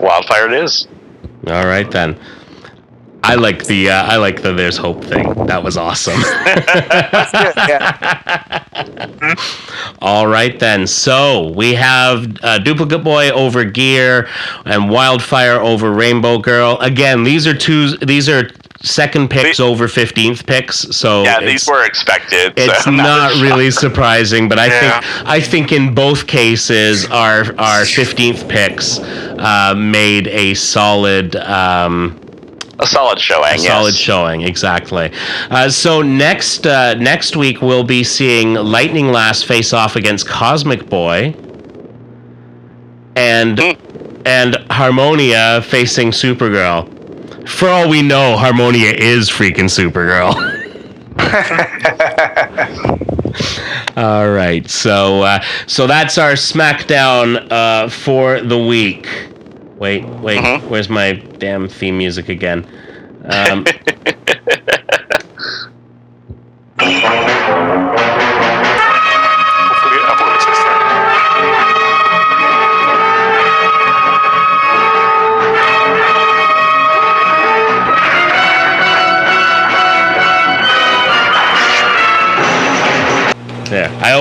Wildfire 0.00 0.46
it 0.46 0.52
is. 0.64 0.86
All 1.46 1.66
right 1.66 1.90
then. 1.90 2.18
I 3.26 3.36
like 3.36 3.64
the 3.64 3.90
uh, 3.90 4.04
I 4.04 4.16
like 4.16 4.42
the 4.42 4.52
there's 4.52 4.76
hope 4.76 5.02
thing. 5.02 5.32
That 5.46 5.62
was 5.64 5.76
awesome. 5.76 6.20
yeah. 7.68 8.64
All 10.02 10.26
right 10.26 10.58
then. 10.58 10.86
So 10.86 11.48
we 11.56 11.74
have 11.74 12.36
uh, 12.42 12.58
Duplicate 12.58 13.02
Boy 13.02 13.30
over 13.30 13.64
Gear 13.64 14.28
and 14.66 14.90
Wildfire 14.90 15.54
over 15.60 15.92
Rainbow 15.92 16.38
Girl. 16.38 16.76
Again, 16.80 17.24
these 17.24 17.46
are 17.46 17.54
two. 17.56 17.96
These 17.98 18.28
are 18.28 18.50
second 18.82 19.30
picks 19.30 19.56
The- 19.56 19.64
over 19.64 19.88
fifteenth 19.88 20.44
picks. 20.46 20.76
So 20.96 21.22
Yeah, 21.22 21.40
these 21.40 21.66
were 21.66 21.84
expected. 21.86 22.52
It's 22.56 22.84
so 22.84 22.90
not 22.90 23.32
really 23.40 23.70
surprising, 23.70 24.48
but 24.48 24.58
I 24.58 24.66
Yeah. 24.66 25.00
think 25.00 25.28
I 25.28 25.40
think 25.40 25.72
in 25.72 25.94
both 25.94 26.26
cases 26.26 27.06
our 27.06 27.54
our 27.58 27.86
fifteenth 27.86 28.46
picks 28.48 28.98
uh, 28.98 29.74
made 29.76 30.28
a 30.28 30.52
solid. 30.54 31.36
Um, 31.36 32.20
a 32.80 32.86
solid 32.86 33.18
showing. 33.20 33.54
a 33.54 33.56
yes. 33.56 33.66
solid 33.66 33.94
showing 33.94 34.42
exactly 34.42 35.10
uh, 35.50 35.68
so 35.68 36.02
next 36.02 36.66
uh, 36.66 36.94
next 36.94 37.36
week 37.36 37.62
we'll 37.62 37.84
be 37.84 38.02
seeing 38.04 38.54
lightning 38.54 39.08
lass 39.12 39.42
face 39.42 39.72
off 39.72 39.96
against 39.96 40.26
cosmic 40.28 40.88
boy 40.88 41.34
and 43.16 43.58
Hmm. 43.58 44.22
and 44.26 44.56
harmonia 44.70 45.62
facing 45.62 46.10
supergirl 46.10 46.88
for 47.48 47.68
all 47.68 47.88
we 47.88 48.02
know 48.02 48.36
harmonia 48.36 48.90
is 48.90 49.30
freaking 49.30 49.70
supergirl 49.70 50.34
all 53.96 54.28
right 54.30 54.68
so 54.68 55.22
uh, 55.22 55.40
so 55.66 55.86
that's 55.86 56.18
our 56.18 56.32
smackdown 56.32 57.46
uh, 57.52 57.88
for 57.88 58.40
the 58.40 58.58
week 58.58 59.06
wait 59.78 60.04
wait 60.20 60.38
Mhm. 60.38 60.60
where's 60.68 60.88
my 60.88 61.12
damn 61.38 61.68
theme 61.68 61.98
music 61.98 62.28
again 62.28 62.66
um, 63.26 63.64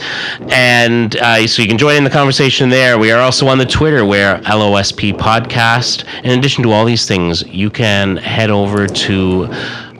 And 0.49 1.15
uh, 1.17 1.45
so 1.47 1.61
you 1.61 1.67
can 1.67 1.77
join 1.77 1.97
in 1.97 2.05
the 2.05 2.09
conversation 2.09 2.69
there. 2.69 2.97
We 2.97 3.11
are 3.11 3.19
also 3.19 3.47
on 3.47 3.57
the 3.57 3.65
Twitter 3.65 4.05
where 4.05 4.37
LOSP 4.39 5.17
Podcast. 5.17 6.05
In 6.23 6.39
addition 6.39 6.63
to 6.63 6.71
all 6.71 6.85
these 6.85 7.05
things, 7.05 7.45
you 7.47 7.69
can 7.69 8.15
head 8.17 8.49
over 8.49 8.87
to 8.87 9.49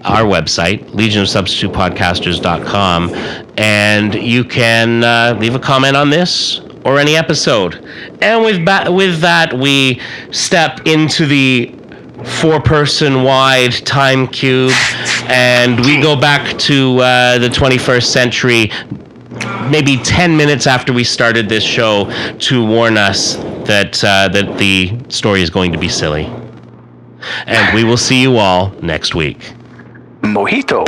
our 0.08 0.24
website, 0.24 0.84
legionofsubstitutepodcasters.com, 0.92 3.14
and 3.58 4.16
you 4.16 4.44
can 4.44 5.04
uh, 5.04 5.38
leave 5.40 5.56
a 5.56 5.60
comment 5.60 5.96
on 5.96 6.10
this 6.10 6.60
or 6.86 7.00
any 7.00 7.16
episode. 7.16 7.76
And 8.22 8.44
with, 8.44 8.66
ba- 8.66 8.92
with 8.92 9.20
that, 9.20 9.54
we 9.54 10.02
step 10.32 10.88
into 10.88 11.26
the 11.26 11.74
four 12.42 12.60
person 12.60 13.24
wide 13.24 13.72
time 13.86 14.28
cube 14.28 14.72
and 15.28 15.80
we 15.82 16.02
go 16.02 16.20
back 16.20 16.58
to 16.58 16.98
uh, 17.00 17.38
the 17.38 17.48
21st 17.48 18.06
century 18.06 18.72
maybe 19.70 19.98
10 19.98 20.36
minutes 20.36 20.66
after 20.66 20.92
we 20.92 21.04
started 21.04 21.48
this 21.48 21.64
show 21.64 22.10
to 22.40 22.66
warn 22.66 22.98
us 22.98 23.36
that 23.66 24.04
uh, 24.04 24.28
that 24.30 24.58
the 24.58 24.98
story 25.10 25.44
is 25.44 25.52
going 25.52 25.72
to 25.72 25.78
be 25.78 25.88
silly 25.88 26.26
and 27.46 27.76
we 27.76 27.84
will 27.84 27.98
see 27.98 28.20
you 28.20 28.38
all 28.38 28.72
next 28.82 29.14
week 29.14 29.54
Mojito. 30.22 30.84